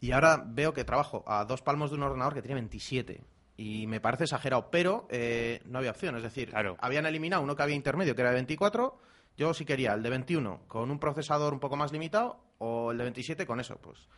Y 0.00 0.12
ahora 0.12 0.42
veo 0.46 0.74
que 0.74 0.84
trabajo 0.84 1.24
a 1.26 1.44
dos 1.46 1.62
palmos 1.62 1.90
de 1.90 1.96
un 1.96 2.02
ordenador 2.02 2.34
que 2.34 2.42
tiene 2.42 2.56
27. 2.56 3.22
Y 3.56 3.86
me 3.86 4.00
parece 4.00 4.24
exagerado, 4.24 4.68
pero 4.70 5.06
eh, 5.10 5.62
no 5.64 5.78
había 5.78 5.92
opción. 5.92 6.16
Es 6.16 6.22
decir, 6.24 6.50
Claro. 6.50 6.76
habían 6.80 7.06
eliminado 7.06 7.42
uno 7.42 7.56
que 7.56 7.62
había 7.62 7.76
intermedio, 7.76 8.14
que 8.14 8.20
era 8.20 8.30
de 8.30 8.34
24. 8.36 8.98
Yo 9.36 9.54
sí 9.54 9.64
quería 9.64 9.94
el 9.94 10.02
de 10.02 10.10
21 10.10 10.62
con 10.68 10.90
un 10.90 10.98
procesador 10.98 11.54
un 11.54 11.60
poco 11.60 11.76
más 11.76 11.92
limitado 11.92 12.40
o 12.58 12.90
el 12.92 12.98
de 12.98 13.04
27 13.04 13.46
con 13.46 13.60
eso. 13.60 13.76
Pues 13.76 14.08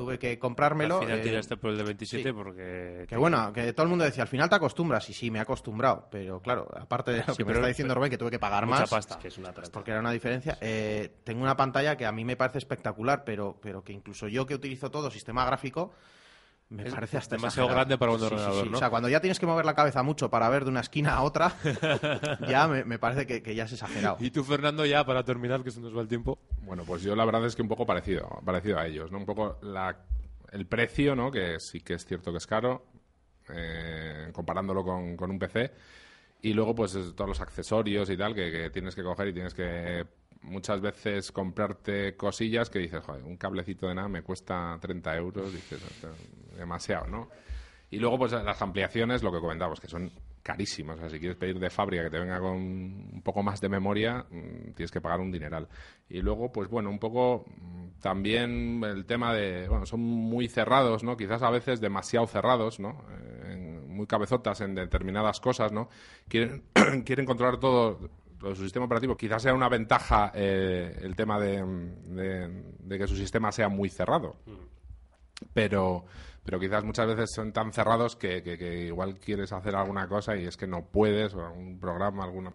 tuve 0.00 0.18
que 0.18 0.38
comprármelo. 0.38 0.96
Al 0.96 1.04
final 1.04 1.18
eh, 1.18 1.22
tiraste 1.22 1.56
por 1.58 1.70
el 1.70 1.76
de 1.76 1.84
27 1.84 2.22
sí. 2.22 2.32
porque... 2.32 3.04
que 3.06 3.16
bueno, 3.18 3.52
que 3.52 3.74
todo 3.74 3.84
el 3.84 3.90
mundo 3.90 4.04
decía, 4.04 4.22
al 4.22 4.28
final 4.28 4.48
te 4.48 4.54
acostumbras, 4.54 5.08
y 5.10 5.12
sí, 5.12 5.30
me 5.30 5.38
he 5.38 5.42
acostumbrado, 5.42 6.08
pero 6.10 6.40
claro, 6.40 6.66
aparte 6.74 7.10
de 7.12 7.22
lo 7.26 7.34
que 7.36 7.44
me 7.44 7.52
está 7.52 7.66
diciendo 7.66 7.94
Rubén, 7.94 8.10
que 8.10 8.16
tuve 8.16 8.30
que 8.30 8.38
pagar 8.38 8.64
Mucha 8.64 8.80
más, 8.80 8.90
pasta. 8.90 9.18
Que 9.18 9.28
es 9.28 9.36
una 9.36 9.52
porque 9.52 9.90
era 9.90 10.00
una 10.00 10.12
diferencia, 10.12 10.56
eh, 10.62 11.16
tengo 11.22 11.42
una 11.42 11.54
pantalla 11.54 11.96
que 11.98 12.06
a 12.06 12.12
mí 12.12 12.24
me 12.24 12.36
parece 12.36 12.56
espectacular, 12.56 13.24
pero, 13.24 13.58
pero 13.60 13.84
que 13.84 13.92
incluso 13.92 14.26
yo 14.26 14.46
que 14.46 14.54
utilizo 14.54 14.90
todo 14.90 15.10
sistema 15.10 15.44
gráfico, 15.44 15.92
me 16.70 16.84
Es 16.86 16.94
parece 16.94 17.18
hasta 17.18 17.36
demasiado 17.36 17.66
exagerado. 17.68 17.74
grande 17.76 17.98
para 17.98 18.12
un 18.12 18.18
Sí, 18.20 18.24
ordenador, 18.26 18.64
sí. 18.64 18.70
¿no? 18.70 18.76
O 18.76 18.80
sea, 18.80 18.90
cuando 18.90 19.08
ya 19.08 19.20
tienes 19.20 19.38
que 19.38 19.46
mover 19.46 19.64
la 19.64 19.74
cabeza 19.74 20.02
mucho 20.02 20.30
para 20.30 20.48
ver 20.48 20.64
de 20.64 20.70
una 20.70 20.80
esquina 20.80 21.14
a 21.14 21.22
otra, 21.22 21.52
ya 22.48 22.66
me, 22.68 22.84
me 22.84 22.98
parece 22.98 23.26
que, 23.26 23.42
que 23.42 23.54
ya 23.54 23.64
es 23.64 23.72
exagerado. 23.72 24.16
Y 24.20 24.30
tú, 24.30 24.42
Fernando, 24.44 24.86
ya 24.86 25.04
para 25.04 25.24
terminar, 25.24 25.62
que 25.62 25.70
se 25.70 25.80
nos 25.80 25.94
va 25.96 26.00
el 26.00 26.08
tiempo. 26.08 26.38
Bueno, 26.62 26.84
pues 26.84 27.02
yo 27.02 27.14
la 27.16 27.24
verdad 27.24 27.44
es 27.44 27.54
que 27.56 27.62
un 27.62 27.68
poco 27.68 27.84
parecido, 27.86 28.28
parecido 28.44 28.78
a 28.78 28.86
ellos, 28.86 29.10
¿no? 29.10 29.18
Un 29.18 29.26
poco 29.26 29.58
la, 29.62 29.96
el 30.52 30.66
precio, 30.66 31.14
¿no? 31.16 31.30
Que 31.30 31.58
sí 31.58 31.80
que 31.80 31.94
es 31.94 32.04
cierto 32.06 32.30
que 32.30 32.38
es 32.38 32.46
caro, 32.46 32.86
eh, 33.52 34.30
comparándolo 34.32 34.84
con, 34.84 35.16
con 35.16 35.30
un 35.30 35.38
PC. 35.38 35.72
Y 36.42 36.52
luego, 36.54 36.74
pues, 36.74 36.94
es 36.94 37.14
todos 37.14 37.28
los 37.28 37.40
accesorios 37.40 38.08
y 38.08 38.16
tal 38.16 38.34
que, 38.34 38.50
que 38.50 38.70
tienes 38.70 38.94
que 38.94 39.02
coger 39.02 39.28
y 39.28 39.32
tienes 39.34 39.52
que 39.52 40.06
muchas 40.42 40.80
veces 40.80 41.32
comprarte 41.32 42.16
cosillas 42.16 42.70
que 42.70 42.78
dices, 42.78 43.04
joder, 43.04 43.22
un 43.24 43.36
cablecito 43.36 43.88
de 43.88 43.94
nada 43.94 44.08
me 44.08 44.22
cuesta 44.22 44.78
30 44.80 45.16
euros, 45.16 45.52
dices, 45.52 45.80
demasiado, 46.56 47.06
¿no? 47.06 47.28
Y 47.90 47.98
luego, 47.98 48.18
pues 48.18 48.32
las 48.32 48.62
ampliaciones, 48.62 49.22
lo 49.22 49.32
que 49.32 49.40
comentábamos, 49.40 49.80
que 49.80 49.88
son 49.88 50.12
carísimas. 50.42 50.96
O 50.96 51.00
sea, 51.00 51.10
si 51.10 51.18
quieres 51.18 51.36
pedir 51.36 51.58
de 51.58 51.70
fábrica 51.70 52.04
que 52.04 52.10
te 52.10 52.18
venga 52.18 52.38
con 52.38 52.52
un 52.52 53.20
poco 53.22 53.42
más 53.42 53.60
de 53.60 53.68
memoria, 53.68 54.24
mm, 54.30 54.72
tienes 54.74 54.90
que 54.90 55.00
pagar 55.00 55.20
un 55.20 55.32
dineral. 55.32 55.68
Y 56.08 56.20
luego, 56.20 56.52
pues 56.52 56.68
bueno, 56.68 56.88
un 56.88 56.98
poco 56.98 57.44
mm, 57.48 58.00
también 58.00 58.82
el 58.84 59.04
tema 59.06 59.34
de, 59.34 59.68
bueno, 59.68 59.86
son 59.86 60.00
muy 60.00 60.48
cerrados, 60.48 61.02
¿no? 61.02 61.16
Quizás 61.16 61.42
a 61.42 61.50
veces 61.50 61.80
demasiado 61.80 62.26
cerrados, 62.26 62.78
¿no? 62.78 63.04
Eh, 63.10 63.80
muy 63.88 64.06
cabezotas 64.06 64.60
en 64.60 64.74
determinadas 64.74 65.40
cosas, 65.40 65.72
¿no? 65.72 65.88
Quieren, 66.28 66.62
quieren 67.04 67.26
controlar 67.26 67.58
todo 67.58 68.08
lo 68.40 68.48
de 68.50 68.56
su 68.56 68.62
sistema 68.62 68.86
operativo. 68.86 69.16
Quizás 69.16 69.42
sea 69.42 69.54
una 69.54 69.68
ventaja 69.68 70.32
eh, 70.34 70.98
el 71.02 71.14
tema 71.16 71.38
de, 71.38 71.62
de- 71.64 72.62
de 72.78 72.98
que 72.98 73.06
su 73.06 73.16
sistema 73.16 73.52
sea 73.52 73.68
muy 73.68 73.88
cerrado 73.90 74.36
pero 75.54 76.04
pero 76.44 76.58
quizás 76.58 76.82
muchas 76.84 77.06
veces 77.06 77.30
son 77.34 77.52
tan 77.52 77.72
cerrados 77.72 78.16
que, 78.16 78.42
que- 78.42 78.56
que 78.56 78.84
igual 78.86 79.18
quieres 79.18 79.52
hacer 79.52 79.76
alguna 79.76 80.08
cosa 80.08 80.36
y 80.36 80.46
es 80.46 80.56
que 80.56 80.66
no 80.66 80.84
puedes, 80.86 81.34
o 81.34 81.44
algún 81.46 81.78
programa, 81.78 82.24
alguna... 82.24 82.52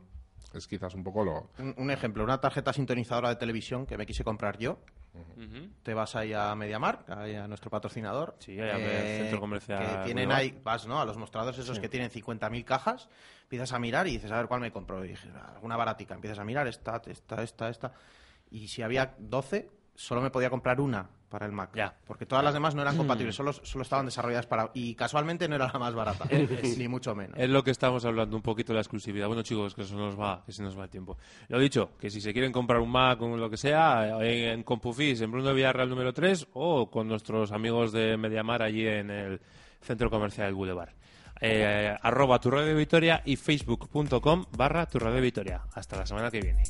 Es 0.55 0.67
quizás 0.67 0.95
un 0.95 1.03
poco 1.03 1.23
lo... 1.23 1.49
Un, 1.59 1.75
un 1.77 1.91
ejemplo, 1.91 2.23
una 2.23 2.41
tarjeta 2.41 2.73
sintonizadora 2.73 3.29
de 3.29 3.35
televisión 3.35 3.85
que 3.85 3.95
me 3.97 4.05
quise 4.07 4.23
comprar 4.23 4.57
yo. 4.57 4.79
Te 5.83 5.93
vas 5.93 6.15
ahí 6.15 6.33
a 6.33 6.53
MediaMarkt, 6.55 7.09
ahí 7.09 7.35
a 7.35 7.47
nuestro 7.47 7.69
patrocinador. 7.69 8.35
Sí, 8.39 8.59
ahí 8.59 8.69
al 8.69 8.81
centro 9.21 9.39
comercial 9.39 9.79
Que 9.99 10.05
tienen 10.05 10.31
ahí, 10.31 10.59
vas 10.63 10.85
¿no? 10.87 10.99
a 10.99 11.05
los 11.05 11.17
mostradores 11.17 11.57
esos 11.59 11.79
que 11.79 11.89
tienen 11.89 12.09
50.000 12.09 12.63
cajas, 12.63 13.09
empiezas 13.43 13.73
a 13.73 13.79
mirar 13.79 14.07
y 14.07 14.11
dices, 14.11 14.31
a 14.31 14.37
ver 14.37 14.47
cuál 14.47 14.61
me 14.61 14.71
compro. 14.71 15.03
Y 15.05 15.09
dije, 15.09 15.29
"Ah, 15.35 15.51
alguna 15.55 15.77
baratica. 15.77 16.13
Empiezas 16.15 16.39
a 16.39 16.43
mirar, 16.43 16.67
esta, 16.67 17.01
esta, 17.05 17.41
esta, 17.43 17.69
esta. 17.69 17.93
Y 18.51 18.67
si 18.67 18.81
había 18.81 19.15
12, 19.17 19.69
solo 19.95 20.21
me 20.21 20.29
podía 20.29 20.49
comprar 20.49 20.79
una 20.79 21.09
para 21.29 21.45
el 21.45 21.51
Mac. 21.51 21.71
Ya. 21.75 21.93
Porque 22.05 22.25
todas 22.25 22.43
las 22.43 22.53
demás 22.53 22.75
no 22.75 22.81
eran 22.81 22.95
compatibles, 22.95 23.35
solo, 23.35 23.51
solo 23.51 23.81
estaban 23.81 24.05
desarrolladas 24.05 24.45
para... 24.45 24.71
Y 24.73 24.95
casualmente 24.95 25.47
no 25.49 25.55
era 25.55 25.69
la 25.71 25.79
más 25.79 25.93
barata, 25.93 26.25
ni 26.77 26.87
mucho 26.87 27.13
menos. 27.15 27.37
Es 27.37 27.49
lo 27.49 27.63
que 27.63 27.71
estamos 27.71 28.05
hablando 28.05 28.37
un 28.37 28.41
poquito 28.41 28.71
de 28.71 28.75
la 28.75 28.81
exclusividad. 28.81 29.27
Bueno, 29.27 29.41
chicos, 29.41 29.75
que 29.75 29.83
se 29.83 29.95
nos 29.95 30.19
va, 30.19 30.43
que 30.45 30.51
se 30.51 30.63
nos 30.63 30.77
va 30.77 30.83
el 30.83 30.89
tiempo. 30.89 31.17
Lo 31.49 31.59
dicho, 31.59 31.91
que 31.99 32.09
si 32.09 32.21
se 32.21 32.31
quieren 32.31 32.51
comprar 32.51 32.79
un 32.79 32.89
Mac 32.89 33.21
o 33.21 33.35
lo 33.35 33.49
que 33.49 33.57
sea, 33.57 34.21
en, 34.21 34.49
en 34.49 34.63
Compufis, 34.63 35.19
en 35.21 35.31
Bruno 35.31 35.53
Villarreal 35.53 35.89
número 35.89 36.13
3, 36.13 36.47
o 36.53 36.89
con 36.89 37.07
nuestros 37.07 37.51
amigos 37.51 37.91
de 37.91 38.15
Mediamar 38.17 38.61
allí 38.61 38.87
en 38.87 39.09
el 39.09 39.41
Centro 39.81 40.09
Comercial 40.09 40.47
del 40.47 40.55
Boulevard. 40.55 40.89
Eh, 41.41 41.95
arroba 42.01 42.39
tu 42.39 42.49
radio 42.49 42.75
Vitoria 42.75 43.21
y 43.25 43.35
facebook.com 43.35 44.45
barra 44.57 44.85
tu 44.85 44.99
radio 44.99 45.21
Vitoria. 45.21 45.61
Hasta 45.73 45.97
la 45.97 46.05
semana 46.05 46.31
que 46.31 46.39
viene. 46.39 46.63